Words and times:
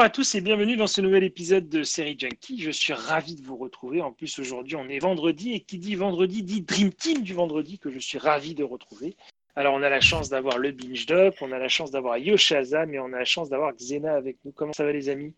Bonjour 0.00 0.06
à 0.06 0.14
tous 0.14 0.34
et 0.34 0.40
bienvenue 0.40 0.78
dans 0.78 0.86
ce 0.86 1.02
nouvel 1.02 1.24
épisode 1.24 1.68
de 1.68 1.82
Série 1.82 2.16
Junkie. 2.18 2.58
Je 2.58 2.70
suis 2.70 2.94
ravi 2.94 3.34
de 3.34 3.44
vous 3.44 3.58
retrouver. 3.58 4.00
En 4.00 4.12
plus, 4.12 4.38
aujourd'hui, 4.38 4.74
on 4.76 4.88
est 4.88 4.98
vendredi 4.98 5.52
et 5.52 5.60
qui 5.60 5.76
dit 5.76 5.94
vendredi 5.94 6.42
dit 6.42 6.62
Dream 6.62 6.90
Team 6.90 7.20
du 7.22 7.34
vendredi 7.34 7.78
que 7.78 7.90
je 7.90 7.98
suis 7.98 8.16
ravi 8.16 8.54
de 8.54 8.64
retrouver. 8.64 9.14
Alors, 9.56 9.74
on 9.74 9.82
a 9.82 9.90
la 9.90 10.00
chance 10.00 10.30
d'avoir 10.30 10.56
le 10.56 10.72
Binge 10.72 11.04
Doc, 11.04 11.34
on 11.42 11.52
a 11.52 11.58
la 11.58 11.68
chance 11.68 11.90
d'avoir 11.90 12.16
Yoshaza, 12.16 12.86
mais 12.86 12.98
on 12.98 13.12
a 13.12 13.18
la 13.18 13.26
chance 13.26 13.50
d'avoir 13.50 13.74
Xena 13.74 14.14
avec 14.14 14.38
nous. 14.46 14.52
Comment 14.52 14.72
ça 14.72 14.84
va, 14.86 14.92
les 14.92 15.10
amis? 15.10 15.34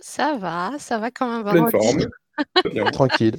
Ça 0.00 0.38
va, 0.38 0.78
ça 0.78 0.96
va 0.98 1.10
quand 1.10 1.28
même. 1.28 1.52
Pleine 1.52 1.68
vendredi. 1.68 2.06
forme. 2.64 2.92
Tranquille. 2.92 3.36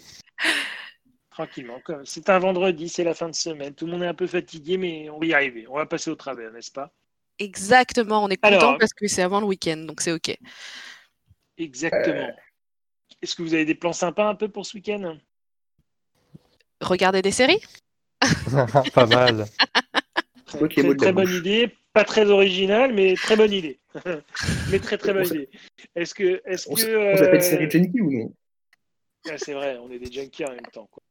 Tranquillement. 1.31 1.79
comme- 1.83 2.05
C'est 2.05 2.29
un 2.29 2.37
vendredi, 2.37 2.89
c'est 2.89 3.03
la 3.03 3.15
fin 3.15 3.27
de 3.27 3.33
semaine. 3.33 3.73
Tout 3.73 3.87
le 3.87 3.93
monde 3.93 4.03
est 4.03 4.07
un 4.07 4.13
peu 4.13 4.27
fatigué, 4.27 4.77
mais 4.77 5.09
on 5.09 5.17
va 5.17 5.25
y 5.25 5.33
arriver. 5.33 5.65
On 5.67 5.77
va 5.77 5.87
passer 5.87 6.11
au 6.11 6.15
travers, 6.15 6.51
n'est-ce 6.51 6.71
pas? 6.71 6.93
Exactement, 7.39 8.23
on 8.23 8.29
est 8.29 8.37
content 8.37 8.55
Alors- 8.57 8.77
parce 8.77 8.93
que 8.93 9.07
c'est 9.07 9.21
avant 9.23 9.39
le 9.39 9.45
week-end, 9.47 9.77
donc 9.77 10.01
c'est 10.01 10.11
ok. 10.11 10.37
Exactement. 11.57 12.29
Est-ce 13.21 13.35
que 13.35 13.41
vous 13.41 13.53
avez 13.53 13.65
des 13.65 13.75
plans 13.75 13.93
sympas 13.93 14.27
un 14.27 14.35
peu 14.35 14.49
pour 14.49 14.65
ce 14.65 14.75
week-end? 14.77 15.17
Regardez 16.81 17.21
des 17.21 17.31
séries? 17.31 17.61
Pas 18.93 19.05
mal. 19.05 19.45
Très, 20.45 20.83
bonne 20.83 21.25
bouche. 21.25 21.33
idée. 21.35 21.75
Pas 21.93 22.03
très 22.03 22.25
original, 22.29 22.93
mais 22.93 23.13
très 23.15 23.35
bonne 23.35 23.51
idée. 23.53 23.79
mais 24.71 24.79
très 24.79 24.97
très 24.97 25.13
bonne 25.13 25.25
idée. 25.27 25.49
Est-ce 25.95 26.13
que, 26.15 26.37
que 26.37 26.49
s- 26.49 26.67
on 26.69 26.75
s'appelle 26.75 27.35
euh, 27.35 27.39
série 27.39 27.69
Junkie 27.69 28.01
ou 28.01 28.11
non? 28.11 28.33
Ah, 29.29 29.37
c'est 29.37 29.53
vrai, 29.53 29.77
on 29.77 29.89
est 29.91 29.99
des 29.99 30.11
junkies 30.11 30.43
en 30.45 30.51
même 30.51 30.65
temps. 30.73 30.87
quoi. 30.91 31.01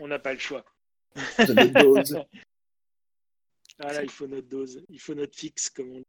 On 0.00 0.08
n'a 0.08 0.18
pas 0.18 0.32
le 0.32 0.38
choix. 0.38 0.64
Dose. 3.78 3.86
Voilà, 3.88 4.02
il 4.02 4.10
faut 4.10 4.26
notre 4.26 4.48
dose, 4.48 4.84
il 4.88 5.00
faut 5.00 5.14
notre 5.14 5.36
fixe, 5.36 5.70
comme 5.70 5.90
on 5.92 5.98
dit. 5.98 6.06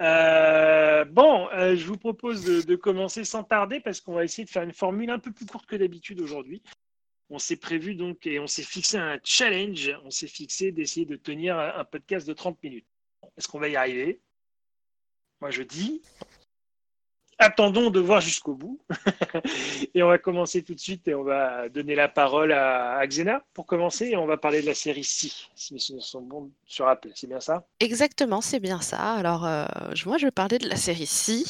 Euh, 0.00 1.04
bon, 1.04 1.48
euh, 1.50 1.74
je 1.74 1.84
vous 1.84 1.96
propose 1.96 2.44
de, 2.44 2.62
de 2.62 2.76
commencer 2.76 3.24
sans 3.24 3.42
tarder 3.42 3.80
parce 3.80 4.00
qu'on 4.00 4.14
va 4.14 4.24
essayer 4.24 4.44
de 4.44 4.50
faire 4.50 4.62
une 4.62 4.72
formule 4.72 5.10
un 5.10 5.18
peu 5.18 5.32
plus 5.32 5.46
courte 5.46 5.66
que 5.66 5.76
d'habitude 5.76 6.20
aujourd'hui. 6.20 6.62
On 7.30 7.38
s'est 7.38 7.56
prévu 7.56 7.94
donc 7.94 8.26
et 8.26 8.38
on 8.38 8.46
s'est 8.46 8.62
fixé 8.62 8.96
un 8.96 9.18
challenge. 9.24 9.92
On 10.04 10.10
s'est 10.10 10.28
fixé 10.28 10.72
d'essayer 10.72 11.04
de 11.04 11.16
tenir 11.16 11.58
un 11.58 11.74
un 11.76 11.84
podcast 11.84 12.26
de 12.26 12.32
30 12.32 12.62
minutes. 12.62 12.86
Est-ce 13.36 13.48
qu'on 13.48 13.58
va 13.58 13.68
y 13.68 13.76
arriver? 13.76 14.20
Moi, 15.40 15.50
je 15.50 15.62
dis. 15.62 16.02
Attendons 17.40 17.90
de 17.90 18.00
voir 18.00 18.20
jusqu'au 18.20 18.54
bout. 18.54 18.80
et 19.94 20.02
on 20.02 20.08
va 20.08 20.18
commencer 20.18 20.64
tout 20.64 20.74
de 20.74 20.80
suite 20.80 21.06
et 21.06 21.14
on 21.14 21.22
va 21.22 21.68
donner 21.68 21.94
la 21.94 22.08
parole 22.08 22.50
à, 22.50 23.00
Xena 23.06 23.44
pour 23.54 23.64
commencer 23.64 24.06
et 24.06 24.16
on 24.16 24.26
va 24.26 24.36
parler 24.36 24.60
de 24.60 24.66
la 24.66 24.74
série 24.74 25.04
Si, 25.04 25.48
si 25.54 25.72
mes 25.72 25.78
souvenirs 25.78 26.04
sont 26.04 26.20
bons 26.20 26.50
sur 26.66 26.88
Apple. 26.88 27.10
C'est 27.14 27.28
bien 27.28 27.38
ça? 27.38 27.64
Exactement, 27.78 28.40
c'est 28.40 28.58
bien 28.58 28.80
ça. 28.80 29.14
Alors, 29.14 29.46
euh, 29.46 29.66
moi, 30.04 30.18
je 30.18 30.26
vais 30.26 30.32
parler 30.32 30.58
de 30.58 30.68
la 30.68 30.74
série 30.76 31.06
Si, 31.06 31.46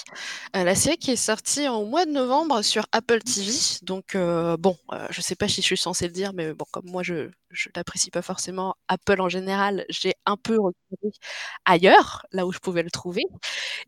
Euh, 0.57 0.65
la 0.65 0.75
série 0.75 0.99
qui 0.99 1.11
est 1.11 1.17
sortie 1.17 1.69
au 1.69 1.87
mois 1.87 2.05
de 2.05 2.11
novembre 2.11 2.63
sur 2.63 2.85
Apple 2.93 3.21
TV. 3.21 3.53
Donc, 3.83 4.15
euh, 4.15 4.57
bon, 4.59 4.77
je 5.11 5.21
sais 5.23 5.37
pas 5.37 5.49
si 5.49 5.63
je 5.63 5.67
suis 5.67 5.77
censée 5.79 6.07
le 6.07 6.13
dire, 6.13 6.33
mais 6.35 6.53
bon, 6.53 6.67
comme 6.71 6.87
moi, 6.87 7.03
je 7.03 7.31
je 7.51 7.71
n'apprécie 7.75 8.11
pas 8.11 8.21
forcément 8.21 8.75
Apple 8.89 9.23
en 9.23 9.31
général, 9.31 9.87
j'ai 9.89 10.13
un 10.27 10.37
peu 10.37 10.59
regardé 10.61 11.17
ailleurs, 11.65 12.27
là 12.31 12.45
où 12.47 12.53
je 12.53 12.59
pouvais 12.59 12.83
le 12.83 12.91
trouver. 12.91 13.25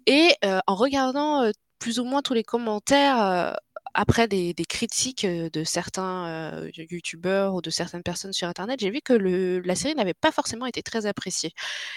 Et 0.06 0.30
en 0.66 0.74
regardant 0.74 1.50
plus 1.80 1.98
ou 1.98 2.04
moins 2.04 2.22
tous 2.22 2.34
les 2.34 2.44
commentaires 2.44 3.20
euh, 3.20 3.52
après 3.94 4.28
des, 4.28 4.54
critiques 4.68 5.24
euh, 5.24 5.50
de 5.50 5.64
certains 5.64 6.28
euh, 6.28 6.70
youtubeurs 6.76 7.54
ou 7.54 7.62
de 7.62 7.70
certaines 7.70 8.04
personnes 8.04 8.32
sur 8.32 8.46
Internet, 8.46 8.78
j'ai 8.80 8.90
vu 8.90 9.00
que 9.00 9.14
la 9.64 9.74
série 9.74 9.96
n'avait 9.96 10.14
pas 10.14 10.30
forcément 10.30 10.66
été 10.66 10.82
très 10.82 11.06
appréciée. 11.06 11.52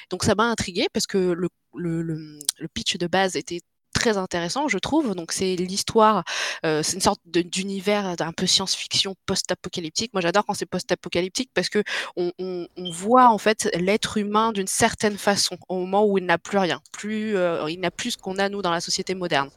Donc 0.09 0.23
ça 0.23 0.33
m'a 0.33 0.45
intriguée 0.45 0.87
parce 0.91 1.05
que 1.05 1.35
le 1.75 2.67
pitch 2.73 2.97
de 2.97 3.07
base 3.07 3.35
était 3.35 3.59
très 4.03 4.17
intéressant, 4.17 4.67
je 4.67 4.77
trouve. 4.77 5.15
Donc 5.15 5.31
c'est 5.31 5.55
l'histoire, 5.55 6.25
euh, 6.65 6.83
c'est 6.83 6.95
une 6.95 7.01
sorte 7.01 7.21
d'univers 7.25 8.15
un 8.19 8.33
peu 8.33 8.45
science-fiction 8.45 9.15
post-apocalyptique. 9.25 10.11
Moi 10.13 10.21
j'adore 10.21 10.45
quand 10.45 10.53
c'est 10.53 10.65
post-apocalyptique 10.65 11.51
parce 11.53 11.69
que 11.69 11.81
on 12.17 12.67
voit 12.91 13.29
en 13.29 13.37
fait 13.37 13.69
l'être 13.79 14.17
humain 14.17 14.51
d'une 14.51 14.67
certaine 14.67 15.17
façon 15.17 15.57
au 15.69 15.79
moment 15.79 16.05
où 16.05 16.17
il 16.17 16.25
n'a 16.25 16.37
plus 16.37 16.57
rien, 16.57 16.81
plus 16.91 17.37
euh, 17.37 17.69
il 17.69 17.79
n'a 17.79 17.91
plus 17.91 18.11
ce 18.11 18.17
qu'on 18.17 18.37
a 18.39 18.49
nous 18.49 18.61
dans 18.61 18.71
la 18.71 18.81
société 18.81 19.15
moderne. 19.15 19.49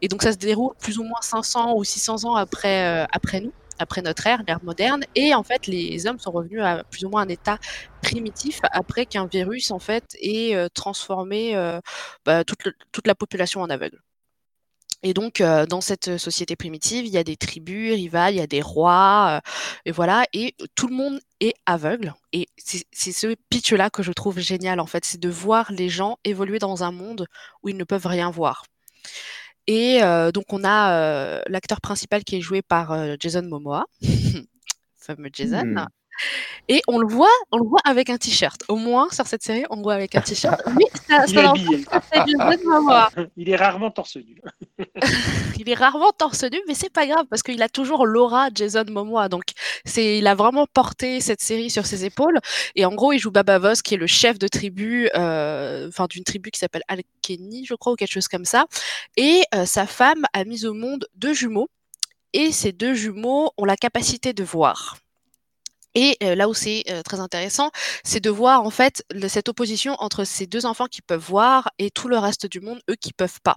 Et 0.00 0.06
donc 0.06 0.22
ça 0.22 0.30
se 0.32 0.38
déroule 0.38 0.74
plus 0.78 0.98
ou 0.98 1.02
moins 1.02 1.20
500 1.20 1.74
ou 1.74 1.82
600 1.82 2.24
ans 2.24 2.36
après 2.36 2.86
euh, 2.86 3.06
après 3.10 3.40
nous, 3.40 3.52
après 3.78 4.02
notre 4.02 4.26
ère, 4.26 4.42
l'ère 4.46 4.62
moderne. 4.62 5.04
Et 5.14 5.34
en 5.34 5.42
fait 5.42 5.66
les 5.66 6.06
hommes 6.06 6.18
sont 6.18 6.30
revenus 6.30 6.62
à 6.62 6.84
plus 6.84 7.04
ou 7.04 7.10
moins 7.10 7.22
un 7.22 7.28
état 7.28 7.58
primitif 8.02 8.60
après 8.72 9.06
qu'un 9.06 9.26
virus 9.26 9.70
en 9.70 9.78
fait 9.78 10.16
ait 10.20 10.54
euh, 10.54 10.68
transformé 10.68 11.56
euh, 11.56 11.80
bah, 12.24 12.44
toute, 12.44 13.06
la 13.06 13.14
population 13.14 13.60
en 13.60 13.70
aveugle. 13.70 14.00
Et 15.04 15.14
donc, 15.14 15.40
euh, 15.40 15.64
dans 15.64 15.80
cette 15.80 16.18
société 16.18 16.56
primitive, 16.56 17.06
il 17.06 17.12
y 17.12 17.18
a 17.18 17.22
des 17.22 17.36
tribus 17.36 17.94
rivales, 17.94 18.34
il 18.34 18.38
y 18.38 18.40
a 18.40 18.48
des 18.48 18.62
rois, 18.62 19.40
et 19.84 19.92
voilà, 19.92 20.24
et 20.32 20.56
tout 20.74 20.88
le 20.88 20.96
monde 20.96 21.20
est 21.38 21.54
aveugle. 21.66 22.14
Et 22.32 22.48
c'est 22.56 23.12
ce 23.12 23.36
pitch-là 23.48 23.90
que 23.90 24.02
je 24.02 24.10
trouve 24.10 24.40
génial, 24.40 24.80
en 24.80 24.86
fait, 24.86 25.04
c'est 25.04 25.20
de 25.20 25.28
voir 25.28 25.70
les 25.70 25.88
gens 25.88 26.18
évoluer 26.24 26.58
dans 26.58 26.82
un 26.82 26.90
monde 26.90 27.28
où 27.62 27.68
ils 27.68 27.76
ne 27.76 27.84
peuvent 27.84 28.08
rien 28.08 28.28
voir. 28.30 28.64
Et 29.68 30.02
euh, 30.02 30.32
donc, 30.32 30.46
on 30.52 30.64
a 30.64 30.92
euh, 30.94 31.42
l'acteur 31.46 31.82
principal 31.82 32.24
qui 32.24 32.36
est 32.36 32.40
joué 32.40 32.62
par 32.62 32.90
euh, 32.92 33.16
Jason 33.20 33.42
Momoa, 33.42 33.84
fameux 34.96 35.28
Jason, 35.32 35.64
Hmm. 35.64 35.86
Et 36.68 36.82
on 36.88 36.98
le 36.98 37.06
voit, 37.06 37.28
on 37.50 37.58
le 37.58 37.68
voit 37.68 37.80
avec 37.84 38.10
un 38.10 38.18
t-shirt. 38.18 38.62
Au 38.68 38.76
moins, 38.76 39.08
sur 39.10 39.26
cette 39.26 39.42
série, 39.42 39.64
on 39.70 39.76
le 39.76 39.82
voit 39.82 39.94
avec 39.94 40.14
un 40.14 40.20
t-shirt. 40.20 40.60
Oui, 40.76 40.84
ça, 41.08 41.24
Il 41.28 41.34
ça 41.34 41.42
est 41.42 41.46
habillé. 41.46 41.84
Il 43.36 43.48
est 43.48 43.56
rarement 43.56 43.90
torse 43.90 44.16
nu. 44.16 44.40
Il 45.58 45.68
est 45.68 45.74
rarement 45.74 46.12
torse 46.12 46.44
nu, 46.44 46.60
mais 46.66 46.74
c'est 46.74 46.92
pas 46.92 47.06
grave 47.06 47.26
parce 47.30 47.42
qu'il 47.42 47.62
a 47.62 47.68
toujours 47.68 48.06
l'aura 48.06 48.48
Jason 48.54 48.84
Momoa. 48.88 49.28
Donc, 49.28 49.44
c'est, 49.84 50.18
il 50.18 50.26
a 50.26 50.34
vraiment 50.34 50.66
porté 50.66 51.20
cette 51.20 51.40
série 51.40 51.70
sur 51.70 51.86
ses 51.86 52.04
épaules. 52.04 52.38
Et 52.74 52.84
en 52.84 52.94
gros, 52.94 53.12
il 53.12 53.18
joue 53.18 53.30
Baba 53.30 53.58
Voss, 53.58 53.82
qui 53.82 53.94
est 53.94 53.98
le 53.98 54.06
chef 54.06 54.38
de 54.38 54.48
tribu, 54.48 55.08
euh, 55.14 55.88
enfin 55.88 56.06
d'une 56.08 56.24
tribu 56.24 56.50
qui 56.50 56.58
s'appelle 56.58 56.82
Alkeni, 56.88 57.64
je 57.64 57.74
crois, 57.74 57.92
ou 57.92 57.96
quelque 57.96 58.12
chose 58.12 58.28
comme 58.28 58.44
ça. 58.44 58.66
Et 59.16 59.42
euh, 59.54 59.66
sa 59.66 59.86
femme 59.86 60.24
a 60.32 60.44
mis 60.44 60.66
au 60.66 60.74
monde 60.74 61.06
deux 61.14 61.34
jumeaux. 61.34 61.68
Et 62.34 62.52
ces 62.52 62.72
deux 62.72 62.92
jumeaux 62.92 63.52
ont 63.56 63.64
la 63.64 63.76
capacité 63.76 64.34
de 64.34 64.44
voir. 64.44 64.98
Et 66.00 66.16
euh, 66.22 66.36
là 66.36 66.48
où 66.48 66.54
c'est 66.54 66.84
euh, 66.90 67.02
très 67.02 67.18
intéressant, 67.18 67.72
c'est 68.04 68.20
de 68.20 68.30
voir 68.30 68.62
en 68.62 68.70
fait 68.70 69.02
cette 69.26 69.48
opposition 69.48 69.96
entre 69.98 70.22
ces 70.22 70.46
deux 70.46 70.64
enfants 70.64 70.86
qui 70.86 71.02
peuvent 71.02 71.18
voir 71.18 71.70
et 71.80 71.90
tout 71.90 72.06
le 72.06 72.16
reste 72.18 72.46
du 72.46 72.60
monde, 72.60 72.80
eux 72.88 72.94
qui 72.94 73.12
peuvent 73.12 73.40
pas. 73.42 73.56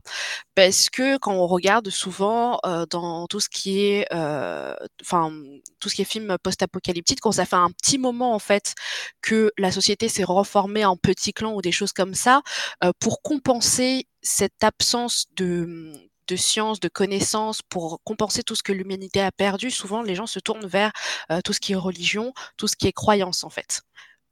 Parce 0.56 0.90
que 0.90 1.18
quand 1.20 1.34
on 1.34 1.46
regarde 1.46 1.92
souvent 1.92 2.60
euh, 2.66 2.88
dans 2.90 3.28
tout 3.28 3.40
ce 3.40 3.48
qui 3.48 3.86
est, 3.86 4.08
euh, 4.12 4.74
enfin 5.04 5.32
tout 5.80 5.88
ce 5.88 5.94
qui 5.94 6.02
est 6.02 6.06
film 6.06 6.36
post-apocalyptique, 6.42 7.20
quand 7.22 7.32
ça 7.32 7.46
fait 7.46 7.58
un 7.58 7.70
petit 7.70 8.00
moment 8.00 8.34
en 8.34 8.40
fait 8.40 8.74
que 9.22 9.52
la 9.60 9.72
société 9.72 10.10
s'est 10.10 10.24
reformée 10.24 10.84
en 10.84 10.98
petits 10.98 11.34
clans 11.34 11.54
ou 11.54 11.62
des 11.62 11.72
choses 11.72 11.94
comme 11.94 12.16
ça, 12.16 12.42
euh, 12.84 12.92
pour 13.00 13.22
compenser 13.22 14.08
cette 14.24 14.64
absence 14.64 15.28
de 15.36 15.94
de 16.32 16.38
science, 16.38 16.80
de 16.80 16.88
connaissances, 16.88 17.62
pour 17.62 18.00
compenser 18.04 18.42
tout 18.42 18.56
ce 18.56 18.64
que 18.64 18.72
l'humanité 18.72 19.22
a 19.22 19.32
perdu, 19.32 19.70
souvent 19.70 20.02
les 20.02 20.16
gens 20.16 20.28
se 20.28 20.40
tournent 20.40 20.66
vers 20.66 20.92
euh, 21.30 21.42
tout 21.44 21.52
ce 21.52 21.60
qui 21.60 21.74
est 21.74 21.76
religion, 21.76 22.34
tout 22.56 22.68
ce 22.70 22.78
qui 22.78 22.88
est 22.88 22.94
croyance 22.94 23.44
en 23.44 23.50
fait, 23.50 23.82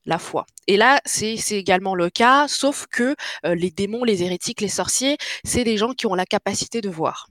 la 0.05 0.17
foi. 0.17 0.45
Et 0.67 0.77
là, 0.77 1.01
c'est 1.05 1.35
également 1.51 1.95
le 1.95 2.09
cas, 2.09 2.47
sauf 2.47 2.87
que 2.89 3.15
euh, 3.45 3.53
les 3.53 3.69
démons, 3.69 4.05
les 4.05 4.23
hérétiques, 4.23 4.61
les 4.61 4.69
sorciers, 4.69 5.17
c'est 5.43 5.65
des 5.65 5.75
gens 5.75 5.91
qui 5.91 6.07
ont 6.07 6.15
la 6.15 6.25
capacité 6.25 6.79
de 6.79 6.89
voir. 6.89 7.27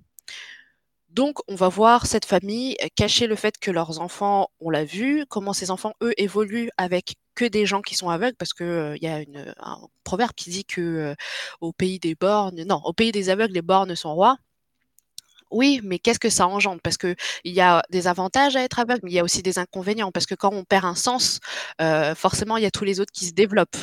Donc, 1.11 1.39
on 1.49 1.55
va 1.55 1.69
voir 1.69 2.07
cette 2.07 2.27
famille 2.27 2.77
euh, 2.83 2.87
cacher 2.95 3.27
le 3.27 3.35
fait 3.35 3.59
que 3.59 3.71
leurs 3.71 4.01
enfants, 4.01 4.51
on 4.61 4.71
l'a 4.71 4.85
vu, 4.85 5.25
comment 5.29 5.53
ces 5.53 5.71
enfants, 5.71 5.95
eux, 6.03 6.13
évoluent 6.19 6.71
avec 6.77 7.15
que 7.35 7.45
des 7.47 7.67
gens 7.67 7.83
qui 7.83 7.95
sont 7.95 8.11
aveugles, 8.11 8.37
parce 8.37 8.53
que 8.53 8.65
euh, 8.65 8.97
il 8.97 9.03
y 9.03 9.09
a 9.09 9.23
un 9.61 9.79
proverbe 10.05 10.33
qui 10.37 10.51
dit 10.51 10.65
que 10.65 10.81
euh, 10.81 11.15
au 11.61 11.73
pays 11.73 11.99
des 11.99 12.15
bornes, 12.15 12.63
non, 12.65 12.81
au 12.85 12.93
pays 12.93 13.13
des 13.13 13.31
aveugles, 13.31 13.55
les 13.55 13.63
bornes 13.63 13.97
sont 13.97 14.15
rois. 14.15 14.37
Oui, 15.51 15.81
mais 15.83 15.99
qu'est-ce 15.99 16.19
que 16.19 16.31
ça 16.31 16.47
engendre? 16.47 16.81
Parce 16.83 16.97
que 16.99 17.15
il 17.45 17.53
y 17.55 17.61
a 17.61 17.83
des 17.91 18.07
avantages 18.07 18.57
à 18.57 18.63
être 18.63 18.79
aveugle, 18.79 19.01
mais 19.05 19.11
il 19.13 19.15
y 19.15 19.19
a 19.19 19.25
aussi 19.25 19.43
des 19.43 19.59
inconvénients. 19.59 20.13
Parce 20.13 20.27
que 20.27 20.35
quand 20.35 20.53
on 20.53 20.65
perd 20.65 20.85
un 20.85 20.95
sens, 20.95 21.41
euh, 21.81 22.15
forcément, 22.15 22.57
il 22.57 22.63
y 22.65 22.67
a 22.67 22.71
tous 22.71 22.85
les 22.85 23.01
autres 23.01 23.13
qui 23.13 23.27
se 23.27 23.33
développent. 23.33 23.77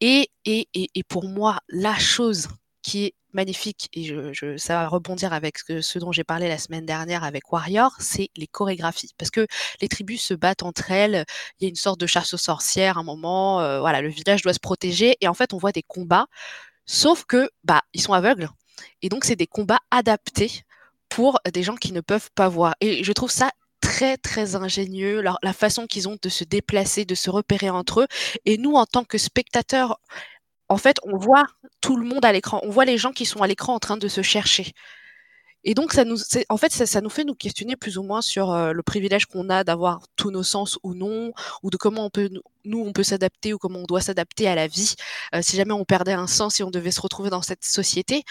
Et, 0.00 0.30
et, 0.44 0.68
et, 0.74 0.88
et 0.94 1.02
pour 1.04 1.24
moi, 1.28 1.58
la 1.68 1.96
chose 1.98 2.48
qui 2.82 3.06
est 3.06 3.14
magnifique, 3.32 3.88
et 3.92 4.04
je, 4.04 4.56
ça 4.56 4.74
va 4.74 4.88
rebondir 4.88 5.32
avec 5.32 5.58
ce 5.58 5.98
dont 5.98 6.12
j'ai 6.12 6.24
parlé 6.24 6.48
la 6.48 6.56
semaine 6.58 6.86
dernière 6.86 7.24
avec 7.24 7.52
Warrior, 7.52 7.92
c'est 8.00 8.30
les 8.36 8.46
chorégraphies. 8.46 9.10
Parce 9.18 9.30
que 9.30 9.46
les 9.80 9.88
tribus 9.88 10.22
se 10.22 10.34
battent 10.34 10.62
entre 10.62 10.90
elles, 10.92 11.24
il 11.60 11.64
y 11.64 11.66
a 11.66 11.68
une 11.68 11.74
sorte 11.76 12.00
de 12.00 12.06
chasse 12.06 12.32
aux 12.34 12.38
sorcières 12.38 12.96
à 12.96 13.00
un 13.00 13.04
moment, 13.04 13.60
euh, 13.60 13.80
voilà, 13.80 14.00
le 14.02 14.08
village 14.08 14.42
doit 14.42 14.54
se 14.54 14.60
protéger, 14.60 15.16
et 15.20 15.28
en 15.28 15.34
fait, 15.34 15.52
on 15.52 15.58
voit 15.58 15.72
des 15.72 15.82
combats, 15.82 16.26
sauf 16.86 17.24
que, 17.26 17.50
bah, 17.64 17.82
ils 17.94 18.02
sont 18.02 18.14
aveugles. 18.14 18.48
Et 19.02 19.08
donc, 19.08 19.24
c'est 19.24 19.36
des 19.36 19.46
combats 19.46 19.80
adaptés 19.90 20.62
pour 21.08 21.40
des 21.52 21.62
gens 21.62 21.76
qui 21.76 21.92
ne 21.92 22.00
peuvent 22.00 22.30
pas 22.34 22.48
voir. 22.48 22.74
Et 22.80 23.02
je 23.04 23.12
trouve 23.12 23.30
ça 23.30 23.50
très, 23.80 24.16
très 24.16 24.56
ingénieux, 24.56 25.22
la 25.22 25.52
façon 25.52 25.86
qu'ils 25.86 26.08
ont 26.08 26.18
de 26.20 26.28
se 26.28 26.44
déplacer, 26.44 27.04
de 27.04 27.14
se 27.14 27.30
repérer 27.30 27.70
entre 27.70 28.02
eux. 28.02 28.06
Et 28.44 28.58
nous, 28.58 28.74
en 28.74 28.86
tant 28.86 29.04
que 29.04 29.18
spectateurs, 29.18 30.00
en 30.68 30.76
fait, 30.76 30.98
on 31.04 31.16
voit 31.16 31.46
tout 31.80 31.96
le 31.96 32.04
monde 32.04 32.24
à 32.24 32.32
l'écran. 32.32 32.60
On 32.62 32.70
voit 32.70 32.84
les 32.84 32.98
gens 32.98 33.12
qui 33.12 33.24
sont 33.24 33.42
à 33.42 33.46
l'écran 33.46 33.74
en 33.74 33.78
train 33.78 33.96
de 33.96 34.08
se 34.08 34.22
chercher. 34.22 34.72
Et 35.64 35.74
donc, 35.74 35.92
ça 35.92 36.04
nous, 36.04 36.18
en 36.48 36.56
fait, 36.56 36.72
ça, 36.72 36.86
ça, 36.86 37.00
nous 37.00 37.10
fait 37.10 37.24
nous 37.24 37.34
questionner 37.34 37.76
plus 37.76 37.98
ou 37.98 38.02
moins 38.02 38.22
sur 38.22 38.52
euh, 38.52 38.72
le 38.72 38.82
privilège 38.82 39.26
qu'on 39.26 39.50
a 39.50 39.64
d'avoir 39.64 40.02
tous 40.16 40.30
nos 40.30 40.42
sens 40.42 40.78
ou 40.82 40.94
non, 40.94 41.32
ou 41.62 41.70
de 41.70 41.76
comment 41.76 42.06
on 42.06 42.10
peut, 42.10 42.30
nous, 42.64 42.80
on 42.80 42.92
peut 42.92 43.02
s'adapter 43.02 43.52
ou 43.52 43.58
comment 43.58 43.80
on 43.80 43.84
doit 43.84 44.00
s'adapter 44.00 44.48
à 44.48 44.54
la 44.54 44.66
vie 44.66 44.94
euh, 45.34 45.40
si 45.42 45.56
jamais 45.56 45.72
on 45.72 45.84
perdait 45.84 46.12
un 46.12 46.26
sens 46.26 46.60
et 46.60 46.62
on 46.62 46.70
devait 46.70 46.90
se 46.90 47.00
retrouver 47.00 47.30
dans 47.30 47.42
cette 47.42 47.64
société. 47.64 48.22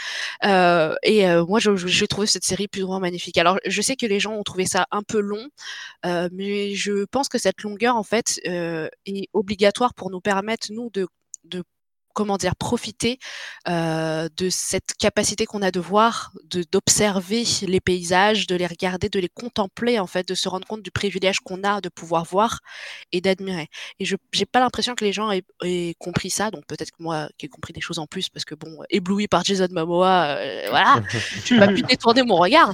Euh, 0.45 0.95
et 1.03 1.27
euh, 1.27 1.45
moi, 1.45 1.59
j'ai 1.59 2.07
trouvé 2.07 2.27
cette 2.27 2.45
série 2.45 2.68
plus 2.68 2.83
ou 2.83 2.88
moins 2.88 3.00
magnifique. 3.00 3.38
Alors, 3.38 3.57
je 3.65 3.81
sais 3.81 3.95
que 3.95 4.06
les 4.06 4.19
gens 4.19 4.33
ont 4.33 4.44
trouvé 4.44 4.65
ça 4.65 4.88
un 4.91 5.03
peu 5.03 5.19
long, 5.19 5.47
euh, 6.06 6.30
mais 6.31 6.75
je 6.75 7.06
pense 7.06 7.30
que 7.30 7.38
cette 7.38 7.62
longueur, 7.63 7.95
en 7.95 8.03
fait, 8.03 8.39
euh, 8.47 8.89
est 9.06 9.30
obligatoire 9.33 9.94
pour 9.94 10.09
nous 10.12 10.21
permettre, 10.21 10.68
nous, 10.71 10.89
de, 10.91 11.07
de 11.45 11.63
comment 12.17 12.37
dire, 12.37 12.55
profiter 12.55 13.19
euh, 13.69 14.27
de 14.37 14.49
cette 14.49 14.95
capacité 14.97 15.45
qu'on 15.45 15.61
a 15.61 15.69
de 15.69 15.79
voir, 15.79 16.31
de 16.45 16.63
d'observer 16.71 17.43
les 17.61 17.79
paysages, 17.79 18.47
de 18.47 18.55
les 18.55 18.65
regarder, 18.65 19.07
de 19.07 19.19
les 19.19 19.29
contempler 19.29 19.99
en 19.99 20.07
fait, 20.07 20.27
de 20.27 20.33
se 20.33 20.49
rendre 20.49 20.65
compte 20.65 20.81
du 20.81 20.89
privilège 20.89 21.41
qu'on 21.41 21.63
a 21.63 21.79
de 21.79 21.89
pouvoir 21.89 22.25
voir 22.25 22.61
et 23.11 23.21
d'admirer. 23.21 23.67
Et 23.99 24.05
je 24.05 24.15
j'ai 24.31 24.47
pas 24.47 24.59
l'impression 24.59 24.95
que 24.95 25.05
les 25.05 25.13
gens 25.13 25.29
aient, 25.29 25.43
aient 25.63 25.93
compris 25.99 26.31
ça, 26.31 26.49
donc 26.49 26.65
peut-être 26.65 26.89
que 26.89 27.03
moi 27.03 27.29
qui 27.37 27.45
ai 27.45 27.49
compris 27.49 27.71
des 27.71 27.81
choses 27.81 27.99
en 27.99 28.07
plus 28.07 28.29
parce 28.29 28.45
que 28.45 28.55
bon, 28.55 28.79
ébloui 28.89 29.27
par 29.27 29.43
Jason 29.43 29.67
Momoa, 29.69 30.37
euh, 30.39 30.65
voilà, 30.71 31.03
j'ai 31.45 31.59
pas 31.59 31.67
pu 31.67 31.83
détourner 31.83 32.23
mon 32.23 32.37
regard, 32.37 32.73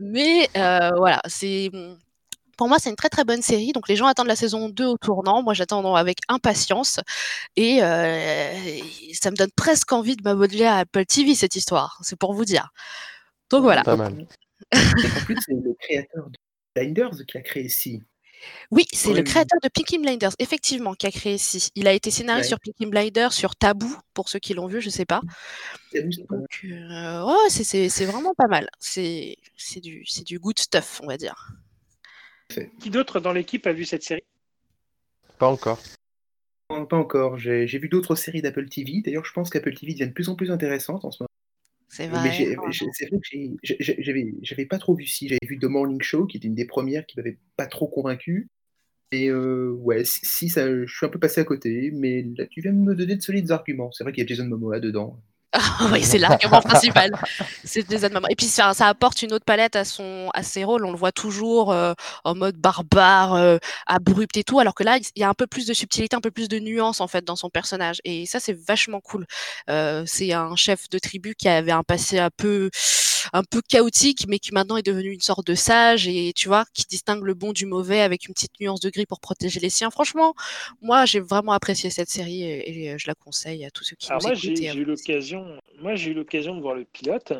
mais 0.00 0.50
euh, 0.56 0.90
voilà, 0.96 1.20
c'est 1.28 1.70
pour 2.60 2.68
moi, 2.68 2.78
c'est 2.78 2.90
une 2.90 2.96
très 2.96 3.08
très 3.08 3.24
bonne 3.24 3.40
série. 3.40 3.72
Donc 3.72 3.88
les 3.88 3.96
gens 3.96 4.04
attendent 4.06 4.26
la 4.26 4.36
saison 4.36 4.68
2 4.68 4.84
au 4.84 4.98
tournant. 4.98 5.42
Moi, 5.42 5.54
j'attends 5.54 5.94
avec 5.94 6.18
impatience. 6.28 7.00
Et 7.56 7.82
euh, 7.82 8.52
ça 9.14 9.30
me 9.30 9.36
donne 9.36 9.48
presque 9.56 9.90
envie 9.92 10.14
de 10.14 10.22
m'abonner 10.22 10.66
à 10.66 10.76
Apple 10.80 11.06
TV, 11.06 11.34
cette 11.34 11.56
histoire. 11.56 11.98
C'est 12.02 12.18
pour 12.18 12.34
vous 12.34 12.44
dire. 12.44 12.68
Donc 13.48 13.62
voilà. 13.62 13.82
Pas 13.82 13.96
mal. 13.96 14.26
en 14.74 15.24
plus, 15.24 15.38
c'est 15.46 15.54
le 15.54 15.74
créateur 15.80 16.28
de 16.28 16.36
Blinders 16.76 17.24
qui 17.26 17.38
a 17.38 17.40
créé 17.40 17.70
Si. 17.70 18.02
Oui, 18.70 18.84
c'est 18.92 19.12
le 19.14 19.20
oui. 19.20 19.24
créateur 19.24 19.58
de 19.62 19.68
Peaky 19.68 19.98
Blinders, 19.98 20.32
effectivement, 20.38 20.92
qui 20.92 21.06
a 21.06 21.10
créé 21.10 21.38
Si. 21.38 21.68
Il 21.74 21.88
a 21.88 21.94
été 21.94 22.10
scénariste 22.10 22.44
Ouais. 22.44 22.48
sur 22.48 22.60
Peaky 22.60 22.84
Blinders, 22.86 23.32
sur 23.32 23.56
Tabou, 23.56 23.94
pour 24.12 24.28
ceux 24.28 24.38
qui 24.38 24.52
l'ont 24.52 24.66
vu, 24.66 24.82
je 24.82 24.90
sais 24.90 25.06
pas. 25.06 25.22
Donc, 25.94 26.60
euh, 26.64 27.24
ouais, 27.24 27.48
c'est- 27.48 27.64
c'est 27.64 27.88
c'est 27.88 28.04
vraiment 28.04 28.34
pas 28.34 28.48
mal. 28.48 28.68
C'est 28.78 29.36
c'est 29.56 29.80
du, 29.80 30.04
c'est 30.06 30.24
du 30.26 30.38
good 30.38 30.58
stuff, 30.58 31.00
on 31.02 31.06
va 31.06 31.16
dire. 31.16 31.52
Qui 32.80 32.90
d'autre 32.90 33.20
dans 33.20 33.32
l'équipe 33.32 33.66
a 33.66 33.72
vu 33.72 33.84
cette 33.84 34.02
série? 34.02 34.22
Pas 35.38 35.48
encore. 35.48 35.80
Non, 36.70 36.86
Pas 36.86 36.96
encore. 36.96 37.38
J'ai 37.38 37.66
j'ai 37.66 37.78
vu 37.78 37.88
d'autres 37.88 38.14
séries 38.14 38.42
d'Apple 38.42 38.68
TV. 38.68 39.02
D'ailleurs, 39.02 39.24
je 39.24 39.32
pense 39.32 39.50
qu'Apple 39.50 39.74
TV 39.74 39.92
devient 39.92 40.08
de 40.08 40.12
plus 40.12 40.28
en 40.28 40.36
plus 40.36 40.50
intéressante 40.50 41.04
en 41.04 41.10
ce 41.10 41.22
moment. 41.22 41.28
C'est 41.88 42.08
Mais 42.08 42.18
vrai. 42.18 42.32
j'ai- 42.32 42.54
vraiment. 42.54 42.70
j'ai- 42.70 42.86
c'est 42.92 43.08
vrai 43.08 43.18
que 43.18 43.26
j'ai- 43.30 43.50
j'ai- 43.62 43.76
j'ai- 43.80 44.02
j'avais 44.02 44.34
j'avais 44.42 44.66
pas 44.66 44.78
trop 44.78 44.94
vu 44.94 45.06
si. 45.06 45.28
J'avais 45.28 45.40
vu 45.46 45.58
The 45.58 45.64
Morning 45.64 46.00
Show, 46.00 46.26
qui 46.26 46.36
était 46.36 46.46
une 46.46 46.54
des 46.54 46.66
premières 46.66 47.06
qui 47.06 47.16
m'avait 47.16 47.38
pas 47.56 47.66
trop 47.66 47.88
convaincu. 47.88 48.48
Et 49.12 49.28
euh, 49.28 49.70
ouais, 49.72 50.04
si, 50.04 50.20
si, 50.24 50.48
ça, 50.48 50.68
je 50.68 50.86
suis 50.94 51.04
un 51.06 51.08
peu 51.08 51.18
passé 51.18 51.40
à 51.40 51.44
côté, 51.44 51.90
mais 51.92 52.22
là, 52.36 52.46
tu 52.46 52.60
viens 52.60 52.72
de 52.72 52.78
me 52.78 52.94
donner 52.94 53.16
de 53.16 53.22
solides 53.22 53.50
arguments. 53.50 53.90
C'est 53.92 54.04
vrai 54.04 54.12
qu'il 54.12 54.22
y 54.22 54.24
a 54.24 54.28
Jason 54.28 54.46
Momoa 54.46 54.78
dedans. 54.80 55.20
oui, 55.92 56.04
c'est 56.04 56.18
l'argument 56.18 56.60
principal. 56.60 57.10
C'est 57.64 57.82
des. 57.82 58.04
Et 58.04 58.36
puis 58.36 58.46
ça, 58.46 58.72
ça 58.72 58.86
apporte 58.86 59.22
une 59.22 59.32
autre 59.32 59.44
palette 59.44 59.74
à 59.74 59.84
son 59.84 60.30
à 60.32 60.44
ses 60.44 60.62
rôles. 60.62 60.84
On 60.84 60.92
le 60.92 60.96
voit 60.96 61.10
toujours 61.10 61.72
euh, 61.72 61.92
en 62.24 62.36
mode 62.36 62.56
barbare, 62.56 63.34
euh, 63.34 63.58
abrupt 63.86 64.36
et 64.36 64.44
tout, 64.44 64.60
alors 64.60 64.74
que 64.74 64.84
là, 64.84 64.98
il 64.98 65.20
y 65.20 65.24
a 65.24 65.28
un 65.28 65.34
peu 65.34 65.48
plus 65.48 65.66
de 65.66 65.74
subtilité, 65.74 66.14
un 66.14 66.20
peu 66.20 66.30
plus 66.30 66.48
de 66.48 66.58
nuance 66.60 67.00
en 67.00 67.08
fait 67.08 67.24
dans 67.24 67.36
son 67.36 67.50
personnage. 67.50 68.00
Et 68.04 68.26
ça, 68.26 68.38
c'est 68.38 68.52
vachement 68.52 69.00
cool. 69.00 69.26
Euh, 69.68 70.04
c'est 70.06 70.32
un 70.32 70.54
chef 70.54 70.88
de 70.88 70.98
tribu 70.98 71.34
qui 71.34 71.48
avait 71.48 71.72
un 71.72 71.82
passé 71.82 72.20
un 72.20 72.30
peu 72.30 72.70
un 73.32 73.42
peu 73.44 73.60
chaotique, 73.68 74.26
mais 74.28 74.38
qui 74.38 74.52
maintenant 74.52 74.76
est 74.76 74.86
devenu 74.86 75.10
une 75.12 75.20
sorte 75.20 75.46
de 75.46 75.54
sage 75.54 76.08
et 76.08 76.32
tu 76.34 76.48
vois, 76.48 76.64
qui 76.74 76.84
distingue 76.86 77.22
le 77.24 77.34
bon 77.34 77.52
du 77.52 77.66
mauvais 77.66 78.00
avec 78.00 78.26
une 78.26 78.34
petite 78.34 78.58
nuance 78.60 78.80
de 78.80 78.90
gris 78.90 79.06
pour 79.06 79.20
protéger 79.20 79.60
les 79.60 79.70
siens. 79.70 79.90
Franchement, 79.90 80.34
moi, 80.80 81.04
j'ai 81.06 81.20
vraiment 81.20 81.52
apprécié 81.52 81.90
cette 81.90 82.08
série 82.10 82.42
et, 82.42 82.92
et 82.92 82.98
je 82.98 83.06
la 83.06 83.14
conseille 83.14 83.64
à 83.64 83.70
tous 83.70 83.84
ceux 83.84 83.96
qui 83.96 84.08
Alors 84.10 84.22
nous 84.22 84.28
moi, 84.28 84.36
écoutent. 84.36 84.56
j'ai 84.56 84.72
eu 84.74 84.84
l'occasion, 84.84 85.58
moi 85.78 85.94
j'ai 85.94 86.10
eu 86.10 86.14
l'occasion 86.14 86.54
de 86.56 86.60
voir 86.60 86.74
le 86.74 86.84
pilote. 86.84 87.32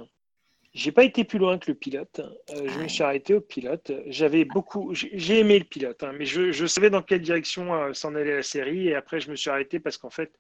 J'ai 0.73 0.93
pas 0.93 1.03
été 1.03 1.25
plus 1.25 1.38
loin 1.41 1.59
que 1.59 1.69
le 1.71 1.75
pilote. 1.77 2.21
Euh, 2.21 2.69
je 2.69 2.79
me 2.79 2.87
suis 2.87 3.03
arrêté 3.03 3.35
au 3.35 3.41
pilote. 3.41 3.91
J'avais 4.06 4.44
beaucoup, 4.44 4.94
j'ai 4.94 5.41
aimé 5.41 5.59
le 5.59 5.65
pilote, 5.65 6.03
hein, 6.05 6.12
mais 6.17 6.27
je, 6.27 6.53
je 6.53 6.65
savais 6.67 6.91
dans 6.91 7.03
quelle 7.03 7.23
direction 7.23 7.75
euh, 7.75 7.93
s'en 7.93 8.15
allait 8.15 8.37
la 8.37 8.43
série. 8.44 8.87
Et 8.87 8.94
après, 8.94 9.21
je 9.21 9.31
me 9.31 9.37
suis 9.37 9.50
arrêté 9.50 9.81
parce 9.81 9.99
qu'en 9.99 10.11
fait, 10.11 10.31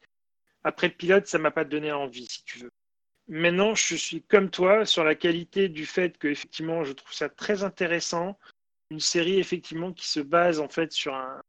après 0.62 0.86
le 0.88 0.94
pilote, 0.94 1.26
ça 1.26 1.38
m'a 1.38 1.50
pas 1.50 1.64
donné 1.64 1.90
envie, 1.90 2.26
si 2.26 2.44
tu 2.44 2.60
veux. 2.60 2.69
Maintenant, 3.30 3.76
je 3.76 3.94
suis 3.94 4.22
comme 4.22 4.50
toi 4.50 4.84
sur 4.84 5.04
la 5.04 5.14
qualité 5.14 5.68
du 5.68 5.86
fait 5.86 6.18
que 6.18 6.26
effectivement, 6.26 6.82
je 6.82 6.92
trouve 6.92 7.12
ça 7.12 7.28
très 7.28 7.62
intéressant. 7.62 8.36
Une 8.90 8.98
série 8.98 9.38
effectivement 9.38 9.92
qui 9.92 10.08
se 10.08 10.18
base 10.18 10.58
en 10.58 10.68
fait 10.68 10.90
sur 10.90 11.14
un 11.14 11.40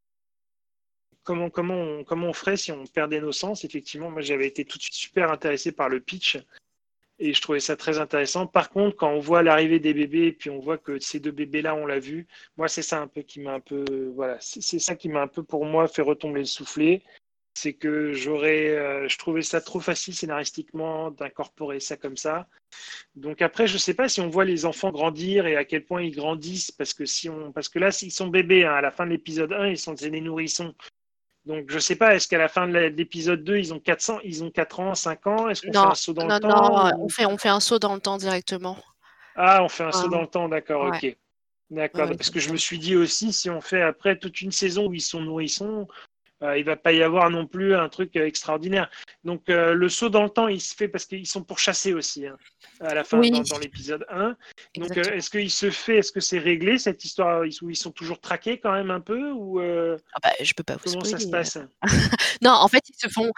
comment 1.23 1.49
comment 1.49 1.73
on, 1.73 2.03
comment 2.03 2.27
on 2.27 2.33
ferait 2.33 2.55
si 2.55 2.71
on 2.71 2.85
perdait 2.85 3.19
nos 3.19 3.31
sens. 3.31 3.65
Effectivement, 3.65 4.11
moi 4.11 4.21
j'avais 4.21 4.45
été 4.45 4.63
tout 4.63 4.77
de 4.77 4.83
suite 4.83 4.93
super 4.93 5.31
intéressé 5.31 5.71
par 5.71 5.89
le 5.89 5.99
pitch 5.99 6.37
et 7.17 7.33
je 7.33 7.41
trouvais 7.41 7.59
ça 7.59 7.75
très 7.75 7.97
intéressant. 7.97 8.45
Par 8.45 8.69
contre, 8.69 8.95
quand 8.95 9.09
on 9.09 9.19
voit 9.19 9.41
l'arrivée 9.41 9.79
des 9.79 9.95
bébés 9.95 10.27
et 10.27 10.33
puis 10.33 10.51
on 10.51 10.59
voit 10.59 10.77
que 10.77 10.99
ces 10.99 11.19
deux 11.19 11.31
bébés 11.31 11.63
là, 11.63 11.73
on 11.73 11.87
l'a 11.87 11.99
vu, 11.99 12.27
moi 12.57 12.67
c'est 12.67 12.83
ça 12.83 13.01
un 13.01 13.07
peu 13.07 13.23
qui 13.23 13.39
m'a 13.39 13.53
un 13.53 13.59
peu 13.59 14.11
voilà, 14.13 14.37
c'est 14.39 14.77
ça 14.77 14.95
qui 14.95 15.09
m'a 15.09 15.23
un 15.23 15.27
peu 15.27 15.41
pour 15.41 15.65
moi 15.65 15.87
fait 15.87 16.03
retomber 16.03 16.41
le 16.41 16.45
soufflet. 16.45 17.01
C'est 17.53 17.73
que 17.73 18.13
j'aurais, 18.13 18.69
euh, 18.69 19.07
je 19.09 19.17
trouvais 19.17 19.41
ça 19.41 19.59
trop 19.59 19.79
facile 19.79 20.15
scénaristiquement 20.15 21.11
d'incorporer 21.11 21.79
ça 21.79 21.97
comme 21.97 22.15
ça. 22.17 22.47
Donc 23.15 23.41
après, 23.41 23.67
je 23.67 23.77
sais 23.77 23.93
pas 23.93 24.07
si 24.07 24.21
on 24.21 24.29
voit 24.29 24.45
les 24.45 24.65
enfants 24.65 24.91
grandir 24.91 25.45
et 25.45 25.57
à 25.57 25.65
quel 25.65 25.83
point 25.83 26.01
ils 26.01 26.15
grandissent, 26.15 26.71
parce 26.71 26.93
que 26.93 27.05
si 27.05 27.29
on, 27.29 27.51
parce 27.51 27.67
que 27.67 27.79
là, 27.79 27.89
ils 28.01 28.11
sont 28.11 28.27
bébés 28.27 28.63
hein, 28.63 28.73
à 28.75 28.81
la 28.81 28.91
fin 28.91 29.05
de 29.05 29.11
l'épisode 29.11 29.51
1, 29.51 29.67
ils 29.67 29.77
sont 29.77 29.93
des 29.93 30.21
nourrissons. 30.21 30.73
Donc 31.45 31.71
je 31.71 31.79
sais 31.79 31.95
pas, 31.95 32.15
est-ce 32.15 32.27
qu'à 32.27 32.37
la 32.37 32.47
fin 32.47 32.67
de 32.67 32.77
l'épisode 32.77 33.43
2, 33.43 33.57
ils 33.57 33.73
ont 33.73 33.79
400, 33.79 34.19
ils 34.23 34.43
ont 34.43 34.51
4 34.51 34.79
ans, 34.79 34.95
5 34.95 35.27
ans? 35.27 35.49
Est-ce 35.49 35.63
qu'on 35.63 35.73
fait 35.73 35.77
un 35.77 35.95
saut 35.95 36.13
dans 36.13 36.27
non, 36.27 36.35
le 36.35 36.39
temps 36.39 36.87
non, 36.87 36.91
on 36.99 37.09
fait, 37.09 37.25
on 37.25 37.37
fait 37.37 37.49
un 37.49 37.59
saut 37.59 37.79
dans 37.79 37.95
le 37.95 38.01
temps 38.01 38.17
directement. 38.17 38.77
Ah, 39.35 39.63
on 39.63 39.69
fait 39.69 39.83
un 39.83 39.89
Ah, 39.89 39.91
saut 39.91 40.07
dans 40.07 40.21
le 40.21 40.27
temps, 40.27 40.47
d'accord, 40.47 40.89
ouais. 40.89 40.97
ok. 40.97 41.17
D'accord, 41.71 42.09
Ouais, 42.09 42.17
parce 42.17 42.29
que 42.29 42.39
je 42.41 42.51
me 42.51 42.57
suis 42.57 42.77
dit 42.79 42.97
aussi, 42.97 43.31
si 43.31 43.49
on 43.49 43.61
fait 43.61 43.81
après 43.81 44.17
toute 44.19 44.41
une 44.41 44.51
saison 44.51 44.87
où 44.87 44.93
ils 44.93 45.01
sont 45.01 45.21
nourrissons, 45.21 45.87
euh, 46.43 46.57
il 46.57 46.63
va 46.63 46.75
pas 46.75 46.91
y 46.91 47.03
avoir 47.03 47.29
non 47.29 47.45
plus 47.45 47.75
un 47.75 47.89
truc 47.89 48.15
euh, 48.15 48.25
extraordinaire. 48.25 48.89
Donc 49.23 49.49
euh, 49.49 49.73
le 49.73 49.89
saut 49.89 50.09
dans 50.09 50.23
le 50.23 50.29
temps, 50.29 50.47
il 50.47 50.61
se 50.61 50.75
fait 50.75 50.87
parce 50.87 51.05
qu'ils 51.05 51.27
sont 51.27 51.43
pourchassés 51.43 51.93
aussi 51.93 52.25
hein, 52.25 52.37
à 52.79 52.93
la 52.93 53.03
fin 53.03 53.19
Oui. 53.19 53.31
dans, 53.31 53.41
dans 53.41 53.59
l'épisode 53.59 54.05
1. 54.09 54.35
Donc 54.77 54.97
euh, 54.97 55.03
est-ce 55.13 55.29
qu'il 55.29 55.51
se 55.51 55.69
fait, 55.69 55.97
est-ce 55.97 56.11
que 56.11 56.19
c'est 56.19 56.39
réglé 56.39 56.77
cette 56.77 57.03
histoire? 57.05 57.41
Où 57.61 57.69
ils 57.69 57.75
sont 57.75 57.91
toujours 57.91 58.19
traqués 58.19 58.59
quand 58.59 58.71
même 58.71 58.91
un 58.91 59.01
peu 59.01 59.31
ou 59.31 59.59
Ah 59.59 60.19
bah, 60.23 60.31
je 60.41 60.53
peux 60.53 60.63
pas 60.63 60.75
vous 60.75 60.91
comment 60.91 61.03
ça 61.03 61.19
se 61.19 61.27
passe? 61.27 61.57
Non, 62.41 62.51
en 62.51 62.67
fait, 62.67 62.83
ils 62.89 62.95
se 62.97 63.07
font, 63.07 63.31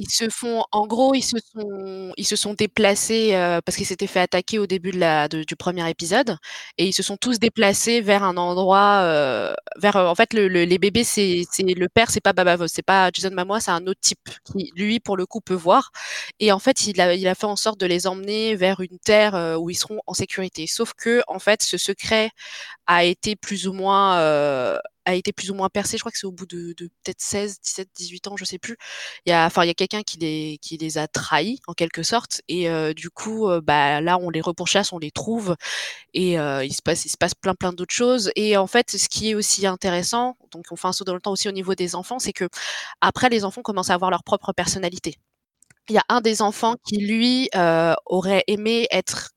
ils 0.00 0.10
se 0.10 0.28
font, 0.30 0.64
en 0.72 0.86
gros, 0.86 1.14
ils 1.14 1.22
se 1.22 1.36
sont, 1.38 2.12
ils 2.16 2.26
se 2.26 2.36
sont 2.36 2.54
déplacés 2.54 3.34
euh, 3.34 3.60
parce 3.64 3.76
qu'ils 3.76 3.86
s'étaient 3.86 4.06
fait 4.06 4.20
attaquer 4.20 4.58
au 4.58 4.66
début 4.66 4.90
de 4.92 4.98
la, 4.98 5.28
de- 5.28 5.44
du 5.44 5.56
premier 5.56 5.88
épisode, 5.90 6.36
et 6.78 6.86
ils 6.86 6.92
se 6.94 7.02
sont 7.02 7.16
tous 7.18 7.38
déplacés 7.38 8.00
vers 8.00 8.22
un 8.24 8.36
endroit, 8.38 9.00
euh, 9.04 9.52
vers, 9.76 9.96
en 9.96 10.14
fait, 10.14 10.32
le, 10.34 10.48
le- 10.48 10.64
les 10.64 10.78
bébés, 10.78 11.04
c'est, 11.04 11.44
le 11.58 11.88
père, 11.88 12.10
c'est 12.10 12.20
pas 12.22 12.32
Baba 12.32 12.56
c'est 12.68 12.82
pas 12.82 13.10
Jason 13.12 13.30
Momoa, 13.34 13.60
c'est 13.60 13.70
un 13.72 13.86
autre 13.86 14.00
type 14.00 14.28
qui, 14.52 14.72
lui, 14.76 15.00
pour 15.00 15.16
le 15.16 15.26
coup, 15.26 15.40
peut 15.42 15.54
voir, 15.54 15.90
et 16.40 16.52
en 16.52 16.58
fait, 16.58 16.86
il 16.86 17.00
a, 17.00 17.14
il 17.14 17.28
a 17.28 17.34
fait 17.34 17.46
en 17.46 17.56
sorte 17.56 17.78
de 17.80 17.86
les 17.86 18.06
emmener 18.06 18.56
vers 18.56 18.80
une 18.80 18.98
terre 19.04 19.34
euh, 19.34 19.56
où 19.56 19.70
ils 19.70 19.74
seront 19.76 20.00
en 20.06 20.14
sécurité. 20.14 20.66
Sauf 20.66 20.92
que, 20.96 21.22
en 21.28 21.38
fait, 21.38 21.62
ce 21.62 21.76
secret 21.78 22.30
a 22.86 23.04
été 23.04 23.36
plus 23.36 23.66
ou 23.68 23.72
moins 23.72 24.18
euh, 24.18 24.78
a 25.04 25.14
été 25.14 25.32
plus 25.32 25.50
ou 25.50 25.54
moins 25.54 25.68
percé. 25.68 25.96
Je 25.96 26.02
crois 26.02 26.12
que 26.12 26.18
c'est 26.18 26.26
au 26.26 26.32
bout 26.32 26.46
de, 26.46 26.74
peut-être 26.76 27.20
16, 27.20 27.60
17, 27.60 27.88
18 27.94 28.26
ans, 28.28 28.36
je 28.36 28.44
sais 28.44 28.58
plus. 28.58 28.76
Il 29.26 29.30
y 29.30 29.32
a, 29.32 29.46
enfin, 29.46 29.64
il 29.64 29.68
y 29.68 29.70
a 29.70 29.74
quelqu'un 29.74 30.02
qui 30.02 30.18
les, 30.18 30.58
qui 30.60 30.76
les 30.76 30.98
a 30.98 31.08
trahis 31.08 31.60
en 31.66 31.72
quelque 31.72 32.02
sorte. 32.02 32.42
Et 32.48 32.68
euh, 32.68 32.92
du 32.94 33.10
coup, 33.10 33.48
euh, 33.48 33.60
bah 33.60 34.00
là, 34.00 34.18
on 34.18 34.30
les 34.30 34.40
repourchasse, 34.40 34.92
on 34.92 34.98
les 34.98 35.10
trouve, 35.10 35.56
et 36.14 36.38
euh, 36.38 36.64
il 36.64 36.72
se 36.74 36.82
passe, 36.82 37.04
il 37.04 37.10
se 37.10 37.16
passe 37.16 37.34
plein, 37.34 37.54
plein 37.54 37.72
d'autres 37.72 37.94
choses. 37.94 38.30
Et 38.36 38.56
en 38.56 38.66
fait, 38.66 38.90
ce 38.90 39.08
qui 39.08 39.30
est 39.30 39.34
aussi 39.34 39.66
intéressant, 39.66 40.36
donc 40.50 40.64
on 40.70 40.76
fait 40.76 40.88
un 40.88 40.92
saut 40.92 41.04
dans 41.04 41.14
le 41.14 41.20
temps 41.20 41.32
aussi 41.32 41.48
au 41.48 41.52
niveau 41.52 41.74
des 41.74 41.94
enfants, 41.94 42.18
c'est 42.18 42.32
que 42.32 42.48
après, 43.00 43.28
les 43.28 43.44
enfants 43.44 43.62
commencent 43.62 43.90
à 43.90 43.94
avoir 43.94 44.10
leur 44.10 44.22
propre 44.24 44.52
personnalité. 44.52 45.16
Il 45.88 45.94
y 45.94 45.98
a 45.98 46.04
un 46.08 46.20
des 46.20 46.42
enfants 46.42 46.76
qui, 46.86 46.98
lui, 46.98 47.50
aurait 48.06 48.44
aimé 48.46 48.86
être 48.90 49.30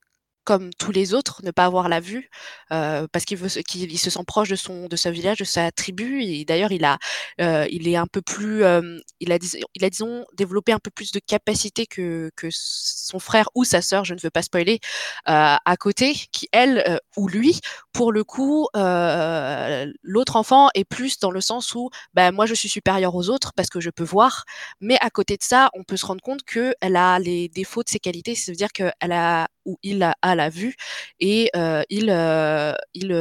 comme 0.43 0.71
tous 0.77 0.91
les 0.91 1.13
autres, 1.13 1.41
ne 1.43 1.51
pas 1.51 1.65
avoir 1.65 1.89
la 1.89 1.99
vue, 1.99 2.29
euh, 2.71 3.07
parce 3.11 3.25
qu'il 3.25 3.37
veut, 3.37 3.49
qu'il 3.63 3.91
il 3.91 3.97
se 3.97 4.09
sent 4.09 4.23
proche 4.27 4.49
de 4.49 4.55
son, 4.55 4.87
de 4.87 4.95
sa 4.95 5.11
village, 5.11 5.37
de 5.37 5.43
sa 5.45 5.71
tribu. 5.71 6.23
Et 6.23 6.45
d'ailleurs, 6.45 6.71
il 6.71 6.85
a, 6.85 6.97
euh, 7.41 7.65
il 7.69 7.87
est 7.87 7.95
un 7.95 8.07
peu 8.07 8.21
plus, 8.21 8.63
euh, 8.63 8.99
il 9.19 9.31
a, 9.31 9.37
il 9.75 9.85
a 9.85 9.89
disons 9.89 10.25
développé 10.33 10.71
un 10.71 10.79
peu 10.79 10.91
plus 10.91 11.11
de 11.11 11.19
capacité 11.19 11.85
que 11.85 12.31
que 12.35 12.47
son 12.51 13.19
frère 13.19 13.49
ou 13.55 13.63
sa 13.63 13.81
sœur, 13.81 14.05
je 14.05 14.13
ne 14.13 14.19
veux 14.21 14.29
pas 14.29 14.41
spoiler, 14.43 14.79
à 15.25 15.75
côté, 15.79 16.13
qui 16.31 16.47
elle 16.51 16.99
ou 17.17 17.27
lui 17.27 17.59
pour 17.93 18.11
le 18.11 18.23
coup, 18.23 18.67
euh, 18.75 19.85
l'autre 20.01 20.35
enfant 20.35 20.69
est 20.73 20.83
plus 20.83 21.19
dans 21.19 21.31
le 21.31 21.41
sens 21.41 21.75
où, 21.75 21.89
ben 22.13 22.31
moi 22.31 22.47
je 22.47 22.55
suis 22.55 22.67
supérieure 22.67 23.15
aux 23.15 23.29
autres 23.29 23.53
parce 23.55 23.69
que 23.69 23.79
je 23.79 23.91
peux 23.91 24.03
voir, 24.03 24.45
mais 24.81 24.97
à 24.99 25.09
côté 25.11 25.37
de 25.37 25.43
ça, 25.43 25.69
on 25.75 25.83
peut 25.83 25.95
se 25.95 26.05
rendre 26.05 26.21
compte 26.21 26.43
que 26.43 26.73
elle 26.81 26.95
a 26.95 27.19
les 27.19 27.49
défauts 27.49 27.83
de 27.83 27.89
ses 27.89 27.99
qualités, 27.99 28.35
c'est-à-dire 28.35 28.71
qu'elle 28.71 29.11
a 29.11 29.47
ou 29.65 29.77
il 29.83 30.03
a, 30.03 30.15
la 30.35 30.49
vue 30.49 30.75
et 31.21 31.49
euh, 31.55 31.83
il, 31.89 32.09
euh, 32.09 32.73
il 32.93 33.13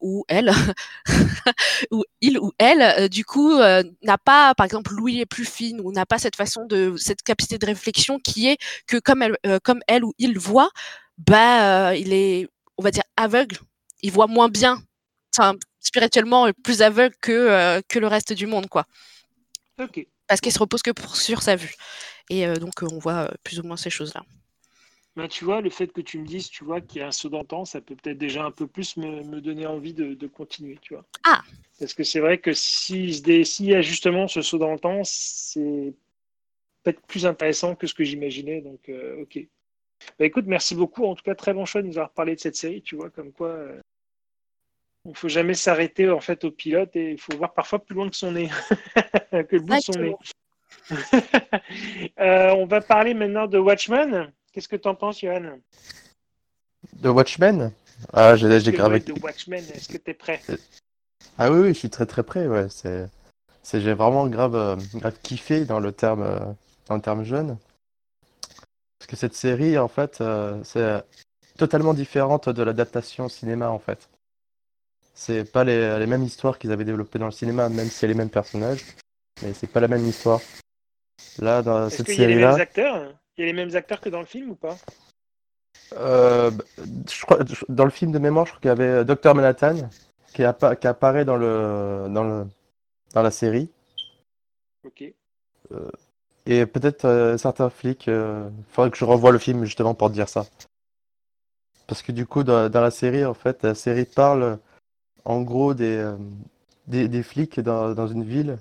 ou 0.00 0.24
elle 0.28 0.50
ou 1.92 2.02
il 2.20 2.38
ou 2.38 2.50
elle 2.58 3.08
du 3.08 3.24
coup 3.24 3.58
n'a 3.58 4.18
pas 4.24 4.54
par 4.56 4.64
exemple 4.64 4.92
l'ouïe 4.92 5.20
est 5.20 5.26
plus 5.26 5.44
fine 5.44 5.80
ou 5.80 5.92
n'a 5.92 6.06
pas 6.06 6.18
cette 6.18 6.34
façon 6.36 6.64
de 6.64 6.94
cette 6.96 7.22
capacité 7.22 7.58
de 7.58 7.66
réflexion 7.66 8.18
qui 8.18 8.48
est 8.48 8.58
que 8.88 8.96
comme 8.96 9.22
elle 9.22 9.36
comme 9.62 9.80
elle 9.86 10.04
ou 10.04 10.14
il 10.18 10.36
voit 10.38 10.70
bah 11.18 11.94
il 11.94 12.12
est 12.12 12.48
on 12.76 12.82
va 12.82 12.90
dire 12.90 13.04
aveugle 13.16 13.58
il 14.04 14.12
voit 14.12 14.28
moins 14.28 14.48
bien 14.48 14.74
enfin, 15.32 15.56
spirituellement 15.80 16.42
plus 16.62 16.80
aveugle 16.82 17.14
que 17.20 17.32
euh, 17.32 17.80
que 17.88 17.98
le 17.98 18.06
reste 18.06 18.32
du 18.32 18.46
monde 18.46 18.68
quoi 18.68 18.84
parce 20.28 20.40
qu'il 20.40 20.52
se 20.52 20.58
repose 20.58 20.82
que 20.82 20.92
pour, 20.92 21.16
sur 21.16 21.42
sa 21.42 21.56
vue 21.56 21.74
et 22.30 22.46
euh, 22.46 22.54
donc 22.56 22.82
euh, 22.82 22.86
on 22.92 22.98
voit 22.98 23.30
plus 23.42 23.58
ou 23.60 23.64
moins 23.64 23.76
ces 23.76 23.90
choses 23.90 24.12
là 24.14 24.22
Ben, 25.16 25.28
tu 25.28 25.44
vois, 25.44 25.60
le 25.60 25.70
fait 25.70 25.88
que 25.96 26.02
tu 26.02 26.18
me 26.18 26.26
dises, 26.26 26.48
tu 26.50 26.64
vois, 26.64 26.80
qu'il 26.80 27.00
y 27.00 27.02
a 27.04 27.06
un 27.08 27.12
saut 27.12 27.28
dans 27.28 27.42
le 27.42 27.46
temps, 27.46 27.64
ça 27.64 27.80
peut 27.80 27.94
peut-être 27.94 28.18
déjà 28.18 28.42
un 28.44 28.50
peu 28.50 28.66
plus 28.66 28.96
me, 28.96 29.22
me 29.22 29.40
donner 29.40 29.66
envie 29.66 29.94
de, 29.94 30.14
de 30.14 30.26
continuer, 30.26 30.76
tu 30.82 30.94
vois. 30.94 31.04
Ah. 31.24 31.40
Parce 31.78 31.94
que 31.94 32.02
c'est 32.04 32.20
vrai 32.20 32.38
que 32.38 32.52
si- 32.52 33.12
s'il 33.44 33.66
y 33.66 33.74
a 33.74 33.82
justement 33.82 34.26
ce 34.26 34.42
saut 34.42 34.58
dans 34.58 34.72
le 34.72 34.78
temps, 34.80 35.02
c'est 35.04 35.94
peut-être 36.82 37.00
plus 37.06 37.26
intéressant 37.26 37.76
que 37.76 37.86
ce 37.86 37.94
que 37.94 38.04
j'imaginais. 38.04 38.60
Donc, 38.60 38.88
euh, 38.88 39.22
ok. 39.22 39.38
Bah, 40.18 40.24
écoute, 40.26 40.46
merci 40.48 40.74
beaucoup. 40.74 41.04
En 41.04 41.14
tout 41.14 41.22
cas, 41.22 41.34
très 41.36 41.54
bon 41.54 41.64
choix 41.64 41.82
de 41.82 41.86
nous 41.86 41.98
avoir 41.98 42.10
parlé 42.10 42.34
de 42.34 42.40
cette 42.40 42.56
série, 42.56 42.82
tu 42.82 42.96
vois, 42.96 43.10
comme 43.10 43.32
quoi. 43.32 43.48
euh, 43.48 43.80
il 45.04 45.10
ne 45.10 45.16
faut 45.16 45.28
jamais 45.28 45.54
s'arrêter 45.54 46.08
en 46.08 46.20
fait 46.20 46.44
au 46.44 46.50
pilote 46.50 46.96
et 46.96 47.12
il 47.12 47.20
faut 47.20 47.36
voir 47.36 47.52
parfois 47.52 47.78
plus 47.78 47.94
loin 47.94 48.08
que 48.08 48.16
son 48.16 48.32
nez, 48.32 48.48
que 49.32 49.56
le 49.56 49.60
bout 49.60 49.74
de 49.74 49.80
son 49.80 49.92
nez. 49.92 50.14
Euh, 52.20 52.50
on 52.56 52.66
va 52.66 52.80
parler 52.80 53.14
maintenant 53.14 53.46
de 53.46 53.58
Watchmen. 53.58 54.32
Qu'est-ce 54.52 54.68
que 54.68 54.76
tu 54.76 54.86
en 54.86 54.94
penses, 54.94 55.20
Johan? 55.20 55.58
De 56.92 57.08
Watchmen? 57.08 57.72
Ah, 58.12 58.36
j'ai 58.36 58.48
grave. 58.72 59.02
de 59.04 59.12
Watchmen, 59.20 59.64
est-ce 59.74 59.88
que 59.88 59.98
tu 59.98 60.10
es 60.10 60.14
prêt 60.14 60.40
Ah 61.38 61.50
oui, 61.50 61.60
oui, 61.60 61.68
je 61.68 61.78
suis 61.78 61.90
très 61.90 62.06
très 62.06 62.22
près, 62.22 62.46
ouais. 62.46 62.68
C'est, 62.68 63.08
c'est, 63.62 63.80
j'ai 63.80 63.94
vraiment 63.94 64.28
grave, 64.28 64.54
euh, 64.54 64.76
grave 64.94 65.18
kiffé 65.22 65.64
dans 65.64 65.80
le 65.80 65.92
terme, 65.92 66.22
euh, 66.22 66.38
dans 66.86 66.96
le 66.96 67.00
terme 67.00 67.24
jeune. 67.24 67.56
Parce 68.98 69.08
que 69.08 69.16
cette 69.16 69.34
série, 69.34 69.78
en 69.78 69.88
fait, 69.88 70.20
euh, 70.20 70.62
c'est 70.64 71.02
totalement 71.56 71.94
différente 71.94 72.48
de 72.48 72.62
l'adaptation 72.62 73.26
au 73.26 73.28
cinéma, 73.28 73.70
en 73.70 73.78
fait. 73.78 74.08
C'est 75.14 75.50
pas 75.50 75.64
les, 75.64 75.98
les 75.98 76.06
mêmes 76.06 76.24
histoires 76.24 76.58
qu'ils 76.58 76.72
avaient 76.72 76.84
développées 76.84 77.18
dans 77.18 77.26
le 77.26 77.32
cinéma, 77.32 77.68
même 77.68 77.86
si 77.86 78.04
y 78.04 78.06
a 78.06 78.08
les 78.08 78.14
mêmes 78.14 78.30
personnages, 78.30 78.84
mais 79.42 79.54
c'est 79.54 79.68
pas 79.68 79.80
la 79.80 79.88
même 79.88 80.04
histoire. 80.06 80.40
Là, 81.38 81.62
dans 81.62 81.88
cette 81.88 82.06
qu'il 82.06 82.20
y 82.20 82.24
a 82.24 82.26
les 82.26 82.34
mêmes 82.34 82.44
série-là, 82.44 82.62
acteurs? 82.62 83.14
Il 83.36 83.40
y 83.40 83.44
a 83.44 83.46
les 83.46 83.52
mêmes 83.52 83.74
acteurs 83.74 84.00
que 84.00 84.08
dans 84.08 84.20
le 84.20 84.26
film 84.26 84.50
ou 84.50 84.54
pas? 84.56 84.76
Euh, 85.96 86.50
bah, 86.50 86.64
je 86.76 87.22
crois, 87.22 87.38
dans 87.68 87.84
le 87.84 87.90
film 87.90 88.10
de 88.10 88.18
mémoire, 88.18 88.46
je 88.46 88.50
crois 88.50 88.60
qu'il 88.60 88.68
y 88.68 88.72
avait 88.72 89.04
Dr 89.04 89.34
Manhattan 89.34 89.88
qui, 90.32 90.42
appa- 90.42 90.76
qui 90.76 90.86
apparaît 90.86 91.24
dans 91.24 91.36
le, 91.36 92.06
dans 92.10 92.24
le, 92.24 92.46
dans 93.12 93.22
la 93.22 93.30
série. 93.30 93.70
Ok. 94.84 95.04
Et 96.46 96.66
peut-être 96.66 97.06
euh, 97.06 97.38
certains 97.38 97.70
flics, 97.70 98.06
il 98.06 98.50
faudrait 98.70 98.90
que 98.90 98.96
je 98.96 99.04
revoie 99.04 99.30
le 99.30 99.38
film 99.38 99.64
justement 99.64 99.94
pour 99.94 100.10
dire 100.10 100.28
ça. 100.28 100.44
Parce 101.86 102.02
que 102.02 102.12
du 102.12 102.26
coup, 102.26 102.44
dans, 102.44 102.68
dans 102.68 102.80
la 102.80 102.90
série, 102.90 103.24
en 103.24 103.34
fait, 103.34 103.62
la 103.62 103.74
série 103.74 104.04
parle 104.04 104.58
en 105.24 105.42
gros 105.42 105.74
des, 105.74 105.96
euh, 105.96 106.16
des, 106.86 107.08
des 107.08 107.22
flics 107.22 107.60
dans, 107.60 107.94
dans 107.94 108.06
une 108.06 108.24
ville 108.24 108.58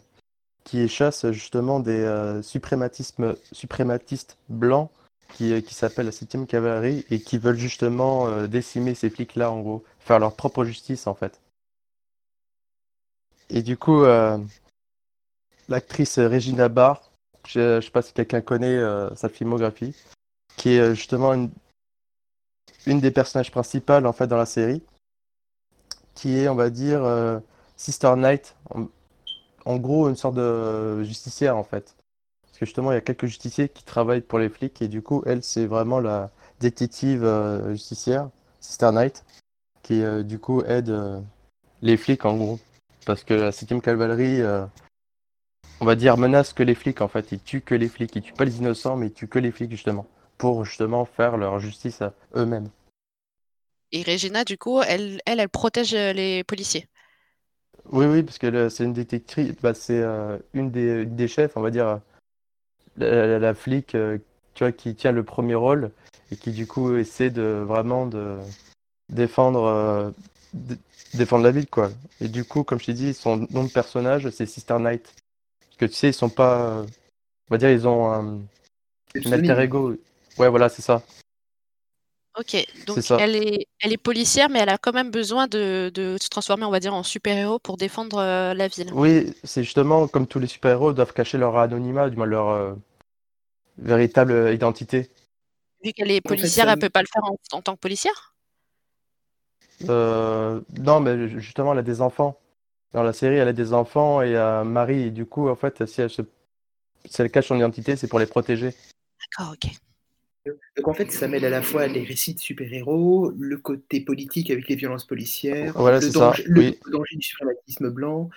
qui 0.64 0.88
chassent 0.88 1.30
justement 1.32 1.80
des 1.80 2.00
euh, 2.00 2.42
suprématismes, 2.42 3.36
suprématistes 3.52 4.38
blancs 4.50 4.90
qui, 5.34 5.52
euh, 5.54 5.62
qui 5.62 5.74
s'appellent 5.74 6.06
la 6.06 6.12
7e 6.12 6.46
cavalerie 6.46 7.06
et 7.10 7.20
qui 7.20 7.38
veulent 7.38 7.58
justement 7.58 8.48
décimer 8.48 8.96
ces 8.96 9.10
flics-là, 9.10 9.52
en 9.52 9.62
gros, 9.62 9.84
faire 10.00 10.20
leur 10.20 10.36
propre 10.36 10.64
justice 10.64 11.08
en 11.08 11.16
fait. 11.16 11.42
Et 13.50 13.62
du 13.62 13.78
coup, 13.78 14.04
l'actrice 15.68 16.18
Regina 16.18 16.70
Barr, 16.70 17.12
je, 17.46 17.82
je 17.82 17.86
sais 17.86 17.92
pas 17.92 18.02
si 18.02 18.14
quelqu'un 18.14 18.42
connaît 18.42 18.82
sa 19.16 19.30
filmographie, 19.30 19.96
qui 20.56 20.70
est 20.70 20.96
justement 20.96 21.34
une, 21.34 21.52
une 22.88 23.02
des 23.02 23.12
personnages 23.12 23.52
principales 23.52 24.08
en 24.08 24.14
fait 24.14 24.28
dans 24.28 24.38
la 24.38 24.46
série, 24.46 24.82
qui 26.16 26.38
est, 26.38 26.48
on 26.48 26.56
va 26.56 26.70
dire, 26.70 27.04
euh, 27.04 27.40
Sister 27.78 28.14
Knight, 28.16 28.56
en, 29.66 29.78
gros 29.78 30.10
une 30.10 30.16
sorte 30.16 30.36
de 30.36 31.04
justicière 31.04 31.58
en 31.58 31.64
fait. 31.64 31.96
Parce 32.44 32.60
que 32.60 32.66
justement, 32.66 32.92
il 32.92 32.96
y 32.96 32.98
a 32.98 33.02
quelques 33.02 33.26
justiciers 33.26 33.70
qui 33.70 33.84
travaillent 33.84 34.22
pour 34.22 34.40
les 34.40 34.50
flics 34.50 34.82
et 34.82 34.88
du 34.88 35.02
coup, 35.02 35.24
elle, 35.26 35.44
c'est 35.44 35.66
vraiment 35.66 36.00
la 36.00 36.32
détective 36.60 37.24
euh, 37.24 37.72
justicière, 37.72 38.30
Sister 38.60 38.92
Knight, 38.92 39.26
qui 39.82 40.04
euh, 40.04 40.24
du 40.24 40.40
coup 40.40 40.62
aide 40.64 40.94
les 41.82 41.98
flics 41.98 42.26
en 42.26 42.38
gros. 42.38 42.60
Parce 43.06 43.24
que 43.24 43.34
la 43.34 43.52
7ème 43.52 43.82
cavalerie, 43.82 44.42
on 45.82 45.86
va 45.86 45.96
dire, 45.96 46.18
menace 46.18 46.54
que 46.54 46.64
les 46.64 46.76
flics 46.76 47.02
en 47.02 47.10
fait. 47.10 47.34
Ils 47.34 47.42
tuent 47.42 47.62
que 47.62 47.76
les 47.76 47.90
flics. 47.90 48.16
Ils 48.16 48.22
tuent 48.22 48.34
pas 48.34 48.46
les 48.46 48.60
innocents, 48.60 48.96
mais 48.96 49.08
ils 49.08 49.14
tuent 49.14 49.28
que 49.28 49.40
les 49.40 49.52
flics 49.52 49.72
justement. 49.72 50.06
Pour 50.38 50.64
justement 50.64 51.04
faire 51.04 51.36
leur 51.36 51.60
justice 51.60 52.02
à 52.02 52.14
eux-mêmes. 52.36 52.70
Et 53.94 54.02
Regina, 54.02 54.44
du 54.44 54.58
coup, 54.58 54.82
elle, 54.82 55.22
elle, 55.28 55.40
elle 55.40 55.50
protège 55.50 55.94
euh, 55.94 56.14
les 56.14 56.44
policiers. 56.44 56.88
Oui, 57.92 58.08
oui, 58.08 58.24
parce 58.24 58.40
que 58.40 58.70
c'est 58.70 58.84
une 58.84 58.94
bah, 59.62 59.76
c'est 59.76 60.02
euh, 60.02 60.40
une 60.54 60.72
des, 60.72 61.04
une 61.04 61.16
des 61.16 61.28
chefs, 61.28 61.56
on 61.56 61.62
va 61.62 61.70
dire, 61.70 61.88
euh, 61.88 61.98
la, 62.98 63.28
la- 63.28 63.40
la 63.40 63.54
flic, 63.54 63.94
euh, 63.94 64.18
tu 64.56 64.64
vois, 64.64 64.72
qui 64.72 64.96
tient 64.96 65.12
le 65.12 65.24
premier 65.24 65.54
rôle 65.54 65.92
et 66.32 66.36
qui 66.36 66.52
du 66.52 66.66
coup 66.66 66.96
essaie 66.96 67.30
de 67.30 67.64
vraiment 67.68 68.08
de 68.08 68.40
défendre, 69.10 69.64
euh, 69.64 70.10
défendre 71.14 71.44
la 71.44 71.52
ville, 71.52 71.68
quoi. 71.70 71.92
Et 72.20 72.30
du 72.30 72.46
coup, 72.46 72.64
comme 72.64 72.80
je 72.80 72.88
t'ai 72.88 72.94
dit, 72.94 73.14
son 73.14 73.48
nom 73.52 73.64
de 73.64 73.72
personnage, 73.72 74.28
c'est 74.32 74.48
Sister 74.48 74.80
Knight. 74.80 75.14
Parce 75.66 75.78
que 75.78 75.86
tu 75.86 75.94
sais, 75.94 76.10
ils 76.10 76.14
sont 76.14 76.30
pas, 76.30 76.80
euh, 76.80 76.84
on 77.50 77.54
va 77.54 77.58
dire, 77.60 77.70
ils 77.70 77.88
ont 77.88 78.12
un 78.12 78.42
alter 79.32 79.60
ego. 79.62 79.96
Ouais, 80.40 80.50
voilà, 80.50 80.68
c'est 80.70 80.82
ça. 80.82 81.04
Ok, 82.40 82.58
donc 82.88 82.98
elle 83.20 83.36
est, 83.36 83.68
elle 83.80 83.94
est 83.94 83.98
policière, 83.98 84.50
mais 84.50 84.60
elle 84.60 84.70
a 84.70 84.80
quand 84.80 84.92
même 84.94 85.12
besoin 85.12 85.48
de, 85.48 85.92
de 85.94 86.18
se 86.20 86.30
transformer, 86.30 86.66
on 86.66 86.72
va 86.72 86.80
dire, 86.80 86.94
en 86.94 87.04
super-héros 87.04 87.60
pour 87.60 87.78
défendre 87.78 88.18
euh, 88.18 88.54
la 88.56 88.68
ville. 88.68 88.90
Oui, 88.94 89.34
c'est 89.44 89.64
justement 89.64 90.08
comme 90.08 90.26
tous 90.26 90.40
les 90.40 90.48
super-héros 90.48 90.94
doivent 90.94 91.14
cacher 91.14 91.38
leur 91.38 91.58
anonymat, 91.58 92.10
du 92.10 92.18
moins 92.18 92.26
leur 92.26 92.50
euh, 92.50 92.74
véritable 93.78 94.52
identité. 94.54 95.10
Vu 95.84 95.92
qu'elle 95.94 96.12
est 96.12 96.26
En 96.26 96.30
fait, 96.30 96.38
policière, 96.38 96.66
ça 96.66 96.74
elle 96.74 96.80
peut 96.80 96.90
pas 96.90 97.02
le 97.02 97.08
faire 97.12 97.24
en, 97.24 97.38
en 97.52 97.62
tant 97.62 97.76
que 97.76 97.80
policière? 97.82 98.34
Euh, 99.90 100.62
non, 100.80 101.00
mais 101.00 101.28
ju- 101.28 101.40
justement, 101.42 101.74
elle 101.74 101.80
a 101.80 101.84
des 101.84 102.02
enfants. 102.02 102.40
Dans 102.94 103.04
la 103.04 103.14
série, 103.14 103.36
elle 103.36 103.48
a 103.48 103.54
des 103.54 103.74
enfants 103.74 104.22
et 104.22 104.36
un 104.38 104.64
mari. 104.64 105.04
Et 105.04 105.12
du 105.12 105.26
coup, 105.26 105.50
en 105.50 105.56
fait, 105.56 105.86
si 105.86 106.02
elle, 106.02 106.10
se... 106.10 106.22
si 107.06 107.22
elle 107.22 107.32
cache 107.32 107.48
son 107.48 107.58
identité, 107.58 107.96
c'est 107.96 108.08
pour 108.08 108.20
les 108.20 108.26
protéger. 108.28 108.74
D'accord, 109.20 109.54
ok. 109.54 109.72
Donc 110.46 110.88
en 110.88 110.94
fait, 110.94 111.12
ça 111.12 111.28
mêle 111.28 111.46
à 111.46 111.50
la 111.50 111.62
fois 111.62 111.88
les 111.88 112.04
récits 112.04 112.34
de 112.34 112.40
super-héros, 112.40 113.32
le 113.38 113.58
côté 113.58 114.02
politique 114.02 114.52
avec 114.52 114.68
les 114.68 114.76
violences 114.76 115.06
policières, 115.06 115.74
Voilà, 115.78 116.00
le, 116.00 116.12
ça, 116.12 116.20
danger, 116.20 116.44
le 116.46 116.60
oui. 116.62 116.80
danger 116.92 117.16
du 117.16 117.22
suprématisme 117.22 117.90
blanc. 117.90 118.30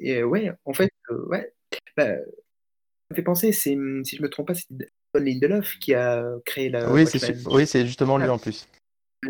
Et 0.00 0.16
euh, 0.18 0.24
ouais, 0.24 0.50
en 0.64 0.72
fait, 0.72 0.90
euh, 1.10 1.26
ouais, 1.26 1.52
bah, 1.96 2.16
ça 2.16 2.22
me 3.10 3.16
fait 3.16 3.22
penser, 3.22 3.52
c'est, 3.52 3.76
si 4.04 4.16
je 4.16 4.22
me 4.22 4.30
trompe 4.30 4.46
pas, 4.46 4.54
c'est 4.54 4.66
Don 4.70 4.86
Lindelof 5.14 5.78
qui 5.78 5.92
a 5.92 6.24
créé 6.46 6.70
la 6.70 6.90
Oui, 6.90 7.06
c'est 7.06 7.18
su- 7.18 7.46
oui, 7.46 7.66
justement 7.66 8.16
lui 8.16 8.28
en 8.28 8.38
plus. 8.38 8.66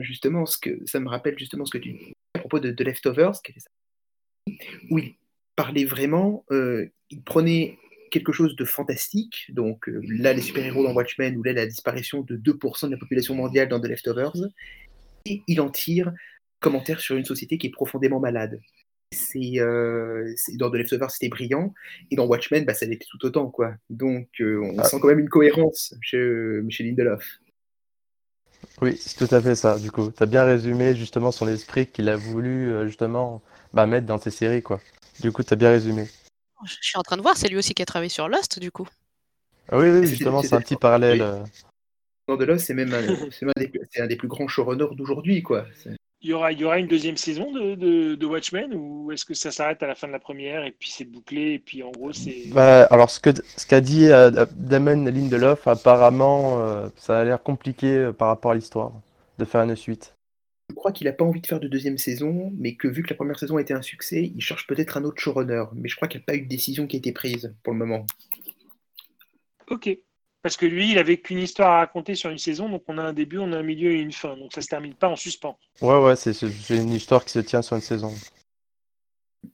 Justement, 0.00 0.46
ce 0.46 0.58
que 0.58 0.78
ça 0.86 1.00
me 1.00 1.08
rappelle 1.08 1.38
justement 1.38 1.64
ce 1.64 1.72
que 1.72 1.82
tu 1.82 1.92
dis 1.92 2.12
à 2.34 2.38
propos 2.40 2.60
de, 2.60 2.70
de 2.70 2.84
Leftovers, 2.84 3.42
qui 3.42 3.52
était 3.52 3.60
ça, 3.60 3.70
où 4.90 4.98
il 4.98 5.14
parlait 5.56 5.84
vraiment, 5.84 6.44
euh, 6.50 6.88
il 7.10 7.22
prenait 7.22 7.78
quelque 8.10 8.32
chose 8.32 8.56
de 8.56 8.64
fantastique, 8.64 9.46
donc 9.50 9.88
euh, 9.88 10.00
là 10.08 10.32
les 10.32 10.42
super-héros 10.42 10.84
dans 10.84 10.92
Watchmen, 10.94 11.36
ou 11.36 11.42
là 11.42 11.52
la 11.52 11.66
disparition 11.66 12.22
de 12.22 12.36
2% 12.36 12.86
de 12.86 12.92
la 12.92 12.98
population 12.98 13.34
mondiale 13.34 13.68
dans 13.68 13.80
The 13.80 13.86
Leftovers, 13.86 14.36
et 15.26 15.42
il 15.48 15.60
en 15.60 15.70
tire 15.70 16.12
commentaire 16.60 17.00
sur 17.00 17.16
une 17.16 17.24
société 17.24 17.58
qui 17.58 17.66
est 17.68 17.70
profondément 17.70 18.20
malade. 18.20 18.60
C'est, 19.12 19.58
euh, 19.60 20.32
dans 20.54 20.70
The 20.70 20.74
Leftovers 20.74 21.10
c'était 21.10 21.28
brillant, 21.28 21.72
et 22.10 22.16
dans 22.16 22.26
Watchmen 22.26 22.64
bah, 22.64 22.74
ça 22.74 22.86
l'était 22.86 23.06
tout 23.10 23.24
autant 23.24 23.48
quoi. 23.50 23.74
Donc 23.90 24.28
euh, 24.40 24.60
on 24.62 24.78
Ah. 24.78 24.84
sent 24.84 24.98
quand 25.00 25.08
même 25.08 25.20
une 25.20 25.28
cohérence 25.28 25.94
chez, 26.00 26.60
chez 26.70 26.84
Lindelof. 26.84 27.38
Oui, 28.80 28.96
c'est 28.98 29.16
tout 29.26 29.32
à 29.34 29.40
fait 29.40 29.54
ça. 29.54 29.78
Du 29.78 29.90
coup, 29.90 30.10
tu 30.10 30.22
as 30.22 30.26
bien 30.26 30.44
résumé 30.44 30.96
justement 30.96 31.30
son 31.32 31.46
esprit 31.48 31.86
qu'il 31.86 32.08
a 32.08 32.16
voulu 32.16 32.72
justement 32.86 33.42
bah, 33.72 33.86
mettre 33.86 34.06
dans 34.06 34.18
ses 34.18 34.30
séries, 34.30 34.62
quoi. 34.62 34.80
Du 35.20 35.30
coup, 35.32 35.42
tu 35.44 35.52
as 35.52 35.56
bien 35.56 35.70
résumé. 35.70 36.06
Je 36.66 36.76
suis 36.80 36.98
en 36.98 37.02
train 37.02 37.16
de 37.16 37.22
voir, 37.22 37.36
c'est 37.36 37.48
lui 37.48 37.56
aussi 37.56 37.74
qui 37.74 37.82
a 37.82 37.86
travaillé 37.86 38.08
sur 38.10 38.28
Lost, 38.28 38.58
du 38.58 38.70
coup. 38.70 38.88
Ah 39.70 39.78
oui, 39.78 40.06
justement, 40.06 40.42
c'est 40.42 40.54
un 40.54 40.60
petit 40.60 40.76
parallèle. 40.76 41.20
oui. 41.22 41.26
euh. 42.28 42.36
The 42.36 42.42
Lost, 42.42 42.66
c'est 42.66 42.74
même 42.74 42.92
un, 42.94 43.02
c'est 43.30 43.46
un 43.46 43.52
des, 43.56 43.70
c'est 43.90 44.00
un 44.02 44.06
des 44.06 44.16
plus 44.16 44.28
grands 44.28 44.48
showrunners 44.48 44.94
d'aujourd'hui 44.96 45.42
quoi. 45.42 45.66
Il 46.22 46.30
y 46.30 46.32
aura, 46.32 46.52
il 46.52 46.58
y 46.58 46.64
aura 46.64 46.78
une 46.78 46.86
deuxième 46.86 47.18
saison 47.18 47.52
de, 47.52 47.74
de, 47.74 48.14
de 48.14 48.26
Watchmen 48.26 48.72
ou 48.74 49.12
est-ce 49.12 49.26
que 49.26 49.34
ça 49.34 49.50
s'arrête 49.50 49.82
à 49.82 49.86
la 49.86 49.94
fin 49.94 50.06
de 50.06 50.12
la 50.12 50.18
première 50.18 50.64
et 50.64 50.72
puis 50.72 50.88
c'est 50.90 51.04
bouclé 51.04 51.52
et 51.52 51.58
puis 51.58 51.82
en 51.82 51.90
gros 51.90 52.12
c'est. 52.14 52.48
Bah, 52.52 52.84
alors 52.84 53.10
ce 53.10 53.20
que 53.20 53.30
ce 53.56 53.66
qu'a 53.66 53.82
dit 53.82 54.06
euh, 54.08 54.46
Damon 54.52 55.04
Lindelof, 55.04 55.66
apparemment, 55.68 56.60
euh, 56.62 56.88
ça 56.96 57.20
a 57.20 57.24
l'air 57.24 57.42
compliqué 57.42 57.88
euh, 57.88 58.12
par 58.12 58.28
rapport 58.28 58.52
à 58.52 58.54
l'histoire 58.54 58.92
de 59.38 59.44
faire 59.44 59.60
une 59.62 59.76
suite. 59.76 60.13
Je 60.74 60.80
crois 60.80 60.90
qu'il 60.90 61.04
n'a 61.04 61.12
pas 61.12 61.24
envie 61.24 61.40
de 61.40 61.46
faire 61.46 61.60
de 61.60 61.68
deuxième 61.68 61.98
saison, 61.98 62.52
mais 62.58 62.74
que 62.74 62.88
vu 62.88 63.04
que 63.04 63.10
la 63.10 63.14
première 63.14 63.38
saison 63.38 63.58
a 63.58 63.60
été 63.60 63.72
un 63.72 63.80
succès, 63.80 64.32
il 64.34 64.40
cherche 64.40 64.66
peut-être 64.66 64.96
un 64.96 65.04
autre 65.04 65.22
showrunner. 65.22 65.66
Mais 65.74 65.88
je 65.88 65.94
crois 65.94 66.08
qu'il 66.08 66.18
n'y 66.18 66.24
a 66.24 66.26
pas 66.26 66.34
eu 66.34 66.40
de 66.40 66.48
décision 66.48 66.88
qui 66.88 66.96
a 66.96 66.98
été 66.98 67.12
prise 67.12 67.54
pour 67.62 67.72
le 67.72 67.78
moment. 67.78 68.04
Ok. 69.70 69.96
Parce 70.42 70.56
que 70.56 70.66
lui, 70.66 70.90
il 70.90 70.98
avait 70.98 71.18
qu'une 71.18 71.38
histoire 71.38 71.70
à 71.70 71.78
raconter 71.78 72.16
sur 72.16 72.28
une 72.28 72.38
saison, 72.38 72.68
donc 72.68 72.82
on 72.88 72.98
a 72.98 73.02
un 73.02 73.12
début, 73.12 73.38
on 73.38 73.52
a 73.52 73.58
un 73.58 73.62
milieu 73.62 73.92
et 73.92 74.00
une 74.00 74.10
fin. 74.10 74.36
Donc 74.36 74.52
ça 74.52 74.62
se 74.62 74.66
termine 74.66 74.94
pas 74.94 75.08
en 75.08 75.14
suspens. 75.14 75.56
Ouais, 75.80 75.98
ouais, 76.02 76.16
c'est 76.16 76.34
une 76.70 76.92
histoire 76.92 77.24
qui 77.24 77.30
se 77.30 77.38
tient 77.38 77.62
sur 77.62 77.76
une 77.76 77.82
saison. 77.82 78.12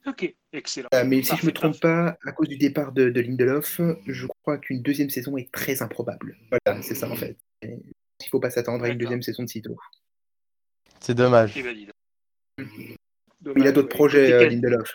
Ok, 0.06 0.34
excellent. 0.54 0.88
Euh, 0.94 1.04
mais 1.04 1.22
si 1.22 1.26
je 1.26 1.30
Parfait, 1.32 1.46
me 1.46 1.52
trompe 1.52 1.80
pas, 1.80 2.18
à 2.26 2.32
cause 2.32 2.48
du 2.48 2.56
départ 2.56 2.92
de, 2.92 3.10
de 3.10 3.20
Lindelof, 3.20 3.82
je 4.06 4.26
crois 4.42 4.56
qu'une 4.56 4.80
deuxième 4.80 5.10
saison 5.10 5.36
est 5.36 5.52
très 5.52 5.82
improbable. 5.82 6.38
Voilà, 6.50 6.80
c'est 6.80 6.94
ça 6.94 7.10
en 7.10 7.16
fait. 7.16 7.36
Il 7.62 7.68
ne 7.68 8.28
faut 8.30 8.40
pas 8.40 8.50
s'attendre 8.50 8.84
à 8.84 8.88
une 8.88 8.98
deuxième 8.98 9.22
saison 9.22 9.42
de 9.42 9.48
sitôt. 9.48 9.76
C'est 11.00 11.14
dommage. 11.14 11.54
Eh 11.56 11.62
ben, 11.62 11.74
donc. 11.76 11.90
Il 12.58 12.96
a 13.46 13.54
Dommage, 13.54 13.72
d'autres 13.72 13.88
ouais. 13.88 13.94
projets, 13.94 14.28
Et 14.28 14.32
euh, 14.34 14.48
Lindelof. 14.50 14.94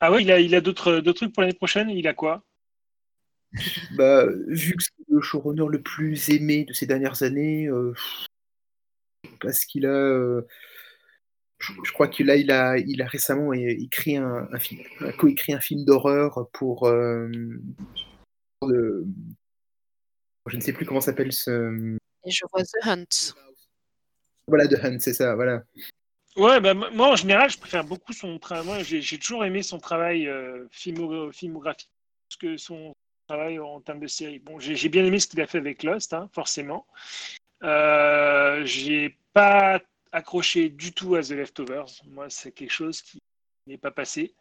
Ah 0.00 0.10
ouais, 0.10 0.22
il 0.22 0.30
a, 0.32 0.40
il 0.40 0.54
a 0.54 0.60
d'autres 0.60 1.00
trucs 1.12 1.32
pour 1.32 1.42
l'année 1.42 1.54
prochaine? 1.54 1.88
Il 1.90 2.06
a 2.08 2.14
quoi? 2.14 2.42
Bah, 3.96 4.26
vu 4.48 4.74
que 4.74 4.82
c'est 4.82 4.90
le 5.08 5.20
showrunner 5.20 5.66
le 5.70 5.80
plus 5.80 6.28
aimé 6.30 6.64
de 6.64 6.72
ces 6.72 6.86
dernières 6.86 7.22
années, 7.22 7.68
euh, 7.68 7.94
parce 9.40 9.64
qu'il 9.64 9.86
a, 9.86 9.90
euh, 9.90 10.42
je, 11.60 11.72
je 11.84 11.92
crois 11.92 12.08
que 12.08 12.24
là, 12.24 12.34
il 12.34 12.50
a, 12.50 12.76
il 12.78 13.00
a 13.00 13.06
récemment 13.06 13.52
écrit 13.52 14.16
un, 14.16 14.48
un 14.52 14.58
film, 14.58 14.82
coécrit 15.18 15.54
un 15.54 15.60
film 15.60 15.84
d'horreur 15.84 16.48
pour, 16.52 16.88
euh, 16.88 17.30
pour 18.58 18.70
le- 18.70 19.06
je 20.46 20.56
ne 20.56 20.60
sais 20.60 20.72
plus 20.72 20.84
comment 20.84 21.00
s'appelle 21.00 21.32
ce, 21.32 21.96
Et 22.24 22.30
je 22.30 22.44
vois 22.52 22.64
The 22.64 22.86
Hunt. 22.86 23.34
Voilà, 24.46 24.68
The 24.68 24.84
Hunt, 24.84 24.98
c'est 25.00 25.14
ça, 25.14 25.34
voilà. 25.34 25.62
Ouais, 26.36 26.60
bah, 26.60 26.74
moi 26.74 27.12
en 27.12 27.16
général, 27.16 27.48
je 27.48 27.58
préfère 27.58 27.84
beaucoup 27.84 28.12
son 28.12 28.38
travail. 28.38 28.84
J'ai 28.84 29.18
toujours 29.18 29.44
aimé 29.44 29.62
son 29.62 29.78
travail 29.78 30.26
euh, 30.26 30.66
filmo- 30.72 31.32
filmographique, 31.32 31.88
parce 32.28 32.36
que 32.36 32.56
son 32.56 32.92
travail 33.28 33.58
en 33.58 33.80
termes 33.80 34.00
de 34.00 34.06
série. 34.08 34.40
Bon, 34.40 34.58
j'ai 34.58 34.74
j'ai 34.74 34.88
bien 34.88 35.04
aimé 35.04 35.20
ce 35.20 35.28
qu'il 35.28 35.40
a 35.40 35.46
fait 35.46 35.58
avec 35.58 35.82
Lost, 35.82 36.12
hein, 36.12 36.28
forcément. 36.32 36.86
Euh, 37.62 38.64
j'ai 38.66 39.16
pas 39.32 39.80
accroché 40.12 40.68
du 40.68 40.92
tout 40.92 41.14
à 41.14 41.22
The 41.22 41.30
Leftovers. 41.30 42.02
Moi, 42.06 42.28
c'est 42.30 42.52
quelque 42.52 42.72
chose 42.72 43.00
qui 43.00 43.18
n'est 43.66 43.78
pas 43.78 43.90
passé. 43.92 44.34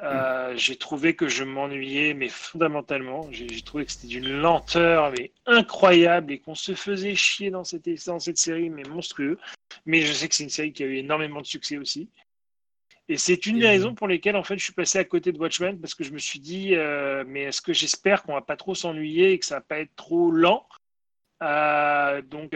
Euh, 0.00 0.56
J'ai 0.56 0.76
trouvé 0.76 1.14
que 1.14 1.28
je 1.28 1.44
m'ennuyais, 1.44 2.14
mais 2.14 2.28
fondamentalement, 2.28 3.28
j'ai 3.30 3.46
trouvé 3.62 3.84
que 3.84 3.92
c'était 3.92 4.08
d'une 4.08 4.40
lenteur 4.40 5.12
mais 5.12 5.30
incroyable 5.46 6.32
et 6.32 6.38
qu'on 6.38 6.54
se 6.54 6.74
faisait 6.74 7.14
chier 7.14 7.50
dans 7.50 7.64
cette, 7.64 7.88
dans 8.06 8.18
cette 8.18 8.38
série, 8.38 8.70
mais 8.70 8.82
monstrueux. 8.82 9.38
Mais 9.86 10.02
je 10.02 10.12
sais 10.12 10.28
que 10.28 10.34
c'est 10.34 10.44
une 10.44 10.50
série 10.50 10.72
qui 10.72 10.82
a 10.82 10.86
eu 10.86 10.96
énormément 10.96 11.40
de 11.40 11.46
succès 11.46 11.78
aussi. 11.78 12.08
Et 13.08 13.16
c'est 13.16 13.46
une 13.46 13.58
des 13.58 13.68
raisons 13.68 13.94
pour 13.94 14.08
lesquelles 14.08 14.36
en 14.36 14.44
fait 14.44 14.56
je 14.58 14.64
suis 14.64 14.72
passé 14.72 14.98
à 14.98 15.04
côté 15.04 15.32
de 15.32 15.38
Watchmen 15.38 15.78
parce 15.80 15.94
que 15.94 16.04
je 16.04 16.12
me 16.12 16.18
suis 16.18 16.38
dit 16.38 16.74
euh, 16.74 17.24
mais 17.26 17.42
est-ce 17.42 17.60
que 17.60 17.72
j'espère 17.72 18.22
qu'on 18.22 18.32
va 18.32 18.42
pas 18.42 18.56
trop 18.56 18.74
s'ennuyer 18.74 19.32
et 19.32 19.38
que 19.38 19.44
ça 19.44 19.56
va 19.56 19.60
pas 19.60 19.80
être 19.80 19.94
trop 19.96 20.30
lent? 20.30 20.66
Euh, 21.42 22.22
donc 22.22 22.54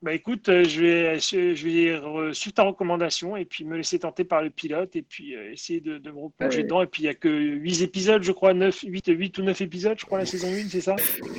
bah 0.00 0.12
écoute, 0.14 0.48
euh, 0.48 0.64
je 0.64 0.80
vais, 0.80 1.18
je 1.18 1.54
je 1.54 1.64
vais 1.66 1.98
re- 1.98 2.32
suivre 2.32 2.54
ta 2.54 2.62
recommandation 2.62 3.36
et 3.36 3.44
puis 3.44 3.64
me 3.64 3.76
laisser 3.76 3.98
tenter 3.98 4.24
par 4.24 4.42
le 4.42 4.50
pilote 4.50 4.94
et 4.96 5.02
puis 5.02 5.34
euh, 5.34 5.52
essayer 5.52 5.80
de, 5.80 5.98
de 5.98 6.10
me 6.10 6.20
replonger 6.20 6.58
Ouais. 6.58 6.64
dedans. 6.64 6.82
Et 6.82 6.86
puis 6.86 7.02
il 7.02 7.06
y 7.06 7.08
a 7.08 7.14
que 7.14 7.28
8 7.28 7.82
épisodes, 7.82 8.22
je 8.22 8.32
crois, 8.32 8.54
9, 8.54 8.80
8, 8.86 9.06
8 9.08 9.38
ou 9.38 9.42
9 9.42 9.60
épisodes, 9.60 9.98
je 9.98 10.04
crois, 10.04 10.18
la 10.18 10.26
saison 10.26 10.48
1, 10.52 10.68
c'est 10.68 10.80
ça? 10.80 10.94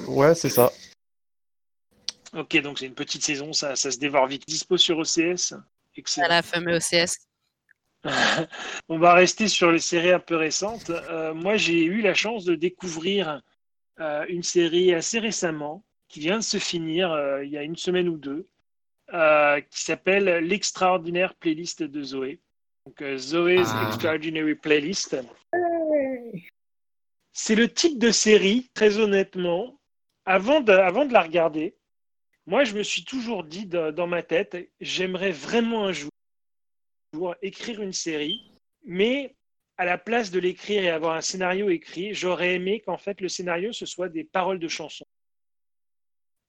Ouais, 0.08 0.36
c'est 0.36 0.50
ça. 0.50 0.72
Ok, 2.34 2.58
donc 2.62 2.80
c'est 2.80 2.86
une 2.86 2.94
petite 2.94 3.24
saison, 3.24 3.54
ça, 3.54 3.76
ça 3.76 3.90
se 3.92 3.98
dévore 3.98 4.28
vite. 4.28 4.44
Dispo 4.48 4.78
sur 4.78 4.98
OCS. 5.00 5.54
À 6.18 6.28
la 6.28 6.42
fameuse 6.44 6.84
OCS. 6.94 7.18
On 8.90 9.00
va 9.00 9.14
rester 9.14 9.48
sur 9.48 9.72
les 9.72 9.80
séries 9.80 10.12
un 10.12 10.20
peu 10.20 10.36
récentes. 10.36 10.90
Euh, 10.90 11.34
moi, 11.34 11.58
j'ai 11.58 11.84
eu 11.84 12.02
la 12.02 12.14
chance 12.14 12.46
de 12.46 12.56
découvrir 12.56 13.42
euh, 14.00 14.26
une 14.30 14.44
série 14.44 14.94
assez 14.94 15.20
récemment, 15.20 15.84
qui 16.10 16.20
vient 16.20 16.38
de 16.38 16.44
se 16.44 16.58
finir 16.58 17.12
euh, 17.12 17.44
il 17.46 17.52
y 17.52 17.58
a 17.58 17.64
une 17.64 17.78
semaine 17.78 18.10
ou 18.10 18.18
deux, 18.18 18.48
euh, 19.14 19.62
qui 19.62 19.82
s'appelle 19.82 20.26
L'extraordinaire 20.46 21.36
playlist 21.36 21.84
de 21.84 22.04
Zoé. 22.04 22.40
Donc, 22.86 23.02
euh, 23.02 23.18
Zoé's 23.18 23.70
Ah. 23.72 23.88
Extraordinary 23.88 24.56
Playlist. 24.56 25.16
C'est 27.32 27.56
le 27.56 27.72
type 27.72 28.00
de 28.00 28.12
série, 28.12 28.70
très 28.74 28.98
honnêtement, 28.98 29.80
avant 30.26 30.60
de, 30.62 30.74
avant 30.74 31.06
de 31.06 31.14
la 31.14 31.22
regarder, 31.22 31.76
moi, 32.46 32.64
je 32.64 32.76
me 32.76 32.84
suis 32.84 33.06
toujours 33.06 33.44
dit 33.44 33.68
dans 33.68 33.94
dans 33.94 34.08
ma 34.08 34.24
tête, 34.24 34.58
j'aimerais 34.82 35.32
vraiment 35.32 35.86
un 35.86 35.92
jour 35.92 36.10
jour 37.14 37.36
écrire 37.42 37.82
une 37.82 37.94
série, 37.94 38.52
mais 38.84 39.36
à 39.78 39.86
la 39.86 39.98
place 39.98 40.32
de 40.32 40.40
l'écrire 40.40 40.84
et 40.84 40.90
avoir 40.90 41.16
un 41.16 41.22
scénario 41.22 41.70
écrit, 41.70 42.14
j'aurais 42.14 42.56
aimé 42.56 42.82
qu'en 42.82 42.98
fait 42.98 43.22
le 43.22 43.30
scénario 43.30 43.72
ce 43.72 43.86
soit 43.86 44.10
des 44.10 44.24
paroles 44.24 44.60
de 44.60 44.68
chansons. 44.68 45.08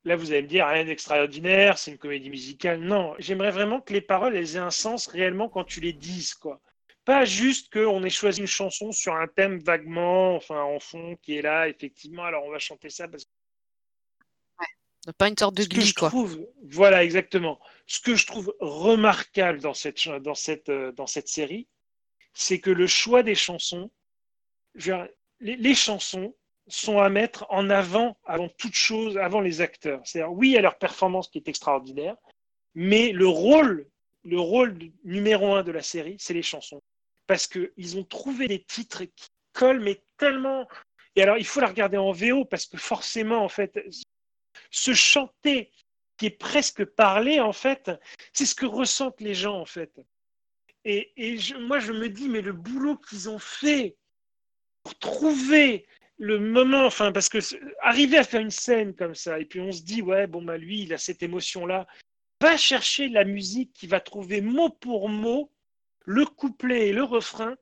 Là, 0.04 0.16
vous 0.16 0.32
allez 0.32 0.42
me 0.42 0.48
dire 0.48 0.66
rien 0.66 0.84
d'extraordinaire, 0.84 1.78
c'est 1.78 1.90
une 1.90 1.98
comédie 1.98 2.30
musicale. 2.30 2.80
Non, 2.80 3.14
j'aimerais 3.18 3.50
vraiment 3.50 3.80
que 3.80 3.92
les 3.92 4.00
paroles 4.00 4.34
elles 4.36 4.56
aient 4.56 4.58
un 4.58 4.70
sens 4.70 5.06
réellement 5.06 5.48
quand 5.48 5.64
tu 5.64 5.80
les 5.80 5.92
dises, 5.92 6.34
quoi. 6.34 6.60
Pas 7.04 7.24
juste 7.24 7.72
qu'on 7.72 8.02
ait 8.04 8.10
choisi 8.10 8.40
une 8.40 8.46
chanson 8.46 8.92
sur 8.92 9.14
un 9.14 9.26
thème 9.26 9.58
vaguement, 9.58 10.36
enfin 10.36 10.62
en 10.62 10.80
fond, 10.80 11.16
qui 11.22 11.36
est 11.36 11.42
là, 11.42 11.68
effectivement. 11.68 12.24
Alors 12.24 12.44
on 12.44 12.50
va 12.50 12.58
chanter 12.58 12.88
ça 12.88 13.08
parce 13.08 13.24
que 13.24 15.12
Pas 15.18 15.28
une 15.28 15.36
sorte 15.36 15.54
de 15.54 15.62
ce 15.62 15.68
que 15.68 15.74
glee, 15.74 15.92
quoi. 15.92 16.08
trouve, 16.08 16.46
voilà 16.62 17.04
exactement. 17.04 17.58
Ce 17.86 18.00
que 18.00 18.14
je 18.14 18.26
trouve 18.26 18.54
remarquable 18.60 19.60
dans 19.60 19.74
cette, 19.74 20.08
dans 20.08 20.34
cette, 20.34 20.68
euh, 20.70 20.92
dans 20.92 21.06
cette 21.06 21.28
série, 21.28 21.68
c'est 22.32 22.60
que 22.60 22.70
le 22.70 22.86
choix 22.86 23.22
des 23.22 23.34
chansons, 23.34 23.90
les 25.40 25.74
chansons 25.74 26.34
sont 26.68 26.98
à 26.98 27.08
mettre 27.08 27.46
en 27.50 27.68
avant, 27.70 28.16
avant 28.24 28.48
toute 28.48 28.74
chose, 28.74 29.16
avant 29.18 29.40
les 29.40 29.60
acteurs. 29.60 30.00
C'est-à-dire, 30.04 30.32
oui, 30.32 30.56
a 30.56 30.60
leur 30.60 30.78
performance 30.78 31.28
qui 31.28 31.38
est 31.38 31.48
extraordinaire, 31.48 32.16
mais 32.74 33.12
le 33.12 33.26
rôle, 33.26 33.88
le 34.24 34.38
rôle 34.38 34.78
numéro 35.04 35.54
un 35.54 35.62
de 35.62 35.72
la 35.72 35.82
série, 35.82 36.16
c'est 36.18 36.34
les 36.34 36.42
chansons. 36.42 36.80
Parce 37.26 37.46
qu'ils 37.46 37.96
ont 37.98 38.04
trouvé 38.04 38.46
des 38.48 38.62
titres 38.62 39.04
qui 39.04 39.28
collent, 39.52 39.80
mais 39.80 40.00
tellement. 40.16 40.68
Et 41.16 41.22
alors, 41.22 41.38
il 41.38 41.46
faut 41.46 41.60
la 41.60 41.66
regarder 41.68 41.96
en 41.96 42.12
VO, 42.12 42.44
parce 42.44 42.66
que 42.66 42.76
forcément, 42.76 43.42
en 43.44 43.48
fait, 43.48 43.78
ce 44.70 44.94
chanter 44.94 45.70
qui 46.16 46.26
est 46.26 46.30
presque 46.30 46.84
parlé, 46.84 47.40
en 47.40 47.52
fait, 47.52 47.90
c'est 48.32 48.46
ce 48.46 48.54
que 48.54 48.66
ressentent 48.66 49.20
les 49.20 49.34
gens, 49.34 49.58
en 49.58 49.64
fait. 49.64 49.90
Et, 50.84 51.12
et 51.16 51.36
je- 51.38 51.56
moi, 51.56 51.78
je 51.78 51.92
me 51.92 52.08
dis, 52.08 52.28
mais 52.28 52.40
le 52.42 52.52
boulot 52.52 52.96
qu'ils 52.96 53.28
ont 53.28 53.38
fait 53.38 53.96
pour 54.82 54.98
trouver 54.98 55.86
le 56.20 56.38
moment, 56.38 56.84
enfin, 56.84 57.12
parce 57.12 57.30
que 57.30 57.38
arriver 57.80 58.18
à 58.18 58.24
faire 58.24 58.42
une 58.42 58.50
scène 58.50 58.94
comme 58.94 59.14
ça, 59.14 59.40
et 59.40 59.46
puis 59.46 59.58
on 59.58 59.72
se 59.72 59.82
dit, 59.82 60.02
ouais, 60.02 60.26
bon, 60.26 60.42
bah 60.42 60.58
lui, 60.58 60.82
il 60.82 60.92
a 60.92 60.98
cette 60.98 61.22
émotion-là, 61.22 61.86
va 62.42 62.56
chercher 62.58 63.08
la 63.08 63.24
musique 63.24 63.72
qui 63.72 63.86
va 63.86 64.00
trouver 64.00 64.42
mot 64.42 64.68
pour 64.68 65.08
mot 65.08 65.50
le 66.04 66.26
couplet 66.26 66.88
et 66.88 66.92
le 66.92 67.04
refrain 67.04 67.56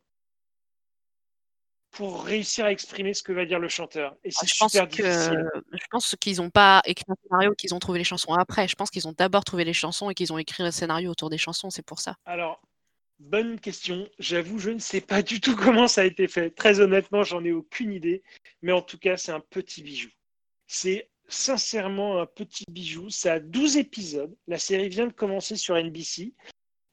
pour 1.93 2.25
réussir 2.25 2.65
à 2.65 2.73
exprimer 2.73 3.15
ce 3.15 3.23
que 3.23 3.33
va 3.33 3.47
dire 3.47 3.61
le 3.61 3.69
chanteur. 3.69 4.17
Et 4.25 4.31
c'est 4.33 4.47
pense 4.59 4.73
super 4.73 4.89
que 4.89 5.03
je 5.03 5.87
pense 5.91 6.17
qu'ils 6.21 6.37
n'ont 6.39 6.51
pas 6.51 6.83
écrit 6.85 7.07
un 7.09 7.15
scénario, 7.23 7.55
qu'ils 7.55 7.75
ont 7.75 7.79
trouvé 7.79 7.99
les 7.99 8.05
chansons 8.05 8.35
après. 8.35 8.67
Je 8.67 8.75
pense 8.75 8.91
qu'ils 8.91 9.07
ont 9.07 9.15
d'abord 9.17 9.45
trouvé 9.45 9.65
les 9.65 9.73
chansons 9.73 10.11
et 10.11 10.15
qu'ils 10.15 10.33
ont 10.33 10.39
écrit 10.39 10.65
un 10.65 10.71
scénario 10.73 11.13
autour 11.13 11.31
des 11.31 11.39
chansons. 11.39 11.71
C'est 11.71 11.87
pour 11.87 12.01
ça. 12.01 12.17
Alors, 12.27 12.61
bonne 13.19 13.59
question. 13.61 14.09
J'avoue, 14.19 14.59
je 14.59 14.71
ne 14.71 14.79
sais 14.79 15.01
pas 15.01 15.23
du 15.23 15.41
tout 15.41 15.57
comment 15.57 15.89
ça 15.89 16.03
a 16.03 16.05
été 16.05 16.29
fait. 16.29 16.51
Très 16.51 16.81
honnêtement, 16.81 17.23
j'en 17.23 17.45
ai 17.45 17.53
aucune 17.53 17.93
idée. 17.93 18.23
Mais 18.63 18.73
en 18.73 18.83
tout 18.83 18.99
cas, 18.99 19.17
c'est 19.17 19.33
un 19.33 19.41
petit 19.41 19.83
bijou. 19.83 20.11
C'est 20.67 21.11
sincèrement 21.29 22.21
un 22.21 22.27
petit 22.27 22.65
bijou. 22.71 23.11
Ça 23.11 23.35
a 23.35 23.41
12 23.41 23.77
épisodes. 23.77 24.35
La 24.47 24.59
série 24.59 24.89
vient 24.89 25.07
de 25.07 25.13
commencer 25.13 25.57
sur 25.57 25.77
NBC. 25.77 26.35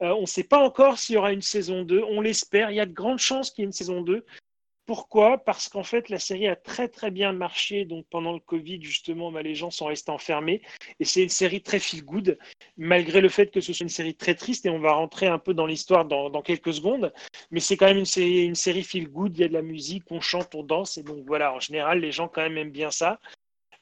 Euh, 0.02 0.14
on 0.14 0.22
ne 0.22 0.26
sait 0.26 0.44
pas 0.44 0.60
encore 0.60 1.00
s'il 1.00 1.16
y 1.16 1.18
aura 1.18 1.32
une 1.32 1.42
saison 1.42 1.84
2. 1.84 2.04
On 2.04 2.22
l'espère. 2.22 2.72
Il 2.72 2.76
y 2.76 2.82
a 2.82 2.86
de 2.86 2.94
grandes 2.94 3.20
chances 3.20 3.52
qu'il 3.52 3.62
y 3.62 3.64
ait 3.64 3.68
une 3.68 3.74
saison 3.74 4.02
2. 4.02 4.26
Pourquoi? 4.86 5.40
Parce 5.40 5.68
qu'en 5.68 5.84
fait, 5.84 6.10
la 6.10 6.20
série 6.20 6.48
a 6.48 6.56
très 6.56 6.88
très 6.88 7.10
bien 7.10 7.34
marché. 7.34 7.86
Donc 7.86 8.06
pendant 8.10 8.34
le 8.34 8.40
Covid, 8.40 8.82
justement, 8.84 9.32
bah, 9.32 9.42
les 9.42 9.56
gens 9.56 9.72
sont 9.72 9.88
restés 9.88 10.12
enfermés. 10.12 10.62
Et 11.00 11.06
c'est 11.06 11.24
une 11.24 11.30
série 11.30 11.62
très 11.62 11.80
feel 11.80 12.04
good, 12.04 12.38
malgré 12.78 13.20
le 13.20 13.30
fait 13.30 13.52
que 13.52 13.62
ce 13.62 13.74
soit 13.74 13.84
une 13.84 13.90
série 13.90 14.16
très 14.16 14.36
triste. 14.36 14.66
Et 14.68 14.70
on 14.70 14.80
va 14.80 14.94
rentrer 14.94 15.26
un 15.26 15.40
peu 15.40 15.56
dans 15.56 15.66
l'histoire 15.66 16.06
dans, 16.06 16.42
quelques 16.44 16.74
secondes. 16.74 17.12
Mais 17.50 17.60
c'est 17.60 17.78
quand 17.78 17.88
même 17.88 17.98
une 17.98 18.06
série, 18.56 18.84
feel 18.84 19.10
good. 19.10 19.36
Il 19.38 19.42
y 19.42 19.46
a 19.46 19.48
de 19.48 19.54
la 19.54 19.64
musique, 19.64 20.04
on 20.12 20.22
chante, 20.22 20.54
on 20.54 20.64
danse. 20.64 20.98
Et 20.98 21.04
donc 21.04 21.26
voilà, 21.26 21.54
en 21.54 21.60
général, 21.60 22.00
les 22.00 22.12
gens 22.12 22.28
quand 22.28 22.42
même 22.42 22.58
aiment 22.58 22.72
bien 22.72 22.92
ça. 22.92 23.20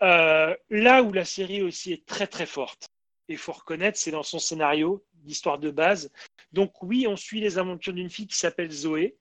Euh, 0.01 0.55
là 0.69 1.03
où 1.03 1.11
la 1.11 1.25
série 1.25 1.61
aussi 1.61 1.93
est 1.93 2.05
très 2.05 2.27
très 2.27 2.45
forte. 2.45 2.87
il 3.27 3.37
faut 3.37 3.53
reconnaître, 3.53 3.97
c'est 3.97 4.11
dans 4.11 4.23
son 4.23 4.39
scénario, 4.39 5.03
l'histoire 5.25 5.59
de 5.59 5.71
base. 5.71 6.11
Donc 6.51 6.81
oui, 6.81 7.07
on 7.07 7.15
suit 7.15 7.41
les 7.41 7.57
aventures 7.57 7.93
d'une 7.93 8.09
fille 8.09 8.27
qui 8.27 8.37
s'appelle 8.37 8.71
Zoé, 8.71 9.17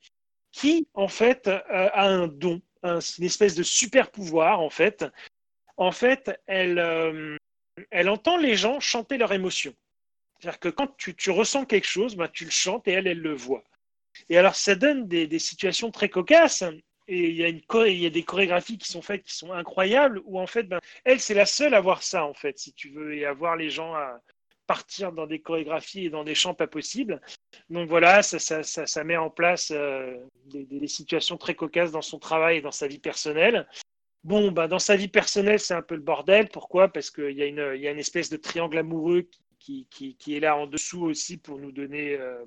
qui 0.52 0.86
en 0.94 1.08
fait 1.08 1.48
euh, 1.48 1.60
a 1.70 2.06
un 2.06 2.28
don, 2.28 2.60
une 2.84 3.24
espèce 3.24 3.54
de 3.54 3.62
super 3.62 4.10
pouvoir 4.10 4.60
en 4.60 4.70
fait. 4.70 5.04
En 5.76 5.92
fait, 5.92 6.30
elle, 6.46 6.78
euh, 6.78 7.36
elle 7.90 8.08
entend 8.08 8.36
les 8.36 8.56
gens 8.56 8.78
chanter 8.78 9.16
leurs 9.16 9.32
émotions. 9.32 9.74
C'est-à-dire 10.38 10.60
que 10.60 10.68
quand 10.68 10.96
tu, 10.96 11.30
ressens 11.30 11.64
quelque 11.64 11.86
chose, 11.86 12.16
bah, 12.16 12.28
tu 12.28 12.44
le 12.44 12.50
chantes 12.50 12.86
et 12.88 12.92
elle, 12.92 13.06
elle 13.06 13.20
le 13.20 13.34
voit. 13.34 13.64
Et 14.28 14.36
alors, 14.36 14.54
ça 14.54 14.74
donne 14.74 15.06
des, 15.06 15.38
situations 15.38 15.90
très 15.90 16.08
cocasses. 16.08 16.64
Et 17.08 17.30
il 17.30 17.36
y, 17.36 17.44
a 17.44 17.48
y, 17.48 18.06
a 18.06 18.10
des 18.10 18.22
chorégraphies 18.22 18.78
qui 18.78 18.90
sont 18.90 19.02
faites 19.02 19.22
qui 19.22 19.34
sont 19.34 19.52
incroyables, 19.52 20.20
où 20.24 20.40
en 20.40 20.46
fait, 20.46 20.64
ben, 20.64 20.80
elle, 21.04 21.20
c'est 21.20 21.34
la 21.34 21.46
seule 21.46 21.74
à 21.74 21.80
voir 21.80 22.02
ça, 22.02 22.24
en 22.24 22.34
fait, 22.34 22.58
si 22.58 22.72
tu 22.72 22.90
veux, 22.90 23.14
et 23.14 23.24
à 23.24 23.32
voir 23.32 23.56
les 23.56 23.70
gens 23.70 23.94
à 23.94 24.20
partir 24.66 25.12
dans 25.12 25.26
des 25.26 25.40
chorégraphies 25.40 26.06
et 26.06 26.10
dans 26.10 26.24
des 26.24 26.34
chants 26.34 26.54
pas 26.54 26.66
possibles. 26.66 27.20
Donc 27.70 27.88
voilà, 27.88 28.22
ça, 28.22 28.38
ça, 28.38 28.62
ça, 28.62 29.04
met 29.04 29.16
en 29.16 29.30
place 29.30 29.72
euh, 29.74 30.16
des, 30.46 30.88
situations 30.88 31.36
très 31.36 31.54
cocasses 31.54 31.92
dans 31.92 32.02
son 32.02 32.18
travail 32.18 32.58
et 32.58 32.60
dans 32.60 32.70
sa 32.70 32.86
vie 32.86 32.98
personnelle. 32.98 33.68
Bon, 34.24 34.52
ben, 34.52 34.68
dans 34.68 34.78
sa 34.78 34.96
vie 34.96 35.08
personnelle, 35.08 35.58
c'est 35.58 35.74
un 35.74 35.82
peu 35.82 35.96
le 35.96 36.00
bordel. 36.00 36.48
Pourquoi? 36.48 36.88
Parce 36.88 37.10
qu'il 37.10 37.32
y, 37.32 37.42
a 37.42 37.46
une, 37.46 37.74
y 37.76 37.86
a 37.86 37.90
une 37.90 37.98
espèce 37.98 38.30
de 38.30 38.36
triangle 38.36 38.78
amoureux 38.78 39.28
qui, 39.58 39.86
qui, 39.90 40.36
est 40.36 40.40
là 40.40 40.56
en 40.56 40.66
dessous 40.66 41.02
aussi 41.02 41.36
pour 41.36 41.58
nous 41.58 41.72
donner 41.72 42.16
euh, 42.16 42.44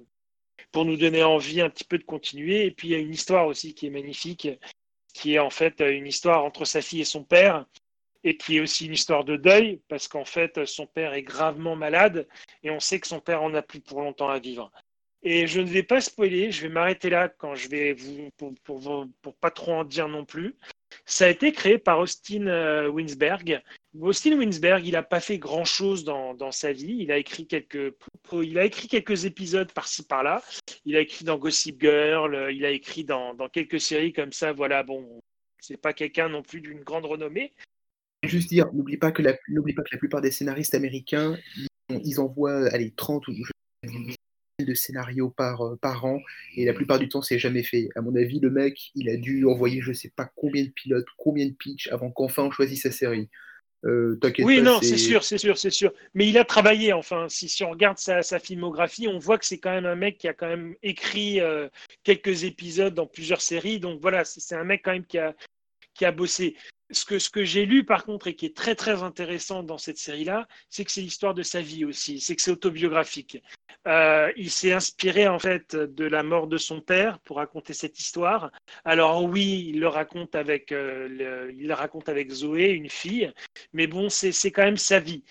pour 0.71 0.85
nous 0.85 0.97
donner 0.97 1.23
envie 1.23 1.61
un 1.61 1.69
petit 1.69 1.83
peu 1.83 1.97
de 1.97 2.03
continuer. 2.03 2.65
Et 2.65 2.71
puis 2.71 2.89
il 2.89 2.91
y 2.91 2.95
a 2.95 2.99
une 2.99 3.13
histoire 3.13 3.47
aussi 3.47 3.73
qui 3.73 3.87
est 3.87 3.89
magnifique, 3.89 4.49
qui 5.13 5.35
est 5.35 5.39
en 5.39 5.49
fait 5.49 5.81
une 5.81 6.07
histoire 6.07 6.43
entre 6.43 6.65
sa 6.65 6.81
fille 6.81 7.01
et 7.01 7.05
son 7.05 7.23
père, 7.23 7.65
et 8.25 8.35
qui 8.35 8.57
est 8.57 8.59
aussi 8.59 8.87
une 8.87 8.93
histoire 8.93 9.23
de 9.23 9.37
deuil, 9.37 9.79
parce 9.87 10.09
qu'en 10.09 10.25
fait 10.25 10.65
son 10.65 10.87
père 10.87 11.13
est 11.13 11.23
gravement 11.23 11.77
malade, 11.77 12.27
et 12.63 12.71
on 12.71 12.81
sait 12.81 12.99
que 12.99 13.07
son 13.07 13.21
père 13.21 13.43
en 13.43 13.53
a 13.53 13.61
plus 13.61 13.79
pour 13.79 14.01
longtemps 14.01 14.29
à 14.29 14.39
vivre. 14.39 14.71
Et 15.23 15.47
je 15.47 15.61
ne 15.61 15.67
vais 15.67 15.83
pas 15.83 16.01
spoiler, 16.01 16.51
je 16.51 16.61
vais 16.63 16.69
m'arrêter 16.69 17.09
là 17.09 17.29
quand 17.29 17.55
je 17.55 17.69
vais 17.69 17.93
vous, 17.93 18.29
pour, 18.37 18.53
pour, 18.63 19.07
pour, 19.21 19.35
pas 19.35 19.51
trop 19.51 19.73
en 19.73 19.83
dire 19.83 20.07
non 20.07 20.25
plus. 20.25 20.55
Ça 21.05 21.25
a 21.25 21.29
été 21.29 21.51
créé 21.51 21.77
par 21.77 21.99
Austin 21.99 22.47
euh, 22.47 22.87
Winsberg. 22.89 23.61
Austin 23.99 24.37
Winsberg, 24.37 24.85
il 24.85 24.91
n'a 24.93 25.03
pas 25.03 25.19
fait 25.19 25.37
grand-chose 25.37 26.03
dans, 26.03 26.51
sa 26.51 26.73
vie. 26.73 26.97
Il 26.99 27.11
a 27.11 27.17
écrit 27.17 27.47
quelques, 27.47 27.95
il 28.33 28.59
a 28.59 28.65
écrit 28.65 28.87
quelques 28.87 29.25
épisodes 29.25 29.71
par-ci 29.71 30.03
par-là. 30.03 30.43
Il 30.85 30.95
a 30.95 30.99
écrit 30.99 31.25
dans 31.25 31.37
Gossip 31.37 31.81
Girl. 31.81 32.49
Il 32.51 32.65
a 32.65 32.69
écrit 32.69 33.03
dans, 33.03 33.35
quelques 33.51 33.81
séries 33.81 34.13
comme 34.13 34.31
ça. 34.31 34.53
Voilà, 34.53 34.83
bon, 34.83 35.21
c'est 35.59 35.81
pas 35.81 35.93
quelqu'un 35.93 36.29
non 36.29 36.43
plus 36.43 36.61
d'une 36.61 36.83
grande 36.83 37.05
renommée. 37.05 37.53
Juste 38.27 38.49
dire, 38.49 38.71
n'oublie 38.73 38.97
pas 38.97 39.11
que 39.11 39.21
la, 39.21 39.33
pas 39.33 39.39
que 39.83 39.91
la 39.91 39.97
plupart 39.97 40.21
des 40.21 40.31
scénaristes 40.31 40.75
américains, 40.75 41.37
ils, 41.89 42.19
envoient, 42.19 42.67
allez, 42.73 42.91
30 42.95 43.27
ou 43.27 43.33
de 44.59 44.73
scénarios 44.73 45.29
par, 45.29 45.61
euh, 45.61 45.75
par 45.75 46.05
an 46.05 46.21
et 46.55 46.65
la 46.65 46.73
plupart 46.73 46.97
du 46.97 47.09
temps 47.09 47.21
c'est 47.21 47.39
jamais 47.39 47.63
fait. 47.63 47.89
À 47.95 48.01
mon 48.01 48.15
avis, 48.15 48.39
le 48.39 48.49
mec, 48.49 48.91
il 48.95 49.09
a 49.09 49.17
dû 49.17 49.45
envoyer 49.45 49.81
je 49.81 49.91
sais 49.91 50.11
pas 50.15 50.31
combien 50.35 50.63
de 50.63 50.69
pilotes, 50.69 51.05
combien 51.17 51.45
de 51.45 51.51
pitch 51.51 51.89
avant 51.89 52.09
qu'enfin 52.09 52.43
on 52.43 52.51
choisisse 52.51 52.83
sa 52.83 52.91
série. 52.91 53.29
Euh, 53.85 54.17
oui, 54.39 54.61
non, 54.63 54.79
c'est 54.81 54.97
sûr, 54.97 55.23
c'est 55.23 55.37
sûr, 55.37 55.59
c'est 55.59 55.69
sûr. 55.69 55.93
Mais 56.15 56.27
il 56.27 56.39
a 56.39 56.43
travaillé, 56.43 56.91
enfin, 56.91 57.27
si, 57.29 57.47
si 57.47 57.63
on 57.63 57.69
regarde 57.69 57.99
sa, 57.99 58.23
sa 58.23 58.39
filmographie, 58.39 59.07
on 59.07 59.19
voit 59.19 59.37
que 59.37 59.45
c'est 59.45 59.59
quand 59.59 59.69
même 59.69 59.85
un 59.85 59.95
mec 59.95 60.17
qui 60.17 60.27
a 60.27 60.33
quand 60.33 60.47
même 60.47 60.73
écrit 60.81 61.39
euh, 61.39 61.69
quelques 62.03 62.45
épisodes 62.45 62.95
dans 62.95 63.05
plusieurs 63.05 63.41
séries. 63.41 63.79
Donc 63.79 64.01
voilà, 64.01 64.25
c'est 64.25 64.55
un 64.55 64.63
mec 64.63 64.81
quand 64.83 64.93
même 64.93 65.05
qui 65.05 65.19
a, 65.19 65.35
qui 65.93 66.03
a 66.03 66.11
bossé. 66.11 66.55
Ce 66.91 67.29
que, 67.29 67.43
j'ai 67.43 67.65
lu 67.65 67.83
par 67.83 68.05
contre 68.05 68.27
et 68.27 68.35
qui 68.35 68.45
est 68.45 68.55
très 68.55 68.75
très 68.75 69.01
intéressant 69.01 69.63
dans 69.63 69.79
cette 69.79 69.97
série-là, 69.97 70.47
c'est 70.69 70.85
que 70.85 70.91
c'est 70.91 71.01
l'histoire 71.01 71.33
de 71.33 71.41
sa 71.41 71.61
vie 71.61 71.83
aussi, 71.83 72.19
c'est 72.19 72.35
que 72.35 72.41
c'est 72.41 72.51
autobiographique. 72.51 73.41
Euh, 73.87 74.31
il 74.37 74.51
s'est 74.51 74.71
inspiré 74.71 75.27
en 75.27 75.39
fait 75.39 75.75
de 75.75 76.05
la 76.05 76.21
mort 76.21 76.47
de 76.47 76.57
son 76.57 76.81
père 76.81 77.19
pour 77.19 77.37
raconter 77.37 77.73
cette 77.73 77.99
histoire. 77.99 78.51
Alors 78.83 79.23
oui, 79.23 79.65
il 79.69 79.79
le 79.79 79.87
raconte 79.87 80.35
avec, 80.35 80.71
euh, 80.71 81.51
il 81.57 81.67
le 81.67 81.73
raconte 81.73 82.07
avec 82.07 82.31
Zoé, 82.31 82.69
une 82.69 82.89
fille, 82.89 83.31
mais 83.73 83.87
bon, 83.87 84.09
c'est 84.09 84.51
quand 84.51 84.63
même 84.63 84.77
sa 84.77 84.99
vie. 84.99 85.23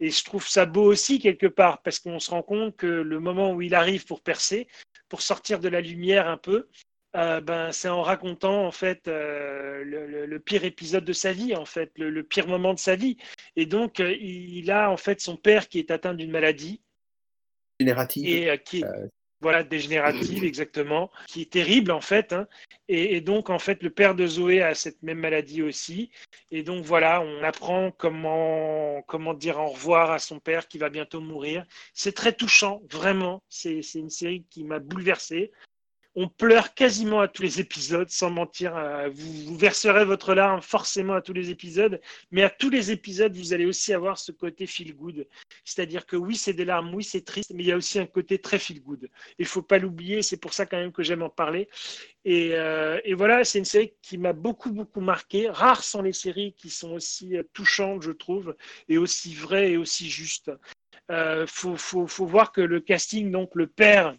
Et 0.00 0.10
je 0.10 0.24
trouve 0.24 0.46
ça 0.46 0.66
beau 0.66 0.84
aussi 0.84 1.18
quelque 1.18 1.46
part 1.46 1.82
parce 1.82 1.98
qu'on 1.98 2.20
se 2.20 2.30
rend 2.30 2.42
compte 2.42 2.76
que 2.76 2.86
le 2.86 3.20
moment 3.20 3.52
où 3.52 3.62
il 3.62 3.74
arrive 3.74 4.04
pour 4.04 4.20
percer, 4.20 4.68
pour 5.08 5.22
sortir 5.22 5.58
de 5.60 5.68
la 5.68 5.80
lumière 5.80 6.28
un 6.28 6.36
peu, 6.36 6.68
euh, 7.16 7.40
ben, 7.40 7.72
c'est 7.72 7.88
en 7.88 8.02
racontant 8.02 8.66
en 8.66 8.70
fait 8.70 9.02
le, 9.06 10.38
pire 10.38 10.64
épisode 10.64 11.04
de 11.04 11.12
sa 11.12 11.32
vie, 11.32 11.54
en 11.56 11.64
fait, 11.64 11.90
le, 11.96 12.10
le 12.10 12.22
pire 12.22 12.46
moment 12.46 12.74
de 12.74 12.78
sa 12.78 12.96
vie. 12.96 13.16
Et 13.56 13.66
donc, 13.66 13.98
il 13.98 14.70
a 14.70 14.90
en 14.90 14.96
fait 14.96 15.20
son 15.20 15.36
père 15.36 15.68
qui 15.68 15.78
est 15.78 15.90
atteint 15.90 16.14
d'une 16.14 16.30
maladie 16.30 16.80
Générative. 17.80 18.28
Et 18.28 18.50
euh, 18.50 18.56
qui 18.56 18.84
euh, 18.84 19.06
voilà, 19.40 19.62
dégénérative, 19.62 20.42
exactement, 20.44 21.10
qui 21.28 21.42
est 21.42 21.52
terrible 21.52 21.92
en 21.92 22.00
fait. 22.00 22.32
Hein. 22.32 22.48
Et, 22.88 23.20
donc, 23.20 23.50
en 23.50 23.58
fait, 23.58 23.82
le 23.82 23.90
père 23.90 24.14
de 24.14 24.26
Zoé 24.26 24.62
a 24.62 24.74
cette 24.74 25.02
même 25.02 25.18
maladie 25.18 25.62
aussi. 25.62 26.10
Et 26.50 26.62
donc, 26.62 26.84
voilà, 26.84 27.20
on 27.20 27.42
apprend 27.44 27.92
comment, 27.92 29.02
comment 29.02 29.34
dire 29.34 29.58
au 29.58 29.68
revoir 29.68 30.10
à 30.10 30.18
son 30.18 30.40
père 30.40 30.66
qui 30.66 30.78
va 30.78 30.88
bientôt 30.88 31.20
mourir. 31.20 31.64
C'est 31.92 32.14
très 32.14 32.32
touchant, 32.32 32.82
vraiment. 32.90 33.42
C'est 33.48 33.80
une 33.94 34.10
série 34.10 34.44
qui 34.50 34.64
m'a 34.64 34.80
bouleversé 34.80 35.52
on 36.20 36.28
pleure 36.28 36.74
quasiment 36.74 37.20
à 37.20 37.28
tous 37.28 37.42
les 37.42 37.60
épisodes, 37.60 38.10
sans 38.10 38.28
mentir. 38.28 38.76
Euh, 38.76 39.08
vous, 39.14 39.56
verserez 39.56 40.04
votre 40.04 40.34
larme 40.34 40.60
forcément 40.60 41.14
à 41.14 41.22
tous 41.22 41.32
les 41.32 41.50
épisodes, 41.50 42.00
mais 42.32 42.42
à 42.42 42.50
tous 42.50 42.70
les 42.70 42.90
épisodes, 42.90 43.36
vous 43.36 43.52
allez 43.52 43.66
aussi 43.66 43.94
avoir 43.94 44.18
ce 44.18 44.32
côté 44.32 44.66
feel 44.66 44.96
good. 44.96 45.28
C'est-à-dire 45.64 46.06
que 46.06 46.16
oui, 46.16 46.34
c'est 46.34 46.54
des 46.54 46.64
larmes, 46.64 46.92
oui, 46.92 47.04
c'est 47.04 47.24
triste, 47.24 47.52
mais 47.54 47.62
il 47.62 47.68
y 47.68 47.72
a 47.72 47.76
aussi 47.76 48.00
un 48.00 48.06
côté 48.06 48.40
très 48.40 48.58
feel 48.58 48.82
good. 48.82 49.08
Il 49.38 49.46
faut 49.46 49.62
pas 49.62 49.78
l'oublier, 49.78 50.22
c'est 50.22 50.38
pour 50.38 50.54
ça 50.54 50.66
quand 50.66 50.78
même 50.78 50.90
que 50.90 51.04
j'aime 51.04 51.22
en 51.22 51.30
parler. 51.30 51.68
Et, 52.24 52.50
euh, 52.54 52.98
voilà, 53.14 53.44
c'est 53.44 53.60
une 53.60 53.64
série 53.64 53.92
qui 54.02 54.18
m'a 54.18 54.32
beaucoup, 54.32 54.72
beaucoup 54.72 55.00
marqué. 55.00 55.48
Rares 55.48 55.84
sont 55.84 56.02
les 56.02 56.12
séries 56.12 56.52
qui 56.54 56.68
sont 56.68 56.94
aussi 56.94 57.36
euh, 57.36 57.44
touchantes, 57.52 58.02
je 58.02 58.10
trouve, 58.10 58.56
et 58.88 58.98
aussi 58.98 59.36
vraies 59.36 59.70
et 59.70 59.76
aussi 59.76 60.10
justes. 60.10 60.50
Il 61.10 61.46
faut, 61.46 62.26
voir 62.26 62.50
que 62.50 62.60
le 62.60 62.80
casting, 62.80 63.30
donc 63.30 63.54
le 63.54 63.68
père 63.68 64.16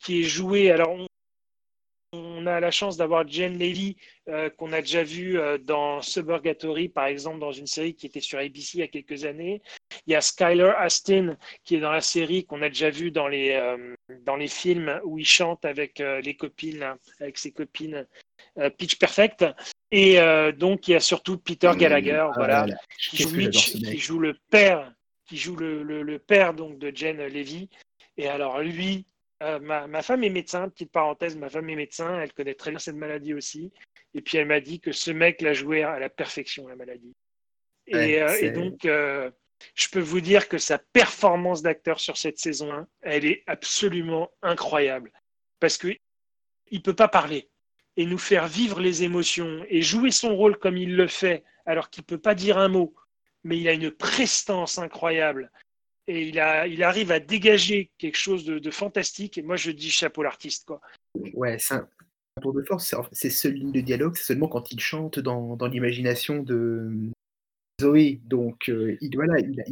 qui 0.00 0.20
est 0.20 0.24
joué, 0.24 0.72
alors 0.72 0.96
a 2.46 2.60
la 2.60 2.70
chance 2.70 2.96
d'avoir 2.96 3.26
Jen 3.26 3.58
Levy, 3.58 3.96
euh, 4.28 4.50
qu'on 4.50 4.72
a 4.72 4.80
déjà 4.80 5.02
vu 5.02 5.38
euh, 5.38 5.58
dans 5.58 6.00
Suburgatory, 6.00 6.88
par 6.88 7.06
exemple, 7.06 7.38
dans 7.38 7.52
une 7.52 7.66
série 7.66 7.94
qui 7.94 8.06
était 8.06 8.20
sur 8.20 8.38
ABC 8.38 8.78
il 8.78 8.80
y 8.80 8.82
a 8.82 8.88
quelques 8.88 9.24
années. 9.24 9.62
Il 10.06 10.12
y 10.12 10.16
a 10.16 10.20
Skyler 10.20 10.72
Astin, 10.78 11.36
qui 11.64 11.76
est 11.76 11.80
dans 11.80 11.92
la 11.92 12.00
série 12.00 12.44
qu'on 12.44 12.62
a 12.62 12.68
déjà 12.68 12.90
vu 12.90 13.10
dans 13.10 13.28
les, 13.28 13.52
euh, 13.52 13.94
dans 14.24 14.36
les 14.36 14.48
films 14.48 15.00
où 15.04 15.18
il 15.18 15.26
chante 15.26 15.64
avec 15.64 15.98
les 15.98 16.36
copines, 16.36 16.96
avec 17.20 17.38
ses 17.38 17.52
copines 17.52 18.06
Pitch 18.78 18.96
Perfect. 18.98 19.44
Et 19.90 20.18
donc, 20.56 20.88
il 20.88 20.92
y 20.92 20.94
a 20.94 21.00
surtout 21.00 21.38
Peter 21.38 21.72
Gallagher, 21.76 22.28
ah 22.28 22.32
voilà, 22.34 22.66
qui, 23.10 23.22
joue 23.22 23.36
Mitch, 23.36 23.72
qui 23.72 23.98
joue 23.98 24.18
le 24.18 24.36
père, 24.50 24.92
qui 25.28 25.36
joue 25.36 25.56
le, 25.56 25.82
le 25.82 26.18
père 26.18 26.54
donc, 26.54 26.78
de 26.78 26.92
Jen 26.94 27.16
Levy. 27.16 27.68
Et 28.16 28.28
alors, 28.28 28.60
lui, 28.60 29.06
euh, 29.42 29.58
ma, 29.58 30.02
femme 30.02 30.24
est 30.24 30.30
médecin, 30.30 30.68
petite 30.68 30.90
parenthèse, 30.90 31.36
ma 31.36 31.50
femme 31.50 31.68
est 31.68 31.76
médecin, 31.76 32.20
elle 32.20 32.32
connaît 32.32 32.54
très 32.54 32.70
bien 32.70 32.78
cette 32.78 32.96
maladie 32.96 33.34
aussi. 33.34 33.72
Et 34.14 34.22
puis 34.22 34.38
elle 34.38 34.46
m'a 34.46 34.60
dit 34.60 34.80
que 34.80 34.92
ce 34.92 35.10
mec 35.10 35.42
l'a 35.42 35.52
joué 35.52 35.82
à 35.82 35.98
la 35.98 36.08
perfection, 36.08 36.66
la 36.68 36.76
maladie. 36.76 37.14
Et, 37.86 38.22
euh, 38.22 38.52
donc, 38.52 38.84
euh, 38.84 39.30
je 39.74 39.88
peux 39.88 40.00
vous 40.00 40.20
dire 40.20 40.48
que 40.48 40.58
sa 40.58 40.78
performance 40.78 41.62
d'acteur 41.62 42.00
sur 42.00 42.16
cette 42.16 42.38
saison 42.38 42.72
1, 42.72 42.88
elle 43.02 43.26
est 43.26 43.42
absolument 43.46 44.30
incroyable. 44.42 45.12
Parce 45.60 45.76
qu'il 45.76 45.98
ne 46.72 46.78
peut 46.78 46.94
pas 46.94 47.08
parler 47.08 47.48
et 47.96 48.06
nous 48.06 48.18
faire 48.18 48.48
vivre 48.48 48.80
les 48.80 49.02
émotions 49.02 49.64
et 49.68 49.82
jouer 49.82 50.10
son 50.10 50.34
rôle 50.34 50.58
comme 50.58 50.76
il 50.76 50.96
le 50.96 51.08
fait, 51.08 51.44
alors 51.66 51.90
qu'il 51.90 52.02
ne 52.02 52.06
peut 52.06 52.20
pas 52.20 52.34
dire 52.34 52.58
un 52.58 52.68
mot, 52.68 52.94
mais 53.44 53.58
il 53.58 53.68
a 53.68 53.72
une 53.72 53.90
prestance 53.90 54.78
incroyable 54.78 55.50
et 56.08 56.28
il, 56.28 56.38
arrive 56.38 57.10
à 57.10 57.20
dégager 57.20 57.90
quelque 57.98 58.16
chose 58.16 58.44
de, 58.44 58.70
fantastique. 58.70 59.38
Et 59.38 59.42
moi, 59.42 59.56
je 59.56 59.70
dis 59.70 59.90
chapeau 59.90 60.22
l'artiste. 60.22 60.66
quoi. 60.66 60.80
Ouais, 61.34 61.56
c'est 61.58 61.74
un, 61.74 61.88
tour 62.40 62.52
de 62.52 62.62
force. 62.62 62.94
C'est 63.12 63.30
seule 63.30 63.54
ligne 63.54 63.72
de 63.72 63.80
dialogue, 63.80 64.16
c'est 64.16 64.24
seulement 64.24 64.48
quand 64.48 64.70
il 64.70 64.80
chante 64.80 65.18
dans, 65.18 65.56
l'imagination 65.66 66.42
de 66.42 67.10
Zoé. 67.80 68.20
Donc, 68.24 68.68
euh, 68.68 68.96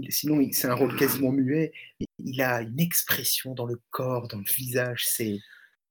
sinon, 0.09 0.45
c'est 0.51 0.67
un 0.67 0.75
rôle 0.75 0.97
quasiment 0.97 1.31
muet. 1.31 1.73
Il 2.19 2.43
a 2.43 2.63
une 2.63 2.81
expression 2.81 3.55
dans 3.55 3.67
le 3.67 3.81
corps, 3.91 4.27
dans 4.27 4.39
le 4.39 4.45
visage. 4.57 5.07
C'est, 5.07 5.39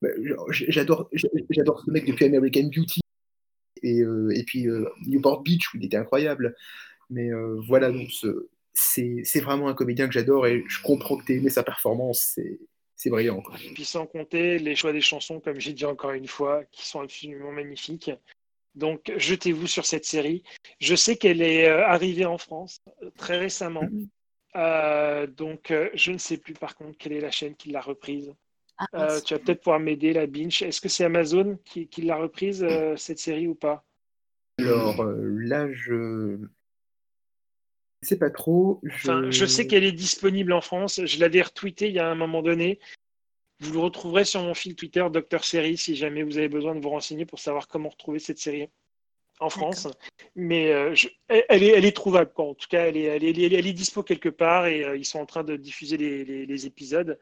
bah, 0.02 0.10
j'adore, 0.50 1.10
ce 1.14 1.92
mec 1.92 2.06
depuis 2.06 2.26
American 2.26 2.64
Beauty 2.64 3.00
et, 3.82 4.02
euh, 4.02 4.34
puis 4.46 4.68
euh, 4.68 4.90
Newport 5.06 5.42
Beach 5.42 5.74
où 5.74 5.78
il 5.78 5.86
était 5.86 5.98
incroyable. 5.98 6.56
Mais 7.10 7.30
voilà, 7.68 7.92
donc 7.92 8.10
ce, 8.10 8.50
c'est 8.74 9.40
vraiment 9.40 9.68
un 9.68 9.74
comédien 9.74 10.08
que 10.08 10.14
j'adore 10.14 10.48
et 10.48 10.64
je 10.68 10.82
comprends 10.82 11.18
que 11.18 11.26
tu 11.26 11.38
aimé 11.38 11.50
sa 11.50 11.64
performance. 11.64 12.40
C'est 12.96 13.10
brillant. 13.10 13.42
Quoi. 13.42 13.56
Et 13.66 13.74
puis 13.74 13.86
sans 13.86 14.06
compter 14.06 14.60
les 14.60 14.76
choix 14.76 14.94
des 14.94 15.02
chansons, 15.02 15.40
comme 15.40 15.60
j'ai 15.60 15.74
dit 15.74 15.86
encore 15.86 16.12
une 16.12 16.28
fois, 16.28 16.64
qui 16.72 16.86
sont 16.86 17.02
absolument 17.02 17.52
magnifiques. 17.52 18.12
Donc 18.76 19.12
jetez-vous 19.18 19.68
sur 19.68 19.86
cette 19.86 20.06
série. 20.06 20.44
Je 20.80 20.96
sais 20.96 21.18
qu'elle 21.18 21.42
est 21.42 21.68
euh, 21.68 21.86
arrivée 21.86 22.26
en 22.26 22.38
France 22.38 22.82
euh, 23.02 23.10
très 23.18 23.38
récemment. 23.38 23.84
Mm-hmm. 23.84 24.08
Euh, 24.56 25.28
donc, 25.28 25.74
je 25.94 26.12
ne 26.12 26.18
sais 26.18 26.38
plus 26.38 26.54
par 26.54 26.76
contre 26.76 26.98
quelle 26.98 27.14
est 27.14 27.22
la 27.22 27.32
chaîne 27.32 27.56
qui 27.56 27.72
l'a 27.72 27.82
reprise. 27.82 28.34
Ah, 28.78 28.88
Euh, 28.96 29.22
tu 29.22 29.34
vas 29.34 29.40
peut-être 29.40 29.62
pouvoir 29.62 29.80
m'aider, 29.80 30.14
la 30.14 30.28
Binge. 30.28 30.62
Est-ce 30.62 30.82
que 30.82 30.90
c'est 30.90 31.06
Amazon 31.06 31.58
qui, 31.64 31.88
qui 31.88 32.02
l'a 32.02 32.16
reprise, 32.18 32.64
euh, 32.64 32.96
cette 32.96 33.20
série 33.20 33.48
ou 33.48 33.56
pas? 33.56 33.84
Alors 34.60 35.02
euh, 35.02 35.16
là, 35.40 35.72
je 35.72 36.38
ne 38.04 38.08
sais 38.08 38.18
pas 38.18 38.30
trop. 38.30 38.80
Je... 38.84 39.10
Enfin, 39.12 39.32
je 39.32 39.46
sais 39.46 39.68
qu'elle 39.68 39.84
est 39.84 39.92
disponible 39.92 40.54
en 40.54 40.62
France. 40.62 41.02
Je 41.06 41.20
l'avais 41.20 41.42
retweeté 41.42 41.88
il 41.90 41.96
y 41.96 42.00
a 42.00 42.08
un 42.10 42.16
moment 42.16 42.42
donné. 42.42 42.80
Vous 43.60 43.74
le 43.74 43.80
retrouverez 43.80 44.26
sur 44.26 44.42
mon 44.42 44.54
fil 44.54 44.76
Twitter, 44.76 45.06
Docteur 45.12 45.44
Série, 45.46 45.78
si 45.78 45.96
jamais 45.96 46.24
vous 46.24 46.38
avez 46.38 46.50
besoin 46.50 46.76
de 46.76 46.82
vous 46.82 46.90
renseigner 46.90 47.26
pour 47.26 47.40
savoir 47.40 47.68
comment 47.68 47.90
retrouver 47.90 48.20
cette 48.20 48.40
série 48.40 48.70
en 49.40 49.50
France. 49.50 49.88
Mais 50.36 50.72
euh, 50.74 50.94
je- 50.96 51.08
elle, 51.28 51.46
elle 51.50 51.64
est, 51.64 51.68
elle 51.70 51.86
est 51.86 51.96
trouvable, 51.96 52.32
quoi. 52.34 52.46
En 52.46 52.54
tout 52.56 52.68
cas, 52.68 52.86
elle 52.88 52.98
est, 52.98 53.04
elle 53.04 53.24
est, 53.24 53.30
elle 53.30 53.40
est- 53.54 53.58
elle 53.60 53.68
est 53.68 53.74
dispo 53.74 54.04
quelque 54.04 54.30
part 54.30 54.68
et 54.68 54.84
euh, 54.84 54.98
ils 54.98 55.06
sont 55.06 55.20
en 55.20 55.26
train 55.26 55.44
de 55.44 55.56
diffuser 55.56 55.98
les, 55.98 56.26
les- 56.26 56.46
les 56.46 56.66
épisodes. 56.66 57.20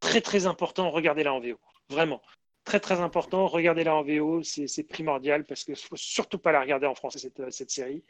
Très, 0.00 0.20
très 0.20 0.46
important, 0.46 0.90
regardez-la 0.90 1.32
en 1.32 1.40
VO. 1.40 1.58
Vraiment. 1.90 2.20
Très, 2.64 2.80
très 2.80 3.00
important, 3.00 3.46
regardez-la 3.46 3.94
en 3.94 4.02
VO. 4.02 4.42
C'est 4.42 4.66
c'est 4.66 4.84
primordial 4.84 5.44
parce 5.44 5.64
qu'il 5.64 5.72
ne 5.74 5.78
faut 5.78 5.96
surtout 5.96 6.38
pas 6.38 6.50
la 6.50 6.60
regarder 6.60 6.86
en 6.86 6.94
français, 6.94 7.18
cette, 7.18 7.50
cette 7.52 7.70
série. 7.70 8.02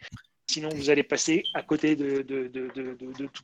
Sinon, 0.55 0.69
vous 0.69 0.89
allez 0.89 1.03
passer 1.03 1.43
à 1.53 1.63
côté 1.65 1.97
de, 1.97 2.23
de, 2.23 2.47
de, 2.47 2.71
de, 2.77 2.95
de- 2.95 3.13
de 3.13 3.27
tout. 3.27 3.43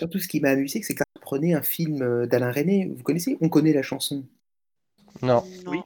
Surtout, 0.00 0.20
ce 0.20 0.28
qui 0.28 0.40
m'a 0.40 0.50
amusé, 0.50 0.80
c'est 0.80 0.94
que 0.94 0.98
ça 0.98 1.04
reprenait 1.16 1.54
un 1.54 1.62
film 1.62 2.02
euh, 2.02 2.26
d'Alain 2.26 2.52
René. 2.52 2.92
Vous 2.96 3.02
connaissez 3.02 3.36
On 3.40 3.48
connaît 3.48 3.72
la 3.72 3.82
chanson. 3.82 4.24
Non. 5.22 5.42
Oui. 5.66 5.78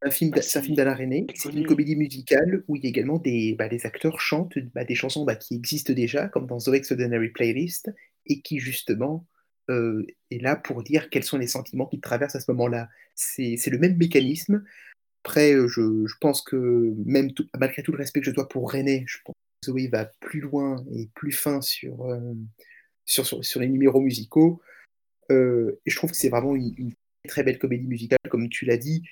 Un 0.00 0.10
film, 0.10 0.32
Ah, 0.34 0.40
c'est 0.40 0.58
un 0.58 0.62
film 0.62 0.74
d'Alain 0.74 0.94
René. 0.94 1.26
C'est 1.34 1.52
une 1.52 1.66
comédie 1.66 1.96
musicale 1.96 2.64
où 2.66 2.76
il 2.76 2.84
y 2.84 2.86
a 2.86 2.88
également 2.88 3.18
des, 3.18 3.54
bah, 3.58 3.68
les 3.68 3.84
acteurs 3.84 4.20
chantent 4.20 4.58
bah, 4.74 4.84
des 4.86 4.94
chansons 4.94 5.26
bah, 5.26 5.34
qui 5.36 5.54
existent 5.56 5.92
déjà, 5.92 6.28
comme 6.28 6.46
dans 6.46 6.56
The 6.56 6.68
Extraordinary 6.68 7.28
Playlist, 7.28 7.90
et 8.24 8.40
qui 8.40 8.58
justement 8.58 9.26
euh, 9.68 10.06
est 10.30 10.38
là 10.40 10.56
pour 10.56 10.82
dire 10.82 11.10
quels 11.10 11.24
sont 11.24 11.36
les 11.36 11.46
sentiments 11.46 11.84
qui 11.84 11.98
te 11.98 12.02
traversent 12.08 12.36
à 12.36 12.40
ce 12.40 12.50
moment-là. 12.52 12.88
C'est 13.14 13.56
c'est 13.58 13.68
le 13.70 13.78
même 13.78 13.98
mécanisme. 13.98 14.64
Après, 15.24 15.52
euh, 15.52 15.68
je, 15.68 16.06
je 16.06 16.14
pense 16.22 16.40
que 16.40 16.94
même 17.04 17.34
tout- 17.34 17.46
malgré 17.58 17.82
tout 17.82 17.92
le 17.92 17.98
respect 17.98 18.20
que 18.20 18.26
je 18.26 18.30
dois 18.30 18.48
pour 18.48 18.72
René, 18.72 19.04
je 19.06 19.18
pense 19.22 19.34
Zoé 19.64 19.88
va 19.88 20.06
plus 20.20 20.40
loin 20.40 20.84
et 20.94 21.08
plus 21.14 21.32
fin 21.32 21.60
sur, 21.60 22.04
euh, 22.06 22.34
sur, 23.04 23.26
sur, 23.26 23.44
sur 23.44 23.60
les 23.60 23.68
numéros 23.68 24.00
musicaux. 24.00 24.60
Euh, 25.30 25.80
et 25.86 25.90
je 25.90 25.96
trouve 25.96 26.10
que 26.10 26.16
c'est 26.16 26.28
vraiment 26.28 26.56
une, 26.56 26.74
une 26.76 26.94
très 27.28 27.42
belle 27.42 27.58
comédie 27.58 27.86
musicale, 27.86 28.18
comme 28.30 28.48
tu 28.48 28.64
l'as 28.64 28.78
dit. 28.78 29.02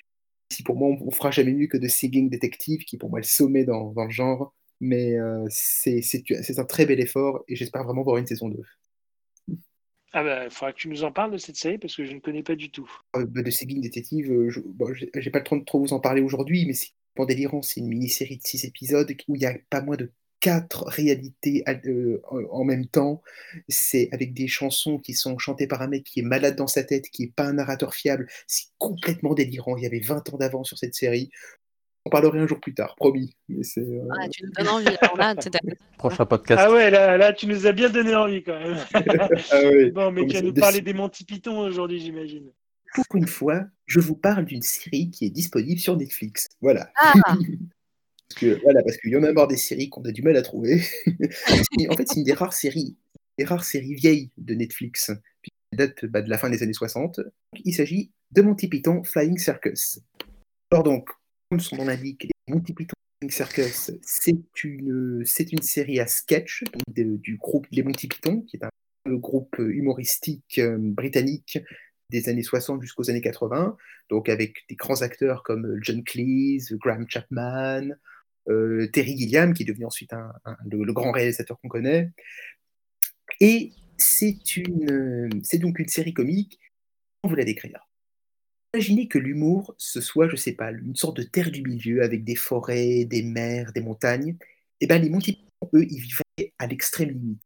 Si 0.50 0.62
pour 0.62 0.76
moi, 0.76 0.88
on, 0.88 1.06
on 1.06 1.10
fera 1.10 1.30
jamais 1.30 1.52
mieux 1.52 1.66
que 1.66 1.76
de 1.76 1.88
Singing 1.88 2.30
Detective, 2.30 2.84
qui 2.84 2.96
pour 2.96 3.10
moi 3.10 3.18
est 3.18 3.22
le 3.22 3.28
sommet 3.28 3.64
dans, 3.64 3.92
dans 3.92 4.04
le 4.04 4.10
genre. 4.10 4.54
Mais 4.80 5.18
euh, 5.18 5.44
c'est 5.50 6.58
un 6.58 6.64
très 6.64 6.86
bel 6.86 7.00
effort 7.00 7.44
et 7.48 7.56
j'espère 7.56 7.82
vraiment 7.84 8.02
voir 8.02 8.16
une 8.16 8.26
saison 8.26 8.48
2. 8.48 8.62
Ah 10.12 10.22
bah, 10.24 10.44
il 10.44 10.50
faudra 10.50 10.72
que 10.72 10.78
tu 10.78 10.88
nous 10.88 11.04
en 11.04 11.12
parles 11.12 11.32
de 11.32 11.38
cette 11.38 11.56
série 11.56 11.78
parce 11.78 11.94
que 11.94 12.04
je 12.04 12.12
ne 12.12 12.20
connais 12.20 12.42
pas 12.42 12.54
du 12.54 12.70
tout. 12.70 12.90
Euh, 13.16 13.26
bah, 13.26 13.42
de 13.42 13.50
Singing 13.50 13.82
Detective, 13.82 14.30
euh, 14.32 14.48
je 14.48 14.60
bon, 14.60 14.92
j'ai 14.94 15.30
pas 15.30 15.38
le 15.40 15.44
temps 15.44 15.56
de 15.56 15.64
trop 15.64 15.80
vous 15.80 15.92
en 15.92 16.00
parler 16.00 16.22
aujourd'hui, 16.22 16.64
mais 16.64 16.72
c'est 16.72 16.92
délirant. 17.26 17.62
C'est 17.62 17.80
une 17.80 17.88
mini-série 17.88 18.36
de 18.36 18.46
6 18.46 18.64
épisodes 18.64 19.12
où 19.26 19.34
il 19.34 19.42
y 19.42 19.46
a 19.46 19.56
pas 19.70 19.82
moins 19.82 19.96
de 19.96 20.12
4 20.40 20.84
réalités 20.86 21.64
euh, 21.86 22.20
en 22.50 22.64
même 22.64 22.86
temps. 22.86 23.22
C'est 23.68 24.08
avec 24.12 24.34
des 24.34 24.48
chansons 24.48 24.98
qui 24.98 25.14
sont 25.14 25.38
chantées 25.38 25.66
par 25.66 25.82
un 25.82 25.88
mec 25.88 26.04
qui 26.04 26.20
est 26.20 26.24
malade 26.24 26.56
dans 26.56 26.66
sa 26.66 26.84
tête, 26.84 27.08
qui 27.10 27.24
est 27.24 27.32
pas 27.34 27.44
un 27.44 27.54
narrateur 27.54 27.94
fiable. 27.94 28.28
C'est 28.46 28.66
complètement 28.78 29.34
délirant. 29.34 29.76
Il 29.76 29.82
y 29.82 29.86
avait 29.86 30.00
20 30.00 30.32
ans 30.32 30.36
d'avance 30.38 30.68
sur 30.68 30.78
cette 30.78 30.94
série. 30.94 31.30
On 32.04 32.10
parlerai 32.10 32.38
un 32.38 32.46
jour 32.46 32.58
plus 32.60 32.72
tard, 32.72 32.94
promis. 32.96 33.36
Mais 33.48 33.62
c'est, 33.62 33.80
euh, 33.80 34.08
Ah, 34.18 34.28
tu 34.28 34.44
nous 34.44 34.50
donnes 34.52 34.68
envie. 34.68 34.96
Alors 35.02 35.16
là. 35.18 35.34
Prochain 35.98 36.24
podcast. 36.24 36.62
Ah 36.64 36.72
ouais, 36.72 36.90
là, 36.90 37.18
là, 37.18 37.32
tu 37.32 37.46
nous 37.46 37.66
as 37.66 37.72
bien 37.72 37.90
donné 37.90 38.14
envie 38.14 38.42
quand 38.42 38.58
même. 38.58 38.78
ah 38.94 39.62
ouais. 39.62 39.90
bon, 39.90 40.12
mais 40.12 40.22
Donc, 40.22 40.30
tu 40.30 40.36
vas 40.36 40.42
nous 40.42 40.52
de- 40.52 40.60
parler 40.60 40.80
des 40.80 40.94
Monty 40.94 41.24
Python 41.24 41.58
aujourd'hui, 41.58 42.00
j'imagine. 42.00 42.50
Pour 42.94 43.04
une 43.14 43.26
fois, 43.26 43.64
je 43.84 44.00
vous 44.00 44.14
parle 44.14 44.46
d'une 44.46 44.62
série 44.62 45.10
qui 45.10 45.26
est 45.26 45.30
disponible 45.30 45.78
sur 45.80 45.96
Netflix. 45.96 46.48
Voilà. 46.62 46.90
Ah, 46.96 47.12
Parce 48.28 48.40
que, 48.40 48.62
voilà, 48.62 48.82
parce 48.82 48.98
qu'il 48.98 49.10
y 49.10 49.16
en 49.16 49.22
a 49.22 49.32
marre 49.32 49.48
des 49.48 49.56
séries 49.56 49.88
qu'on 49.88 50.02
a 50.02 50.12
du 50.12 50.22
mal 50.22 50.36
à 50.36 50.42
trouver. 50.42 50.82
En 51.88 51.96
fait, 51.96 52.06
c'est 52.08 52.16
une 52.16 52.24
des 52.24 52.32
rares 52.32 52.52
séries, 52.52 52.96
des 53.38 53.44
rares 53.44 53.64
séries 53.64 53.94
vieilles 53.94 54.30
de 54.36 54.54
Netflix, 54.54 55.10
qui 55.42 55.50
date 55.76 56.04
bah, 56.06 56.22
de 56.22 56.28
la 56.28 56.38
fin 56.38 56.50
des 56.50 56.62
années 56.62 56.72
60. 56.72 57.20
Il 57.64 57.72
s'agit 57.72 58.10
de 58.32 58.42
Monty 58.42 58.68
Python 58.68 59.02
Flying 59.04 59.38
Circus. 59.38 60.00
Alors 60.70 60.82
donc, 60.82 61.08
comme 61.50 61.60
son 61.60 61.76
nom 61.76 61.84
l'indique, 61.86 62.28
Monty 62.48 62.74
Python 62.74 62.94
Flying 63.20 63.30
Circus, 63.30 63.92
c'est 64.02 64.64
une, 64.64 65.22
c'est 65.24 65.52
une 65.52 65.62
série 65.62 66.00
à 66.00 66.06
sketch 66.06 66.64
donc 66.64 66.94
de- 66.94 67.16
du 67.16 67.36
groupe 67.36 67.66
Les 67.70 67.82
Monty 67.82 68.08
Python, 68.08 68.42
qui 68.42 68.56
est 68.56 68.64
un 68.64 68.70
groupe 69.14 69.56
humoristique 69.58 70.58
euh, 70.58 70.76
britannique 70.78 71.58
des 72.10 72.28
années 72.28 72.42
60 72.42 72.82
jusqu'aux 72.82 73.10
années 73.10 73.20
80, 73.20 73.76
donc 74.10 74.28
avec 74.28 74.64
des 74.68 74.76
grands 74.76 75.02
acteurs 75.02 75.42
comme 75.42 75.78
John 75.82 76.02
Cleese, 76.04 76.74
Graham 76.74 77.06
Chapman, 77.08 77.90
Terry 78.92 79.16
Gilliam, 79.16 79.52
qui 79.52 79.62
est 79.62 79.66
devenu 79.66 79.86
ensuite 79.86 80.12
le, 80.70 80.92
grand 80.92 81.12
réalisateur 81.12 81.58
qu'on 81.60 81.68
connaît. 81.68 82.10
Et 83.40 83.72
c'est 83.98 84.38
euh, 84.90 85.28
donc 85.54 85.78
une 85.78 85.88
série 85.88 86.14
comique. 86.14 86.58
Comment 87.22 87.32
vous 87.32 87.36
la 87.36 87.44
décrire 87.44 87.86
Imaginez 88.74 89.08
que 89.08 89.18
l'humour, 89.18 89.74
ce 89.78 90.00
soit, 90.00 90.28
je 90.28 90.36
sais 90.36 90.52
pas, 90.52 90.70
une 90.70 90.96
sorte 90.96 91.16
de 91.16 91.22
terre 91.22 91.50
du 91.50 91.62
milieu 91.62 92.02
avec 92.02 92.24
des 92.24 92.36
forêts, 92.36 93.04
des 93.04 93.22
mers, 93.22 93.72
des 93.72 93.80
montagnes. 93.80 94.36
Et 94.80 94.86
bien, 94.86 94.98
les 94.98 95.08
Monty 95.08 95.32
Python, 95.32 95.70
eux, 95.74 95.84
ils 95.84 96.00
vivraient 96.00 96.52
à 96.58 96.66
l'extrême 96.66 97.10
limite, 97.10 97.40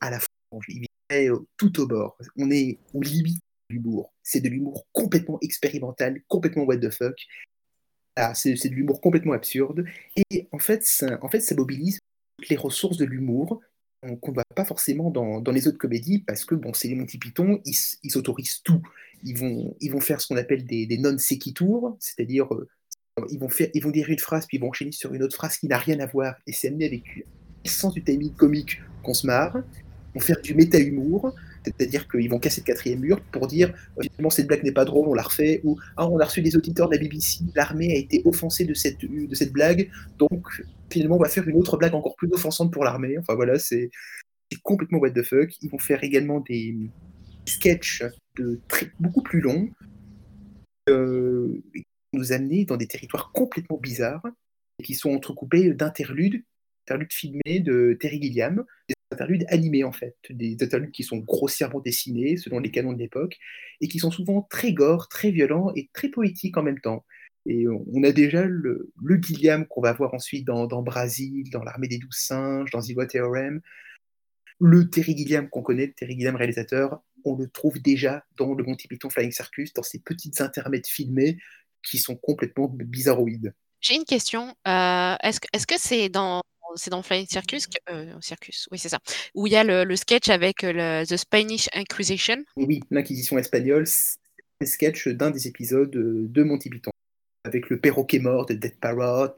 à 0.00 0.10
la 0.10 0.20
frange, 0.20 0.66
ils 0.68 0.86
vivraient 1.10 1.30
euh, 1.30 1.46
tout 1.56 1.80
au 1.80 1.86
bord. 1.86 2.18
On 2.36 2.50
est 2.50 2.78
aux 2.92 3.02
limites 3.02 3.40
de 3.70 3.74
l'humour. 3.74 4.12
C'est 4.22 4.40
de 4.40 4.48
l'humour 4.48 4.86
complètement 4.92 5.38
expérimental, 5.40 6.20
complètement 6.28 6.64
what 6.64 6.78
the 6.78 6.90
fuck. 6.90 7.16
Ah, 8.20 8.34
c'est 8.34 8.52
de 8.52 8.74
l'humour 8.74 9.00
complètement 9.00 9.32
absurde. 9.32 9.84
Et 10.16 10.48
en 10.50 10.58
fait, 10.58 10.84
ça, 10.84 11.20
en 11.22 11.28
fait, 11.28 11.38
ça 11.38 11.54
mobilise 11.54 12.00
toutes 12.36 12.48
les 12.48 12.56
ressources 12.56 12.96
de 12.96 13.04
l'humour 13.04 13.60
euh, 14.04 14.16
qu'on 14.16 14.32
ne 14.32 14.34
voit 14.34 14.44
pas 14.56 14.64
forcément 14.64 15.10
dans, 15.12 15.40
dans 15.40 15.52
les 15.52 15.68
autres 15.68 15.78
comédies 15.78 16.18
parce 16.26 16.44
que 16.44 16.56
bon, 16.56 16.72
c'est 16.74 16.88
les 16.88 16.96
Monty 16.96 17.18
Python, 17.18 17.60
ils 17.64 17.76
ils 18.02 18.10
s'autorisent 18.10 18.60
tout. 18.64 18.82
Ils 19.22 19.38
vont, 19.38 19.76
ils 19.80 19.92
vont 19.92 20.00
faire 20.00 20.20
ce 20.20 20.26
qu'on 20.26 20.36
appelle 20.36 20.64
des, 20.66 20.86
des 20.86 20.98
non-sequitours, 20.98 21.96
c'est-à-dire 22.00 22.52
euh, 22.52 22.68
ils, 23.30 23.38
vont 23.38 23.48
faire, 23.48 23.68
ils 23.72 23.82
vont 23.84 23.90
dire 23.90 24.08
une 24.08 24.18
phrase 24.18 24.46
puis 24.46 24.56
ils 24.56 24.60
vont 24.60 24.70
enchaîner 24.70 24.90
sur 24.90 25.14
une 25.14 25.22
autre 25.22 25.36
phrase 25.36 25.56
qui 25.56 25.68
n'a 25.68 25.78
rien 25.78 26.00
à 26.00 26.06
voir 26.06 26.34
et 26.48 26.52
c'est 26.52 26.68
amené 26.68 26.86
avec 26.86 27.04
le 27.64 27.70
sens 27.70 27.94
du 27.94 28.02
timing 28.02 28.32
comique 28.34 28.80
qu'on 29.04 29.14
se 29.14 29.28
marre. 29.28 29.58
Ils 29.58 30.20
vont 30.20 30.26
faire 30.26 30.40
du 30.40 30.56
méta-humour, 30.56 31.34
c'est-à-dire 31.76 32.08
qu'ils 32.08 32.28
vont 32.28 32.38
casser 32.38 32.60
le 32.60 32.66
quatrième 32.66 33.00
mur 33.00 33.20
pour 33.32 33.46
dire 33.46 33.72
euh, 33.98 34.02
finalement 34.02 34.30
cette 34.30 34.46
blague 34.46 34.64
n'est 34.64 34.72
pas 34.72 34.84
drôle, 34.84 35.08
on 35.08 35.14
la 35.14 35.22
refait, 35.22 35.60
ou 35.64 35.78
ah, 35.96 36.08
on 36.08 36.18
a 36.18 36.24
reçu 36.24 36.42
des 36.42 36.56
auditeurs 36.56 36.88
de 36.88 36.94
la 36.94 37.00
BBC, 37.00 37.44
l'armée 37.54 37.92
a 37.92 37.96
été 37.96 38.22
offensée 38.24 38.64
de 38.64 38.74
cette, 38.74 39.00
de 39.00 39.34
cette 39.34 39.52
blague, 39.52 39.90
donc 40.18 40.46
finalement 40.90 41.16
on 41.16 41.22
va 41.22 41.28
faire 41.28 41.46
une 41.48 41.56
autre 41.56 41.76
blague 41.76 41.94
encore 41.94 42.16
plus 42.16 42.30
offensante 42.32 42.72
pour 42.72 42.84
l'armée. 42.84 43.16
Enfin 43.18 43.34
voilà, 43.34 43.58
c'est 43.58 43.90
c'est 44.50 44.60
complètement 44.62 44.98
what 44.98 45.10
the 45.10 45.22
fuck. 45.22 45.50
Ils 45.62 45.70
vont 45.70 45.78
faire 45.78 46.02
également 46.02 46.40
des 46.40 46.76
sketchs 47.46 48.02
de 48.36 48.60
très, 48.68 48.90
beaucoup 48.98 49.22
plus 49.22 49.40
longs, 49.40 49.70
euh, 50.88 51.60
qui 51.74 51.84
vont 52.12 52.20
nous 52.20 52.32
amener 52.32 52.64
dans 52.64 52.76
des 52.76 52.86
territoires 52.86 53.30
complètement 53.32 53.78
bizarres, 53.78 54.26
et 54.78 54.84
qui 54.84 54.94
sont 54.94 55.10
entrecoupés 55.10 55.72
d'interludes, 55.72 56.42
interludes 56.86 57.12
filmés 57.12 57.60
de 57.60 57.96
Terry 58.00 58.22
Gilliam, 58.22 58.64
des 58.88 58.94
interludes 59.10 59.44
animés 59.48 59.84
en 59.84 59.92
fait, 59.92 60.16
des 60.30 60.56
interludes 60.60 60.92
qui 60.92 61.02
sont 61.02 61.18
grossièrement 61.18 61.80
dessinés 61.80 62.36
selon 62.36 62.58
les 62.58 62.70
canons 62.70 62.92
de 62.92 62.98
l'époque, 62.98 63.38
et 63.80 63.88
qui 63.88 63.98
sont 63.98 64.10
souvent 64.10 64.42
très 64.42 64.72
gore, 64.72 65.08
très 65.08 65.30
violents 65.30 65.72
et 65.76 65.88
très 65.92 66.08
poétiques 66.08 66.56
en 66.56 66.62
même 66.62 66.80
temps. 66.80 67.04
Et 67.46 67.66
on 67.68 68.02
a 68.02 68.12
déjà 68.12 68.44
le, 68.44 68.92
le 69.02 69.16
Gilliam 69.16 69.66
qu'on 69.66 69.80
va 69.80 69.92
voir 69.92 70.12
ensuite 70.12 70.44
dans, 70.44 70.66
dans 70.66 70.82
Brasil, 70.82 71.48
dans 71.50 71.62
l'armée 71.62 71.88
des 71.88 71.98
douze 71.98 72.16
singes, 72.16 72.70
dans 72.70 72.82
Ziva 72.82 73.06
Theorem. 73.06 73.60
Le 74.60 74.90
Terry 74.90 75.16
Gilliam 75.16 75.48
qu'on 75.48 75.62
connaît, 75.62 75.86
le 75.86 75.92
Terry 75.92 76.12
Gilliam 76.12 76.36
réalisateur, 76.36 77.00
on 77.24 77.36
le 77.36 77.48
trouve 77.48 77.80
déjà 77.80 78.24
dans 78.36 78.54
le 78.54 78.64
Monty 78.64 78.88
Python 78.88 79.08
Flying 79.08 79.32
Circus, 79.32 79.72
dans 79.72 79.82
ces 79.82 80.00
petites 80.00 80.40
intermèdes 80.40 80.86
filmés 80.86 81.38
qui 81.82 81.98
sont 81.98 82.16
complètement 82.16 82.68
bizarroïdes. 82.68 83.54
J'ai 83.80 83.94
une 83.94 84.04
question. 84.04 84.54
Euh, 84.66 85.14
est-ce 85.22 85.66
que 85.66 85.78
c'est 85.78 86.08
dans 86.08 86.42
c'est 86.78 86.90
dans 86.90 87.02
Flying 87.02 87.26
Circus, 87.28 87.66
euh, 87.90 88.14
Circus, 88.20 88.68
oui 88.72 88.78
c'est 88.78 88.88
ça, 88.88 88.98
où 89.34 89.46
il 89.46 89.52
y 89.52 89.56
a 89.56 89.64
le, 89.64 89.84
le 89.84 89.96
sketch 89.96 90.28
avec 90.30 90.64
euh, 90.64 90.72
le 91.02 91.06
The 91.06 91.16
Spanish 91.18 91.68
Inquisition. 91.74 92.36
Oui, 92.56 92.80
l'Inquisition 92.90 93.36
espagnole, 93.38 93.86
c'est 93.86 94.16
un 94.62 94.66
sketch 94.66 95.08
d'un 95.08 95.30
des 95.30 95.46
épisodes 95.46 95.94
euh, 95.96 96.26
de 96.28 96.42
Monty 96.42 96.70
Python, 96.70 96.92
avec 97.44 97.68
le 97.68 97.78
perroquet 97.78 98.20
mort 98.20 98.46
de 98.46 98.54
Dead 98.54 98.78
Parrot. 98.80 99.36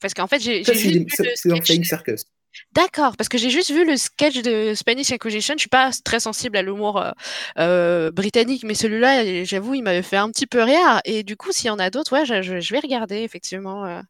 Parce 0.00 0.14
qu'en 0.14 0.28
fait 0.28 0.40
j'ai 0.40 0.62
c'est 0.62 0.74
vu 0.74 1.00
le 1.00 1.06
c'est 1.34 1.48
dans. 1.48 1.60
Flying 1.60 1.82
Circus. 1.84 2.24
D'accord, 2.72 3.16
parce 3.16 3.28
que 3.28 3.36
j'ai 3.38 3.50
juste 3.50 3.70
vu 3.70 3.84
le 3.86 3.96
sketch 3.96 4.40
de 4.42 4.72
Spanish 4.74 5.12
Inquisition. 5.12 5.54
Je 5.54 5.60
suis 5.60 5.68
pas 5.68 5.90
très 6.02 6.18
sensible 6.18 6.56
à 6.56 6.62
l'humour 6.62 6.96
euh, 7.00 7.10
euh, 7.58 8.10
britannique, 8.10 8.64
mais 8.64 8.74
celui-là, 8.74 9.44
j'avoue, 9.44 9.74
il 9.74 9.82
m'avait 9.82 10.02
fait 10.02 10.16
un 10.16 10.30
petit 10.30 10.46
peu 10.46 10.62
rire. 10.62 11.00
Et 11.04 11.22
du 11.22 11.36
coup, 11.36 11.52
s'il 11.52 11.66
y 11.66 11.70
en 11.70 11.78
a 11.78 11.90
d'autres, 11.90 12.12
ouais, 12.14 12.24
je, 12.24 12.40
je- 12.42 12.58
je 12.58 12.72
vais 12.74 12.80
regarder 12.80 13.16
effectivement. 13.18 13.84
euh, 13.84 14.00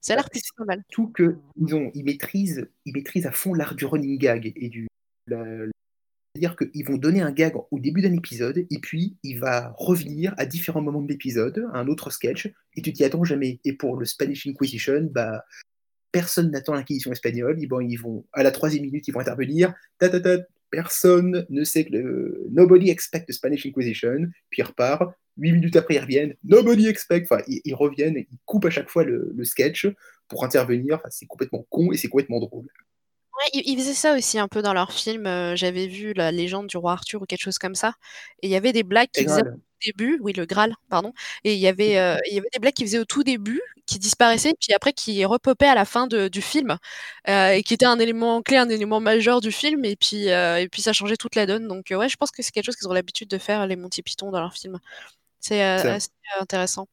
ça 0.00 0.14
a 0.14 0.16
l'air 0.16 0.30
plutôt. 0.30 0.64
Tout 0.90 1.08
que 1.08 1.36
ils 1.56 1.90
ils 1.94 2.04
maîtrisent, 2.04 2.68
ils 2.86 2.94
maîtrisent 2.94 3.26
à 3.26 3.32
fond 3.32 3.54
l'art 3.54 3.74
du 3.74 3.84
running 3.84 4.18
gag 4.18 4.52
et 4.56 4.68
du. 4.68 4.88
c'est-à-dire 5.28 6.56
qu'ils 6.56 6.86
vont 6.86 6.96
donner 6.96 7.20
un 7.20 7.32
gag 7.32 7.54
au 7.70 7.78
début 7.78 8.00
d'un 8.00 8.14
épisode 8.14 8.58
et 8.58 8.78
puis 8.80 9.16
il 9.22 9.38
va 9.38 9.74
revenir 9.76 10.34
à 10.38 10.46
différents 10.46 10.82
moments 10.82 11.02
de 11.02 11.08
l'épisode, 11.08 11.66
à 11.72 11.78
un 11.78 11.88
autre 11.88 12.10
sketch, 12.10 12.50
et 12.76 12.82
tu 12.82 12.92
t'y 12.92 13.04
attends 13.04 13.24
jamais. 13.24 13.60
Et 13.64 13.74
pour 13.74 13.96
le 13.96 14.06
Spanish 14.06 14.46
Inquisition, 14.46 15.08
bah, 15.10 15.44
personne 16.12 16.50
n'attend 16.50 16.74
l'inquisition 16.74 17.12
espagnole. 17.12 17.58
Ils, 17.60 17.98
vont, 17.98 18.26
à 18.32 18.42
la 18.42 18.50
troisième 18.50 18.84
minute, 18.84 19.06
ils 19.08 19.12
vont 19.12 19.20
intervenir. 19.20 19.74
Ta, 19.98 20.08
ta, 20.08 20.20
ta, 20.20 20.38
personne 20.70 21.46
ne 21.48 21.64
sait 21.64 21.84
que 21.84 21.92
le... 21.92 22.46
Nobody 22.50 22.90
expect 22.90 23.26
the 23.26 23.32
Spanish 23.32 23.66
Inquisition. 23.66 24.28
Puis 24.50 24.60
il 24.60 24.64
repart. 24.64 25.12
8 25.40 25.52
minutes 25.52 25.76
après, 25.76 25.94
ils 25.94 26.00
reviennent. 26.00 26.34
Nobody 26.44 26.88
expect. 26.88 27.26
Enfin, 27.30 27.42
ils, 27.46 27.74
reviennent, 27.74 28.16
ils 28.16 28.38
coupent 28.44 28.66
à 28.66 28.70
chaque 28.70 28.88
fois 28.88 29.04
le, 29.04 29.34
sketch 29.42 29.88
pour 30.28 30.44
intervenir. 30.44 30.96
Enfin, 30.96 31.08
c'est 31.10 31.26
complètement 31.26 31.66
con 31.70 31.92
et 31.92 31.96
c'est 31.96 32.08
complètement 32.08 32.40
drôle. 32.40 32.66
Ils 33.54 33.78
faisaient 33.78 33.94
ça 33.94 34.14
aussi 34.16 34.38
un 34.38 34.48
peu 34.48 34.60
dans 34.60 34.74
leurs 34.74 34.92
films. 34.92 35.26
Euh, 35.26 35.56
J'avais 35.56 35.86
vu 35.86 36.12
la 36.12 36.30
légende 36.30 36.66
du 36.66 36.76
roi 36.76 36.92
Arthur 36.92 37.22
ou 37.22 37.24
quelque 37.24 37.40
chose 37.40 37.58
comme 37.58 37.74
ça. 37.74 37.94
Et 38.42 38.48
il 38.48 38.50
y 38.50 38.56
avait 38.56 38.72
des 38.72 38.82
blagues 38.82 39.08
qui 39.12 39.24
faisaient 39.24 39.48
au 39.48 39.86
début, 39.86 40.18
oui, 40.22 40.32
le 40.32 40.46
Graal, 40.46 40.74
pardon. 40.88 41.12
Et 41.44 41.54
il 41.54 41.60
y 41.60 41.66
avait, 41.66 41.98
euh, 41.98 42.16
y 42.30 42.38
avait 42.38 42.48
des 42.52 42.58
blagues 42.58 42.74
qui 42.74 42.84
faisaient 42.84 42.98
au 42.98 43.04
tout 43.04 43.24
début, 43.24 43.60
qui 43.86 43.98
disparaissaient, 43.98 44.54
puis 44.60 44.72
après 44.74 44.92
qui 44.92 45.24
repopaient 45.24 45.66
à 45.66 45.74
la 45.74 45.84
fin 45.84 46.06
de, 46.06 46.28
du 46.28 46.42
film, 46.42 46.78
euh, 47.28 47.50
et 47.50 47.62
qui 47.62 47.74
était 47.74 47.86
un 47.86 47.98
élément 47.98 48.42
clé, 48.42 48.56
un 48.56 48.68
élément 48.68 49.00
majeur 49.00 49.40
du 49.40 49.52
film. 49.52 49.84
Et 49.84 49.96
puis, 49.96 50.30
euh, 50.30 50.60
et 50.60 50.68
puis 50.68 50.82
ça 50.82 50.92
changeait 50.92 51.16
toute 51.16 51.34
la 51.34 51.46
donne. 51.46 51.68
Donc 51.68 51.86
ouais, 51.90 52.08
je 52.08 52.16
pense 52.16 52.30
que 52.30 52.42
c'est 52.42 52.52
quelque 52.52 52.66
chose 52.66 52.76
qu'ils 52.76 52.88
ont 52.88 52.92
l'habitude 52.92 53.28
de 53.28 53.38
faire 53.38 53.66
les 53.66 53.76
Monty 53.76 54.02
Python 54.02 54.30
dans 54.30 54.40
leurs 54.40 54.54
films. 54.54 54.78
C'est 55.40 55.62
euh, 55.62 55.78
Ça. 55.78 55.94
assez 55.94 56.08
intéressant. 56.38 56.86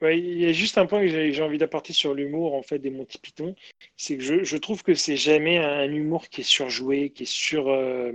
Ouais, 0.00 0.18
il 0.18 0.38
y 0.38 0.46
a 0.46 0.52
juste 0.52 0.78
un 0.78 0.86
point 0.86 1.00
que 1.00 1.08
j'ai 1.08 1.42
envie 1.42 1.58
d'apporter 1.58 1.92
sur 1.92 2.14
l'humour 2.14 2.54
en 2.54 2.62
fait 2.62 2.78
des 2.78 2.90
Monty 2.90 3.18
Python, 3.18 3.56
c'est 3.96 4.16
que 4.16 4.22
je, 4.22 4.44
je 4.44 4.56
trouve 4.56 4.84
que 4.84 4.94
c'est 4.94 5.16
jamais 5.16 5.58
un 5.58 5.90
humour 5.90 6.28
qui 6.28 6.42
est 6.42 6.44
surjoué, 6.44 7.10
qui 7.10 7.24
est 7.24 7.26
sur 7.26 7.68
euh, 7.68 8.12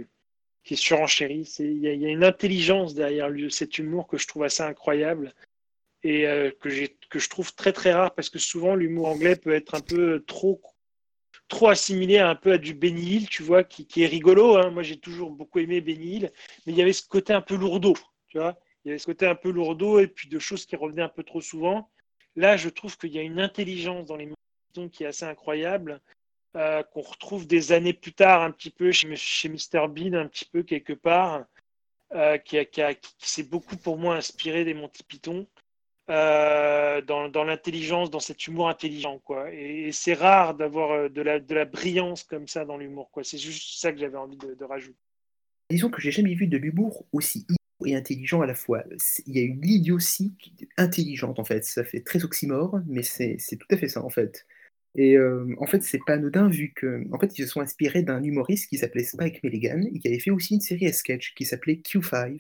qui 0.64 0.76
est 0.76 0.78
surenchéri. 0.78 1.46
Il 1.60 1.80
y, 1.80 1.90
a 1.90 1.94
il 1.94 2.02
y 2.02 2.06
a 2.06 2.10
une 2.10 2.24
intelligence 2.24 2.94
derrière 2.94 3.28
lui, 3.30 3.52
cet 3.52 3.80
humour 3.80 4.08
que 4.08 4.18
je 4.18 4.28
trouve 4.28 4.44
assez 4.44 4.64
incroyable 4.64 5.34
et 6.04 6.26
euh, 6.26 6.52
que 6.62 6.70
je 6.70 7.30
trouve 7.30 7.54
très 7.54 7.74
très 7.74 7.92
rare 7.92 8.16
parce 8.16 8.30
que 8.30 8.40
souvent 8.40 8.76
l'humour 8.76 9.08
anglais 9.08 9.36
peut 9.36 9.54
être 9.54 9.76
un 9.76 9.82
peu 9.82 10.24
trop 10.26 10.62
trop 11.50 11.68
assimilé 11.68 12.18
un 12.20 12.36
peu 12.36 12.54
à 12.54 12.58
du 12.58 12.74
Benny 12.74 13.16
Hill, 13.16 13.30
tu 13.30 13.44
vois, 13.44 13.64
qui, 13.64 13.86
qui 13.86 14.04
est 14.04 14.08
rigolo. 14.08 14.56
hein. 14.56 14.70
Moi 14.72 14.84
j'ai 14.84 14.98
toujours 14.98 15.32
beaucoup 15.32 15.60
aimé 15.60 15.82
Benny 15.82 16.16
Hill, 16.16 16.32
mais 16.66 16.72
il 16.72 16.78
y 16.78 16.82
avait 16.82 16.94
ce 16.94 17.06
côté 17.06 17.34
un 17.34 17.42
peu 17.42 17.56
lourdeau, 17.56 17.94
tu 18.28 18.38
vois. 18.40 18.58
Il 18.84 18.90
y 18.90 18.92
avait 18.92 19.00
ce 19.00 19.06
côté 19.06 19.26
un 19.28 19.36
peu 19.36 19.50
lourdeau 19.50 20.00
et 20.00 20.08
puis 20.08 20.28
de 20.30 20.40
choses 20.40 20.66
qui 20.66 20.76
revenaient 20.76 21.02
un 21.04 21.10
peu 21.10 21.24
trop 21.24 21.42
souvent. 21.42 21.90
Là, 22.36 22.58
je 22.58 22.70
trouve 22.70 22.98
qu'il 22.98 23.12
y 23.12 23.20
a 23.20 23.22
une 23.22 23.40
intelligence 23.40 24.08
dans 24.08 24.16
les 24.18 24.30
Python 24.74 24.90
qui 24.90 25.04
est 25.04 25.08
assez 25.08 25.26
incroyable, 25.26 26.02
euh, 26.56 26.84
qu'on 26.84 27.02
retrouve 27.02 27.48
des 27.48 27.72
années 27.72 27.94
plus 27.94 28.14
tard 28.14 28.42
un 28.42 28.52
petit 28.52 28.72
peu 28.72 28.92
chez, 28.92 29.16
chez 29.16 29.50
Mr 29.50 29.88
Bean, 29.88 30.14
un 30.14 30.28
petit 30.28 30.46
peu 30.46 30.64
quelque 30.64 30.94
part, 30.94 31.46
euh, 32.14 32.38
qui, 32.38 32.64
qui, 32.68 32.82
a- 32.82 32.94
qui 32.96 33.30
s'est 33.30 33.44
beaucoup 33.44 33.78
pour 33.78 33.98
moi 33.98 34.16
inspiré 34.16 34.66
des 34.66 34.74
Monty 34.74 35.04
Python. 35.04 35.48
euh, 36.10 37.02
dans, 37.02 37.30
dans 37.30 37.46
l'intelligence, 37.46 38.12
dans 38.12 38.20
cet 38.20 38.46
humour 38.48 38.68
intelligent, 38.68 39.20
quoi. 39.20 39.52
Et, 39.54 39.92
c'est 39.94 40.14
rare 40.14 40.54
d'avoir 40.54 40.92
euh, 40.92 41.10
de 41.10 41.22
la, 41.22 41.40
de 41.40 41.56
la 41.56 41.64
brillance 41.64 42.24
comme 42.24 42.46
ça 42.48 42.66
dans 42.66 42.76
l'humour, 42.78 43.10
quoi. 43.12 43.24
C'est 43.24 43.38
juste 43.38 43.80
ça 43.80 43.92
que 43.94 44.00
j'avais 44.00 44.18
envie 44.18 44.36
de, 44.36 44.54
de 44.54 44.66
rajouter. 44.66 44.98
Disons 45.70 45.90
que 45.90 46.02
j'ai 46.02 46.12
jamais 46.12 46.34
vu 46.34 46.48
de 46.48 46.58
l'humour 46.58 47.06
aussi 47.14 47.48
et 47.86 47.96
intelligent 47.96 48.42
à 48.42 48.46
la 48.46 48.56
fois. 48.56 48.84
Il 49.26 49.36
y 49.36 49.40
a 49.40 49.44
une 49.44 49.66
idiotie 49.66 50.34
intelligente 50.78 51.40
en 51.40 51.44
fait. 51.44 51.64
Ça 51.66 51.84
fait 51.84 52.02
très 52.02 52.24
oxymore, 52.24 52.80
mais 52.88 53.04
c'est 53.04 53.38
c'est 53.40 53.58
tout 53.58 53.68
à 53.72 53.78
fait 53.78 53.88
ça 53.88 54.04
en 54.04 54.10
fait. 54.10 54.46
Et 54.96 55.18
euh, 55.18 55.56
en 55.60 55.66
fait, 55.66 55.82
c'est 55.82 56.00
pas 56.06 56.14
anodin 56.14 56.48
vu 56.50 56.72
que, 56.76 57.04
en 57.12 57.20
fait, 57.20 57.38
ils 57.38 57.44
se 57.44 57.48
sont 57.50 57.62
inspirés 57.62 58.04
d'un 58.04 58.22
humoriste 58.24 58.70
qui 58.70 58.78
s'appelait 58.78 59.04
Spike 59.04 59.44
Milligan 59.44 59.82
et 59.92 60.00
qui 60.00 60.08
avait 60.08 60.20
fait 60.20 60.32
aussi 60.32 60.54
une 60.56 60.62
série 60.62 60.86
à 60.88 60.94
sketch 60.94 61.34
qui 61.36 61.46
s'appelait 61.46 61.82
Q5 61.84 62.40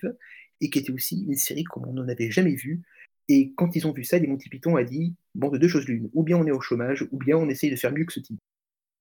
et 0.61 0.69
qui 0.69 0.79
était 0.79 0.91
aussi 0.91 1.25
une 1.27 1.35
série 1.35 1.63
comme 1.63 1.87
on 1.87 1.93
n'en 1.93 2.07
avait 2.07 2.29
jamais 2.31 2.55
vu. 2.55 2.81
Et 3.29 3.53
quand 3.55 3.75
ils 3.75 3.87
ont 3.87 3.91
vu 3.91 4.03
ça, 4.03 4.19
les 4.19 4.27
Monty 4.27 4.49
Python 4.49 4.75
a 4.75 4.83
dit 4.83 5.15
bon, 5.33 5.49
de 5.49 5.57
deux 5.57 5.67
choses 5.67 5.87
l'une, 5.87 6.09
ou 6.13 6.23
bien 6.23 6.37
on 6.37 6.45
est 6.45 6.51
au 6.51 6.61
chômage, 6.61 7.07
ou 7.11 7.17
bien 7.17 7.37
on 7.37 7.49
essaye 7.49 7.71
de 7.71 7.75
faire 7.75 7.93
mieux 7.93 8.05
que 8.05 8.13
ce 8.13 8.19
type. 8.19 8.39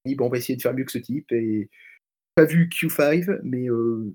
On 0.04 0.08
dit 0.08 0.14
bon, 0.16 0.26
on 0.26 0.30
va 0.30 0.38
essayer 0.38 0.56
de 0.56 0.62
faire 0.62 0.74
mieux 0.74 0.84
que 0.84 0.92
ce 0.92 0.98
type 0.98 1.30
et 1.32 1.68
pas 2.34 2.44
vu 2.44 2.68
Q5, 2.68 3.40
mais 3.42 3.68
euh, 3.68 4.14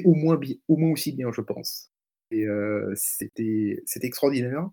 fait 0.00 0.04
au 0.04 0.14
moins, 0.14 0.38
au 0.68 0.76
moins 0.76 0.90
aussi 0.90 1.12
bien, 1.12 1.30
je 1.32 1.40
pense. 1.40 1.90
Et 2.30 2.44
euh, 2.46 2.92
c'était 2.96 3.82
extraordinaire. 4.02 4.68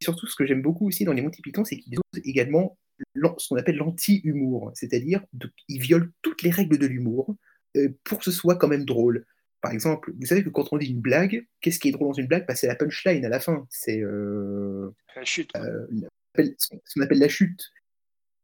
Et 0.00 0.04
surtout, 0.04 0.26
ce 0.26 0.34
que 0.36 0.46
j'aime 0.46 0.62
beaucoup 0.62 0.86
aussi 0.88 1.04
dans 1.04 1.12
les 1.12 1.22
Monty 1.22 1.42
Python, 1.42 1.64
c'est 1.64 1.76
qu'ils 1.78 1.98
osent 1.98 2.22
également 2.24 2.78
ce 3.38 3.48
qu'on 3.48 3.56
appelle 3.56 3.76
l'anti-humour, 3.76 4.72
c'est-à-dire 4.74 5.24
de- 5.32 5.52
ils 5.68 5.80
violent 5.80 6.08
toutes 6.22 6.42
les 6.42 6.50
règles 6.50 6.78
de 6.78 6.86
l'humour 6.86 7.34
euh, 7.76 7.88
pour 8.04 8.18
que 8.18 8.24
ce 8.24 8.30
soit 8.30 8.56
quand 8.56 8.68
même 8.68 8.84
drôle. 8.84 9.26
Par 9.62 9.72
exemple, 9.72 10.12
vous 10.18 10.26
savez 10.26 10.42
que 10.42 10.48
quand 10.48 10.72
on 10.72 10.78
dit 10.78 10.86
une 10.90 11.00
blague, 11.00 11.46
qu'est-ce 11.60 11.78
qui 11.78 11.88
est 11.88 11.92
drôle 11.92 12.08
dans 12.08 12.12
une 12.14 12.26
blague? 12.26 12.46
Bah, 12.46 12.54
C'est 12.54 12.66
la 12.66 12.76
punchline 12.76 13.24
à 13.24 13.28
la 13.28 13.40
fin. 13.40 13.66
C'est 13.70 14.00
euh, 14.00 14.90
La 15.16 15.24
chute. 15.24 15.50
euh, 15.56 15.86
ce 16.36 16.68
qu'on 16.94 17.02
appelle 17.02 17.18
la 17.18 17.28
chute. 17.28 17.70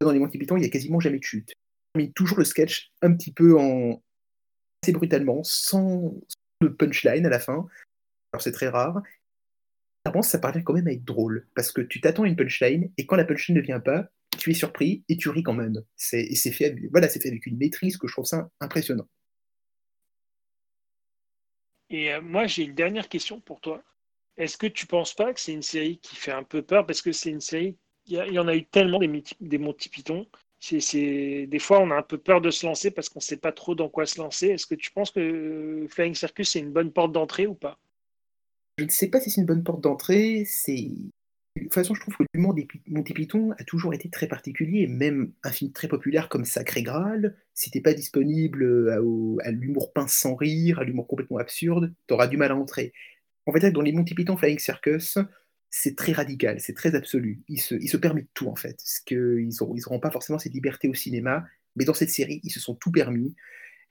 Dans 0.00 0.12
les 0.12 0.18
Monty 0.18 0.36
Python, 0.36 0.56
il 0.58 0.60
n'y 0.60 0.66
a 0.66 0.70
quasiment 0.70 1.00
jamais 1.00 1.18
de 1.18 1.24
chute. 1.24 1.52
On 1.94 1.98
termine 1.98 2.12
toujours 2.12 2.38
le 2.38 2.44
sketch 2.44 2.92
un 3.00 3.14
petit 3.14 3.32
peu 3.32 3.58
en 3.58 4.02
assez 4.82 4.92
brutalement, 4.92 5.42
sans, 5.42 6.14
punchline 6.78 7.26
à 7.26 7.28
la 7.28 7.40
fin. 7.40 7.66
Alors 8.32 8.42
c'est 8.42 8.52
très 8.52 8.68
rare. 8.68 9.02
Ça 10.22 10.38
parvient 10.38 10.62
quand 10.62 10.72
même 10.72 10.86
à 10.86 10.92
être 10.92 11.04
drôle, 11.04 11.48
parce 11.54 11.72
que 11.72 11.80
tu 11.80 12.00
t'attends 12.00 12.22
à 12.22 12.28
une 12.28 12.36
punchline, 12.36 12.92
et 12.96 13.06
quand 13.06 13.16
la 13.16 13.24
punchline 13.24 13.56
ne 13.56 13.60
vient 13.60 13.80
pas, 13.80 14.08
tu 14.38 14.50
es 14.50 14.54
surpris 14.54 15.04
et 15.08 15.16
tu 15.16 15.30
ris 15.30 15.42
quand 15.42 15.54
même. 15.54 15.82
C'est, 15.96 16.32
fait, 16.52 16.76
voilà, 16.92 17.08
fait 17.08 17.26
avec 17.26 17.44
une 17.46 17.56
maîtrise 17.56 17.96
que 17.96 18.06
je 18.06 18.12
trouve 18.12 18.24
ça 18.24 18.48
impressionnant. 18.60 19.08
Et 21.90 22.12
euh, 22.12 22.20
moi, 22.20 22.46
j'ai 22.46 22.64
une 22.64 22.74
dernière 22.74 23.08
question 23.08 23.40
pour 23.40 23.60
toi. 23.60 23.82
Est-ce 24.36 24.56
que 24.56 24.66
tu 24.66 24.86
penses 24.86 25.14
pas 25.14 25.32
que 25.32 25.40
c'est 25.40 25.52
une 25.52 25.62
série 25.62 25.98
qui 25.98 26.16
fait 26.16 26.32
un 26.32 26.44
peu 26.44 26.62
peur? 26.62 26.86
Parce 26.86 27.02
que 27.02 27.12
c'est 27.12 27.30
une 27.30 27.40
série, 27.40 27.76
il 28.06 28.16
y, 28.16 28.38
en 28.38 28.48
a 28.48 28.54
eu 28.54 28.64
tellement 28.64 28.98
des, 28.98 29.24
des 29.40 29.58
Monty. 29.58 29.90
C'est, 30.58 31.46
des 31.46 31.58
fois, 31.58 31.80
on 31.80 31.90
a 31.90 31.96
un 31.96 32.02
peu 32.02 32.18
peur 32.18 32.40
de 32.40 32.50
se 32.50 32.66
lancer 32.66 32.90
parce 32.90 33.08
qu'on 33.08 33.20
ne 33.20 33.24
sait 33.24 33.36
pas 33.36 33.52
trop 33.52 33.74
dans 33.74 33.88
quoi 33.88 34.06
se 34.06 34.18
lancer. 34.18 34.48
Est-ce 34.48 34.66
que 34.66 34.74
tu 34.74 34.90
penses 34.90 35.10
que 35.10 35.20
euh, 35.20 35.88
Flying 35.88 36.14
Circus 36.14 36.50
c'est 36.50 36.58
une 36.58 36.72
bonne 36.72 36.92
porte 36.92 37.12
d'entrée 37.12 37.46
ou 37.46 37.54
pas? 37.54 37.78
Je 38.78 38.84
ne 38.84 38.90
sais 38.90 39.08
pas 39.08 39.20
si 39.20 39.30
c'est 39.30 39.40
une 39.40 39.46
bonne 39.46 39.64
porte 39.64 39.80
d'entrée. 39.82 40.44
C'est 40.44 40.90
de 41.56 41.62
toute 41.62 41.72
façon, 41.72 41.94
je 41.94 42.00
trouve 42.00 42.16
que 42.16 42.24
l'humour 42.34 42.52
des 42.52 42.68
Monty 42.88 43.14
Python 43.14 43.52
a 43.58 43.64
toujours 43.64 43.94
été 43.94 44.10
très 44.10 44.26
particulier. 44.26 44.86
Même 44.86 45.32
un 45.42 45.52
film 45.52 45.72
très 45.72 45.88
populaire 45.88 46.28
comme 46.28 46.44
Sacré 46.44 46.82
Graal, 46.82 47.36
si 47.54 47.70
t'es 47.70 47.80
pas 47.80 47.94
disponible 47.94 48.90
à, 48.92 49.02
au- 49.02 49.38
à 49.42 49.50
l'humour 49.50 49.92
pince 49.92 50.12
sans 50.12 50.34
rire, 50.34 50.80
à 50.80 50.84
l'humour 50.84 51.06
complètement 51.06 51.38
absurde, 51.38 51.94
t'auras 52.06 52.26
du 52.26 52.36
mal 52.36 52.50
à 52.50 52.56
entrer. 52.56 52.92
On 53.46 53.52
va 53.52 53.60
dire 53.60 53.70
que 53.70 53.74
dans 53.74 53.80
les 53.80 53.92
Monty 53.92 54.14
Python 54.14 54.36
Flying 54.36 54.58
Circus, 54.58 55.18
c'est 55.70 55.96
très 55.96 56.12
radical, 56.12 56.60
c'est 56.60 56.74
très 56.74 56.94
absolu. 56.94 57.42
Ils 57.48 57.60
se, 57.60 57.74
ils 57.74 57.88
se 57.88 57.96
permettent 57.96 58.32
tout 58.34 58.48
en 58.48 58.56
fait. 58.56 58.76
Parce 58.76 59.00
qu'ils 59.00 59.48
n'auront 59.60 59.74
ils 59.76 59.86
auront 59.86 60.00
pas 60.00 60.10
forcément 60.10 60.38
cette 60.38 60.54
liberté 60.54 60.88
au 60.88 60.94
cinéma, 60.94 61.44
mais 61.76 61.84
dans 61.84 61.94
cette 61.94 62.10
série, 62.10 62.40
ils 62.44 62.50
se 62.50 62.60
sont 62.60 62.74
tout 62.74 62.90
permis. 62.90 63.34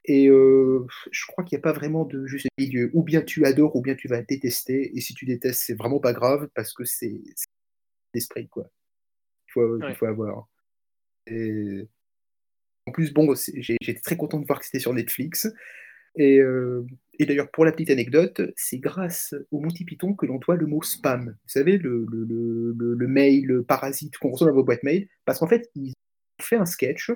Et 0.05 0.27
euh, 0.29 0.85
je 1.11 1.25
crois 1.27 1.43
qu'il 1.43 1.57
n'y 1.57 1.61
a 1.61 1.63
pas 1.63 1.73
vraiment 1.73 2.05
de 2.05 2.27
juste 2.27 2.47
milieu. 2.59 2.91
Ou 2.93 3.03
bien 3.03 3.21
tu 3.21 3.45
adores, 3.45 3.75
ou 3.75 3.81
bien 3.81 3.95
tu 3.95 4.07
vas 4.07 4.21
détester. 4.21 4.95
Et 4.95 5.01
si 5.01 5.13
tu 5.15 5.25
détestes, 5.25 5.63
c'est 5.65 5.73
vraiment 5.73 5.99
pas 5.99 6.13
grave 6.13 6.47
parce 6.53 6.73
que 6.73 6.83
c'est 6.83 7.21
l'esprit, 8.13 8.47
quoi. 8.47 8.69
Il 9.47 9.51
faut, 9.53 9.77
Ouais. 9.77 9.89
il 9.89 9.95
faut 9.95 10.05
avoir. 10.05 10.47
Et... 11.27 11.87
En 12.85 12.91
plus, 12.91 13.13
bon, 13.13 13.33
j'étais 13.35 13.99
très 13.99 14.15
content 14.15 14.39
de 14.39 14.45
voir 14.45 14.59
que 14.59 14.65
c'était 14.65 14.79
sur 14.79 14.93
Netflix. 14.93 15.47
Et, 16.17 16.39
euh, 16.39 16.85
et 17.19 17.25
d'ailleurs, 17.25 17.51
pour 17.51 17.65
la 17.65 17.71
petite 17.71 17.89
anecdote, 17.89 18.41
c'est 18.55 18.77
grâce 18.77 19.33
au 19.51 19.59
Monty 19.59 19.85
Python 19.85 20.13
que 20.13 20.25
l'on 20.25 20.37
doit 20.37 20.55
le 20.55 20.65
mot 20.65 20.81
spam. 20.81 21.29
Vous 21.29 21.49
savez, 21.49 21.77
le, 21.77 22.05
mail 23.07 23.63
parasite 23.67 24.17
qu'on 24.17 24.29
reçoit 24.29 24.47
dans 24.47 24.53
vos 24.53 24.63
boîtes 24.63 24.83
mail. 24.83 25.07
Parce 25.25 25.39
qu'en 25.39 25.47
fait, 25.47 25.69
ils 25.75 25.91
ont 25.91 26.43
fait 26.43 26.57
un 26.57 26.65
sketch 26.65 27.11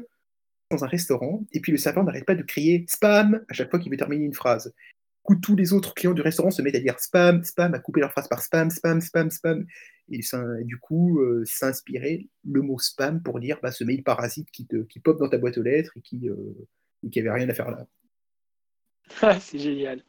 dans 0.72 0.84
un 0.84 0.88
restaurant, 0.88 1.46
et 1.52 1.62
puis 1.62 1.72
le 1.72 1.80
serveur 1.80 2.04
n'arrête 2.04 2.26
pas 2.26 2.36
de 2.36 2.44
crier 2.44 2.86
spam 2.88 3.44
à 3.50 3.54
chaque 3.54 3.72
fois 3.72 3.80
qu'il 3.80 3.92
veut 3.92 3.98
terminer 3.98 4.26
une 4.26 4.36
phrase. 4.36 4.66
Du 4.68 5.24
coup, 5.24 5.36
tous 5.36 5.56
les 5.56 5.74
autres 5.74 5.94
clients 5.96 6.14
du 6.14 6.22
restaurant 6.22 6.52
se 6.52 6.62
mettent 6.62 6.76
à 6.76 6.80
dire 6.80 7.00
spam, 7.00 7.44
spam, 7.44 7.74
à 7.74 7.80
couper 7.80 8.02
leur 8.02 8.12
phrase 8.12 8.28
par 8.28 8.42
spam, 8.42 8.70
spam, 8.70 9.02
spam, 9.02 9.32
spam. 9.32 9.66
Et 10.12 10.22
du 10.64 10.78
coup, 10.78 11.20
euh, 11.22 11.44
inspiré 11.62 12.30
le 12.44 12.62
mot 12.62 12.80
spam 12.80 13.22
pour 13.22 13.40
dire 13.40 13.60
bah, 13.62 13.72
ce 13.72 13.84
mail 13.84 14.04
parasite 14.04 14.50
qui, 14.52 14.66
te, 14.66 14.78
pop 15.00 15.20
dans 15.20 15.30
ta 15.30 15.38
boîte 15.38 15.58
aux 15.58 15.64
lettres 15.64 15.92
et 15.98 16.02
qui, 16.02 16.30
euh, 16.30 16.68
et 17.04 17.10
qui 17.10 17.20
avait 17.20 17.32
rien 17.32 17.50
à 17.50 17.54
faire 17.54 17.70
là. 17.72 17.88
Ah, 19.22 19.40
C'est 19.40 19.60
génial. 19.60 20.04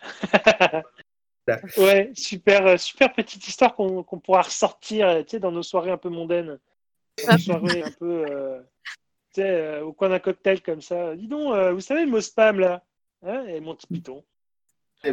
Ouais, 1.78 2.12
super, 2.14 2.66
euh, 2.66 2.76
super 2.76 3.12
petite 3.12 3.46
histoire 3.48 3.74
qu'on 3.74 4.02
qu'on 4.04 4.20
pourra 4.20 4.42
ressortir 4.42 5.08
euh, 5.08 5.22
tu 5.22 5.30
sais, 5.30 5.40
dans 5.40 5.50
nos 5.50 5.62
soirées 5.62 5.90
un 5.90 5.96
peu 5.96 6.08
mondaines. 6.08 6.58
Nos 7.28 7.38
soirées 7.38 7.82
un 7.82 7.90
peu 7.90 8.24
euh, 8.30 8.60
tu 9.32 9.40
sais, 9.40 9.50
euh, 9.50 9.84
au 9.84 9.92
coin 9.92 10.08
d'un 10.10 10.18
cocktail 10.18 10.62
comme 10.62 10.80
ça. 10.80 11.16
Dis 11.16 11.28
donc, 11.28 11.52
euh, 11.54 11.72
vous 11.72 11.80
savez 11.80 12.04
le 12.04 12.10
mot 12.10 12.20
spam 12.20 12.60
là? 12.60 12.84
Hein? 13.22 13.44
Et 13.46 13.60
mon 13.60 13.74
petit 13.74 13.86
python. 13.86 14.24
Eh. 15.04 15.12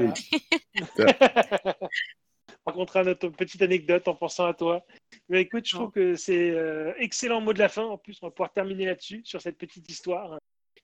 Rencontrer 2.65 3.01
une 3.01 3.09
autre 3.09 3.29
petite 3.29 3.61
anecdote 3.61 4.07
en 4.07 4.15
pensant 4.15 4.45
à 4.45 4.53
toi. 4.53 4.85
Mais 5.29 5.41
écoute, 5.41 5.65
je 5.65 5.75
trouve 5.75 5.91
que 5.91 6.15
c'est 6.15 6.51
euh, 6.51 6.93
excellent 6.97 7.41
mot 7.41 7.53
de 7.53 7.59
la 7.59 7.69
fin. 7.69 7.85
En 7.85 7.97
plus, 7.97 8.19
on 8.21 8.27
va 8.27 8.31
pouvoir 8.31 8.51
terminer 8.51 8.85
là-dessus, 8.85 9.21
sur 9.23 9.41
cette 9.41 9.57
petite 9.57 9.89
histoire 9.89 10.37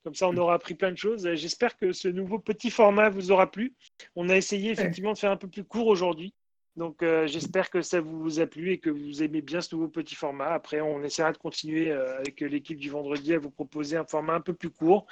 Comme 0.03 0.15
ça, 0.15 0.27
on 0.27 0.35
aura 0.35 0.55
appris 0.55 0.73
plein 0.73 0.91
de 0.91 0.97
choses. 0.97 1.29
J'espère 1.35 1.77
que 1.77 1.93
ce 1.93 2.09
nouveau 2.09 2.37
petit 2.37 2.69
format 2.69 3.09
vous 3.09 3.31
aura 3.31 3.49
plu. 3.49 3.73
On 4.15 4.29
a 4.29 4.35
essayé 4.35 4.71
effectivement 4.71 5.13
de 5.13 5.17
faire 5.17 5.31
un 5.31 5.37
peu 5.37 5.47
plus 5.47 5.63
court 5.63 5.87
aujourd'hui. 5.87 6.33
Donc, 6.75 7.03
euh, 7.03 7.27
j'espère 7.27 7.69
que 7.69 7.81
ça 7.81 8.01
vous 8.01 8.39
a 8.39 8.47
plu 8.47 8.71
et 8.71 8.79
que 8.79 8.89
vous 8.89 9.21
aimez 9.21 9.41
bien 9.41 9.61
ce 9.61 9.75
nouveau 9.75 9.87
petit 9.87 10.15
format. 10.15 10.53
Après, 10.53 10.81
on 10.81 11.03
essaiera 11.03 11.31
de 11.31 11.37
continuer 11.37 11.91
euh, 11.91 12.17
avec 12.17 12.41
l'équipe 12.41 12.79
du 12.79 12.89
vendredi 12.89 13.33
à 13.33 13.39
vous 13.39 13.51
proposer 13.51 13.95
un 13.95 14.05
format 14.05 14.33
un 14.33 14.41
peu 14.41 14.53
plus 14.53 14.71
court. 14.71 15.05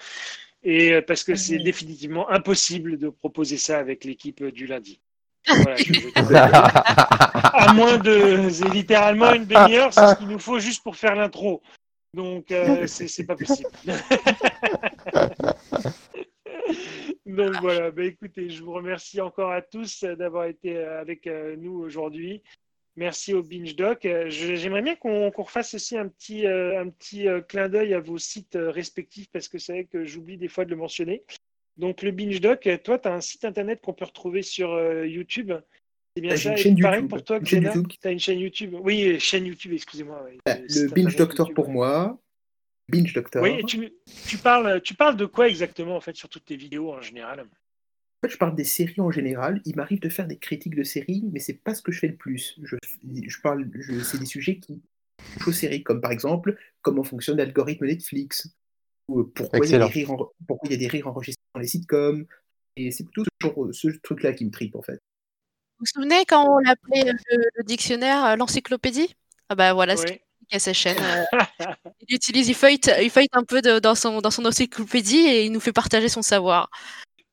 Et 0.63 0.93
euh, 0.93 1.01
parce 1.01 1.23
que 1.23 1.35
c'est 1.35 1.59
définitivement 1.59 2.29
impossible 2.29 2.97
de 2.97 3.09
proposer 3.09 3.57
ça 3.57 3.77
avec 3.77 4.03
l'équipe 4.03 4.43
du 4.43 4.67
lundi. 4.67 4.99
à 5.47 5.65
moins 7.73 7.97
de. 7.97 8.49
C'est 8.49 8.69
littéralement 8.69 9.33
une 9.33 9.45
demi-heure, 9.45 9.93
c'est 9.93 10.07
ce 10.07 10.15
qu'il 10.15 10.27
nous 10.27 10.39
faut 10.39 10.59
juste 10.59 10.83
pour 10.83 10.95
faire 10.95 11.15
l'intro. 11.15 11.61
Donc, 12.13 12.53
c'est 12.87 13.25
pas 13.25 13.35
possible. 13.35 13.69
Donc 17.25 17.55
voilà, 17.61 17.91
bah, 17.91 18.03
écoutez, 18.03 18.49
je 18.49 18.63
vous 18.63 18.73
remercie 18.73 19.21
encore 19.21 19.51
à 19.51 19.61
tous 19.61 20.03
d'avoir 20.03 20.45
été 20.45 20.75
euh, 20.77 20.99
avec 20.99 21.27
euh, 21.27 21.55
nous 21.55 21.79
aujourd'hui. 21.79 22.41
Merci 22.97 23.33
au 23.33 23.41
Binge 23.41 23.75
Doc. 23.75 24.05
Euh, 24.05 24.29
j'aimerais 24.29 24.81
bien 24.81 24.95
qu'on 24.95 25.29
refasse 25.29 25.73
aussi 25.73 25.97
un 25.97 26.09
petit, 26.09 26.45
un 26.45 26.89
petit 26.89 27.27
clin 27.47 27.69
d'œil 27.69 27.93
à 27.93 28.01
vos 28.01 28.17
sites 28.17 28.57
respectifs 28.59 29.29
parce 29.31 29.47
que 29.47 29.57
c'est 29.57 29.71
vrai 29.71 29.85
que 29.85 30.03
j'oublie 30.03 30.37
des 30.37 30.49
fois 30.49 30.65
de 30.65 30.71
le 30.71 30.75
mentionner. 30.75 31.23
Donc 31.77 32.01
le 32.01 32.11
Binge 32.11 32.41
Doc, 32.41 32.67
toi, 32.83 32.99
tu 32.99 33.07
as 33.07 33.13
un 33.13 33.21
site 33.21 33.45
internet 33.45 33.79
qu'on 33.81 33.93
peut 33.93 34.05
retrouver 34.05 34.41
sur 34.41 34.77
YouTube. 35.05 35.53
C'est 36.15 36.21
bien 36.21 36.35
ça. 36.35 36.59
Une 36.61 36.79
pareil 36.79 37.07
pour 37.07 37.23
toi, 37.23 37.39
Tu 37.39 37.55
as 37.55 38.11
une 38.11 38.19
chaîne 38.19 38.39
YouTube. 38.39 38.75
Oui, 38.81 39.19
chaîne 39.19 39.45
YouTube, 39.45 39.73
excusez-moi. 39.73 40.25
Bah, 40.45 40.57
le 40.57 40.87
Binge 40.93 41.15
Doctor 41.15 41.53
pour 41.53 41.69
moi, 41.69 42.19
Binge 42.89 43.13
Doctor. 43.13 43.41
Oui, 43.41 43.63
tu, 43.65 43.93
tu, 44.27 44.37
parles, 44.37 44.81
tu 44.81 44.93
parles 44.93 45.15
de 45.15 45.25
quoi 45.25 45.47
exactement 45.47 45.95
en 45.95 46.01
fait 46.01 46.15
sur 46.15 46.29
toutes 46.29 46.45
tes 46.45 46.57
vidéos 46.57 46.91
en 46.91 47.01
général? 47.01 47.41
En 47.41 48.27
fait, 48.27 48.33
je 48.33 48.37
parle 48.37 48.55
des 48.55 48.65
séries 48.65 48.99
en 48.99 49.09
général. 49.09 49.61
Il 49.65 49.75
m'arrive 49.75 49.99
de 49.99 50.09
faire 50.09 50.27
des 50.27 50.37
critiques 50.37 50.75
de 50.75 50.83
séries, 50.83 51.23
mais 51.31 51.39
c'est 51.39 51.53
pas 51.53 51.73
ce 51.73 51.81
que 51.81 51.91
je 51.91 51.99
fais 51.99 52.09
le 52.09 52.17
plus. 52.17 52.59
Je, 52.61 52.75
je 53.03 53.41
parle, 53.41 53.69
c'est 54.03 54.19
des 54.19 54.25
sujets 54.25 54.59
qui 54.59 54.81
touchent 55.33 55.47
aux 55.47 55.53
séries, 55.53 55.81
comme 55.81 56.01
par 56.01 56.11
exemple 56.11 56.57
comment 56.81 57.03
fonctionne 57.03 57.37
l'algorithme 57.37 57.85
Netflix, 57.85 58.53
ou 59.07 59.21
euh, 59.21 59.31
pourquoi 59.33 59.65
il, 59.65 59.71
y 59.71 59.75
a 59.75 59.79
des 59.79 59.85
rires 59.85 60.15
pourquoi 60.47 60.69
il 60.69 60.71
y 60.73 60.75
a 60.75 60.77
des 60.77 60.87
rires 60.87 61.07
enregistrés 61.07 61.41
dans 61.55 61.61
les 61.61 61.67
sitcoms. 61.67 62.25
Et 62.75 62.91
c'est 62.91 63.05
plutôt 63.05 63.23
ce, 63.71 63.71
ce 63.71 63.97
truc-là 63.99 64.33
qui 64.33 64.45
me 64.45 64.51
tripe 64.51 64.75
en 64.75 64.81
fait. 64.81 64.99
Vous 65.81 65.85
vous 65.85 65.99
souvenez 65.99 66.25
quand 66.25 66.47
on 66.47 66.59
l'appelait 66.59 67.11
le, 67.31 67.63
dictionnaire 67.63 68.23
euh, 68.23 68.35
l'encyclopédie? 68.35 69.15
Ah 69.49 69.55
bah 69.55 69.73
voilà, 69.73 69.95
à 70.51 70.59
sa 70.59 70.73
chaîne. 70.73 70.97
Euh, 70.99 71.39
il 72.07 72.15
utilise, 72.15 72.49
il 72.49 72.53
feuille, 72.53 72.77
il 72.85 73.27
un 73.31 73.43
peu 73.43 73.63
dans, 73.81 73.95
son, 73.95 74.21
dans 74.21 74.29
son 74.29 74.45
encyclopédie 74.45 75.25
et 75.25 75.45
il 75.45 75.51
nous 75.51 75.59
fait 75.59 75.73
partager 75.73 76.07
son 76.07 76.21
savoir. 76.21 76.69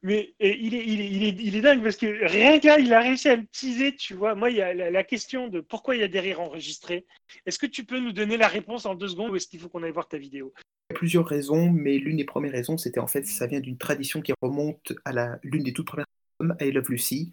Mais 0.02 0.32
il, 0.40 0.74
est, 0.74 0.82
il, 0.86 1.00
est, 1.00 1.10
il, 1.10 1.24
est, 1.24 1.36
il 1.38 1.56
est 1.56 1.60
dingue 1.60 1.82
parce 1.82 1.96
que 1.96 2.24
rien 2.24 2.58
qu'à 2.58 2.78
il 2.78 2.94
a 2.94 3.00
réussi 3.00 3.28
à 3.28 3.36
me 3.36 3.44
teaser, 3.52 3.94
tu 3.96 4.14
vois. 4.14 4.34
Moi, 4.34 4.50
il 4.50 4.56
y 4.56 4.62
a 4.62 4.72
la, 4.72 5.04
question 5.04 5.48
de 5.48 5.60
pourquoi 5.60 5.94
il 5.94 6.00
y 6.00 6.04
a 6.04 6.08
des 6.08 6.20
rires 6.20 6.40
enregistrés. 6.40 7.04
Est-ce 7.44 7.58
que 7.58 7.66
tu 7.66 7.84
peux 7.84 8.00
nous 8.00 8.12
donner 8.12 8.38
la 8.38 8.48
réponse 8.48 8.86
en 8.86 8.94
deux 8.94 9.08
secondes 9.08 9.32
ou 9.32 9.36
est-ce 9.36 9.48
qu'il 9.48 9.60
faut 9.60 9.68
qu'on 9.68 9.82
aille 9.82 9.92
voir 9.92 10.08
ta 10.08 10.16
vidéo? 10.16 10.54
Il 10.88 10.94
y 10.94 10.96
a 10.96 10.98
plusieurs 10.98 11.26
raisons, 11.26 11.70
mais 11.70 11.98
l'une 11.98 12.16
des 12.16 12.24
premières 12.24 12.52
raisons, 12.52 12.78
c'était 12.78 13.00
en 13.00 13.08
fait, 13.08 13.26
ça 13.26 13.46
vient 13.46 13.60
d'une 13.60 13.76
tradition 13.76 14.22
qui 14.22 14.32
remonte 14.40 14.94
à 15.04 15.12
la 15.12 15.38
l'une 15.42 15.64
des 15.64 15.74
toutes 15.74 15.88
premières 15.88 16.06
films, 16.40 16.56
I 16.60 16.70
Love 16.70 16.88
Lucy. 16.88 17.32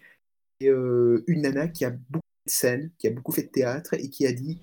Et, 0.60 0.68
euh, 0.68 1.24
une 1.26 1.42
nana 1.42 1.68
qui 1.68 1.84
a 1.84 1.90
beaucoup 1.90 2.24
de 2.46 2.50
scènes, 2.50 2.90
qui 2.98 3.06
a 3.06 3.10
beaucoup 3.10 3.32
fait 3.32 3.44
de 3.44 3.48
théâtre 3.48 3.94
et 3.94 4.08
qui 4.08 4.26
a 4.26 4.32
dit 4.32 4.60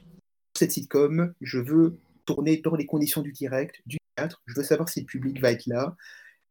cette 0.56 0.72
sitcom, 0.72 1.34
je 1.42 1.60
veux 1.60 2.00
tourner 2.26 2.58
dans 2.58 2.76
les 2.76 2.86
conditions 2.86 3.22
du 3.22 3.32
direct, 3.32 3.82
du 3.86 3.98
théâtre, 4.16 4.42
je 4.46 4.56
veux 4.56 4.64
savoir 4.64 4.90
si 4.90 5.02
le 5.02 5.06
public 5.06 5.40
va 5.42 5.52
être 5.52 5.66
là, 5.68 5.96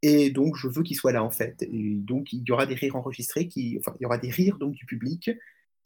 et 0.02 0.30
donc 0.30 0.56
je 0.56 0.68
veux 0.68 0.82
qu'il 0.82 0.96
soit 0.96 1.12
là 1.12 1.22
en 1.22 1.30
fait. 1.30 1.62
Et 1.62 1.94
donc 1.96 2.32
il 2.32 2.42
y 2.46 2.52
aura 2.52 2.66
des 2.66 2.74
rires 2.74 2.96
enregistrés, 2.96 3.48
qui, 3.48 3.78
enfin 3.78 3.96
il 4.00 4.02
y 4.02 4.06
aura 4.06 4.18
des 4.18 4.30
rires 4.30 4.58
donc 4.58 4.74
du 4.74 4.86
public, 4.86 5.30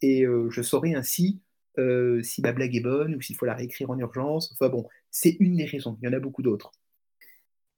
et 0.01 0.23
euh, 0.25 0.49
je 0.49 0.61
saurai 0.61 0.95
ainsi 0.95 1.41
euh, 1.79 2.21
si 2.23 2.41
ma 2.41 2.51
blague 2.51 2.75
est 2.75 2.81
bonne 2.81 3.15
ou 3.15 3.21
s'il 3.21 3.35
faut 3.35 3.45
la 3.45 3.53
réécrire 3.53 3.89
en 3.89 3.99
urgence. 3.99 4.51
Enfin 4.53 4.69
bon, 4.69 4.87
c'est 5.11 5.37
une 5.39 5.57
des 5.57 5.65
raisons, 5.65 5.97
il 6.01 6.05
y 6.05 6.09
en 6.09 6.13
a 6.13 6.19
beaucoup 6.19 6.41
d'autres. 6.41 6.71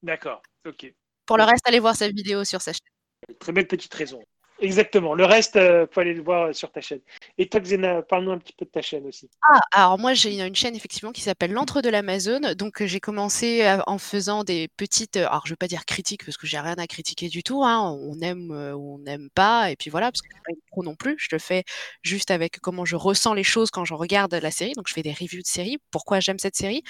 D'accord, 0.01 0.41
ok. 0.65 0.93
Pour 1.25 1.37
le 1.37 1.43
reste, 1.43 1.67
allez 1.67 1.79
voir 1.79 1.95
sa 1.95 2.07
vidéo 2.07 2.43
sur 2.43 2.61
sa 2.61 2.71
chaîne. 2.71 3.37
Très 3.39 3.51
belle 3.51 3.67
petite 3.67 3.93
raison. 3.93 4.21
Exactement. 4.61 5.13
Le 5.13 5.25
reste, 5.25 5.55
il 5.55 5.61
euh, 5.61 5.87
faut 5.87 6.01
aller 6.01 6.13
le 6.13 6.21
voir 6.21 6.53
sur 6.53 6.71
ta 6.71 6.81
chaîne. 6.81 7.01
Et 7.41 7.47
toi, 7.47 7.61
Xena, 7.61 8.01
parle-nous 8.01 8.31
un 8.31 8.37
petit 8.37 8.51
peu 8.51 8.65
de 8.65 8.69
ta 8.69 8.81
chaîne 8.81 9.05
aussi. 9.05 9.29
Ah, 9.41 9.61
alors 9.71 9.97
moi, 9.97 10.13
j'ai 10.13 10.41
une 10.45 10.55
chaîne 10.57 10.75
effectivement 10.75 11.13
qui 11.13 11.21
s'appelle 11.21 11.53
L'Entre 11.53 11.81
de 11.81 11.87
l'Amazon. 11.87 12.41
Donc, 12.57 12.83
j'ai 12.83 12.99
commencé 12.99 13.63
euh, 13.63 13.77
en 13.87 13.97
faisant 13.97 14.43
des 14.43 14.67
petites, 14.75 15.15
euh, 15.15 15.25
alors 15.25 15.43
je 15.45 15.51
ne 15.51 15.53
veux 15.53 15.57
pas 15.57 15.69
dire 15.69 15.85
critiques 15.85 16.25
parce 16.25 16.35
que 16.35 16.45
j'ai 16.45 16.59
rien 16.59 16.75
à 16.77 16.85
critiquer 16.85 17.29
du 17.29 17.41
tout. 17.41 17.63
Hein. 17.63 17.97
On 18.01 18.19
aime 18.19 18.51
ou 18.51 18.95
on 18.95 18.97
n'aime 18.99 19.29
pas. 19.33 19.71
Et 19.71 19.77
puis 19.77 19.89
voilà, 19.89 20.11
parce 20.11 20.21
que 20.21 20.27
je 20.29 20.35
suis 20.35 20.41
pas 20.57 20.61
pro 20.69 20.83
non 20.83 20.95
plus. 20.95 21.15
Je 21.17 21.29
le 21.31 21.39
fais 21.39 21.63
juste 22.03 22.29
avec 22.29 22.59
comment 22.59 22.83
je 22.83 22.97
ressens 22.97 23.33
les 23.33 23.45
choses 23.45 23.71
quand 23.71 23.85
je 23.85 23.93
regarde 23.93 24.33
la 24.33 24.51
série. 24.51 24.73
Donc, 24.73 24.89
je 24.89 24.93
fais 24.93 25.01
des 25.01 25.13
reviews 25.13 25.41
de 25.41 25.47
série, 25.47 25.77
pourquoi 25.91 26.19
j'aime 26.19 26.39
cette 26.39 26.57
série. 26.57 26.83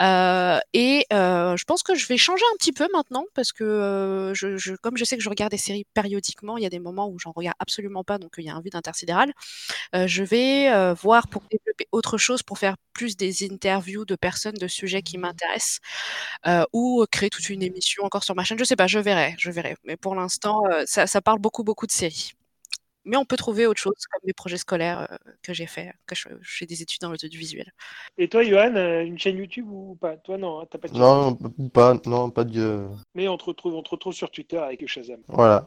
et 0.00 1.06
je 1.12 1.64
pense 1.64 1.84
que 1.84 1.94
je 1.94 2.08
vais 2.08 2.16
changer 2.16 2.44
un 2.52 2.56
petit 2.56 2.72
peu 2.72 2.88
maintenant 2.92 3.24
parce 3.34 3.52
que 3.52 4.32
comme 4.82 4.96
je 4.96 5.04
sais 5.04 5.16
que 5.16 5.22
je 5.22 5.28
regarde 5.28 5.52
des 5.52 5.58
séries 5.58 5.86
périodiquement, 5.94 6.56
il 6.56 6.64
y 6.64 6.66
a 6.66 6.70
des 6.70 6.80
moments 6.80 7.08
où 7.08 7.20
j'en 7.20 7.30
regarde 7.30 7.56
absolument 7.60 8.02
pas, 8.02 8.18
donc 8.18 8.32
il 8.38 8.44
y 8.44 8.50
a 8.50 8.56
un 8.56 8.60
vide 8.60 8.74
intersidéral. 8.74 9.32
Je 9.94 10.22
vais 10.22 10.94
voir 10.94 11.28
pour 11.28 11.42
développer 11.50 11.86
autre 11.92 12.18
chose, 12.18 12.42
pour 12.42 12.58
faire 12.58 12.76
plus 12.92 13.16
des 13.16 13.44
interviews 13.44 14.04
de 14.04 14.16
personnes, 14.16 14.54
de 14.54 14.68
sujets 14.68 15.02
qui 15.02 15.18
m'intéressent, 15.18 15.80
ou 16.72 17.04
créer 17.10 17.30
toute 17.30 17.48
une 17.50 17.62
émission 17.62 18.04
encore 18.04 18.24
sur 18.24 18.34
ma 18.34 18.44
chaîne. 18.44 18.58
Je 18.58 18.64
sais 18.64 18.76
pas, 18.76 18.86
je 18.86 18.98
verrai, 18.98 19.34
je 19.38 19.50
verrai. 19.50 19.76
Mais 19.84 19.96
pour 19.96 20.14
l'instant, 20.14 20.62
ça, 20.86 21.06
ça, 21.06 21.20
parle 21.20 21.38
beaucoup, 21.38 21.64
beaucoup 21.64 21.86
de 21.86 21.92
séries. 21.92 22.32
Mais 23.04 23.16
on 23.16 23.24
peut 23.24 23.36
trouver 23.36 23.66
autre 23.66 23.80
chose, 23.80 23.94
comme 24.10 24.20
des 24.24 24.32
projets 24.32 24.56
scolaires 24.56 25.18
que 25.42 25.52
j'ai 25.52 25.66
fait, 25.66 25.92
que 26.06 26.14
je, 26.14 26.28
fais 26.42 26.66
des 26.66 26.82
études 26.82 27.00
dans 27.00 27.10
l'audiovisuel. 27.10 27.72
Et 28.16 28.28
toi, 28.28 28.44
Johan, 28.44 28.74
une 29.02 29.18
chaîne 29.18 29.38
YouTube 29.38 29.68
ou 29.68 29.96
pas? 30.00 30.16
Toi, 30.16 30.38
non, 30.38 30.60
hein, 30.60 30.66
t'as 30.70 30.78
pas 30.78 30.88
de 30.88 30.96
Non, 30.96 31.34
pas, 31.72 31.96
non, 32.06 32.30
pas 32.30 32.44
de. 32.44 32.86
Mais 33.14 33.26
on 33.26 33.36
te 33.36 33.44
retrouve, 33.44 33.74
on 33.74 33.82
te 33.82 33.90
retrouve 33.90 34.12
sur 34.12 34.30
Twitter 34.30 34.58
avec 34.58 34.86
Shazam. 34.86 35.20
Voilà. 35.26 35.66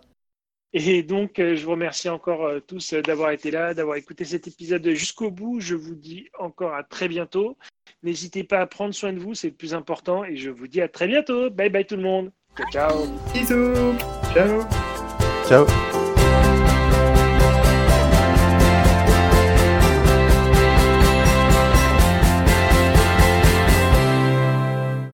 Et 0.77 1.03
donc, 1.03 1.39
euh, 1.39 1.55
je 1.55 1.63
vous 1.63 1.71
remercie 1.71 2.09
encore 2.09 2.45
euh, 2.45 2.59
tous 2.59 2.91
euh, 2.91 3.01
d'avoir 3.01 3.31
été 3.31 3.49
là, 3.49 3.73
d'avoir 3.73 3.95
écouté 3.95 4.25
cet 4.25 4.45
épisode 4.45 4.85
jusqu'au 4.89 5.31
bout. 5.31 5.61
Je 5.61 5.73
vous 5.73 5.95
dis 5.95 6.27
encore 6.37 6.73
à 6.73 6.83
très 6.83 7.07
bientôt. 7.07 7.57
N'hésitez 8.03 8.43
pas 8.43 8.59
à 8.59 8.67
prendre 8.67 8.93
soin 8.93 9.13
de 9.13 9.19
vous, 9.19 9.35
c'est 9.35 9.47
le 9.47 9.53
plus 9.53 9.73
important. 9.73 10.25
Et 10.25 10.35
je 10.35 10.49
vous 10.49 10.67
dis 10.67 10.81
à 10.81 10.89
très 10.89 11.07
bientôt. 11.07 11.49
Bye 11.49 11.69
bye 11.69 11.85
tout 11.85 11.95
le 11.95 12.03
monde. 12.03 12.31
Ciao. 12.73 13.05
Bisous. 13.33 13.95
Ciao. 14.33 14.67
Ciao. 15.47 15.65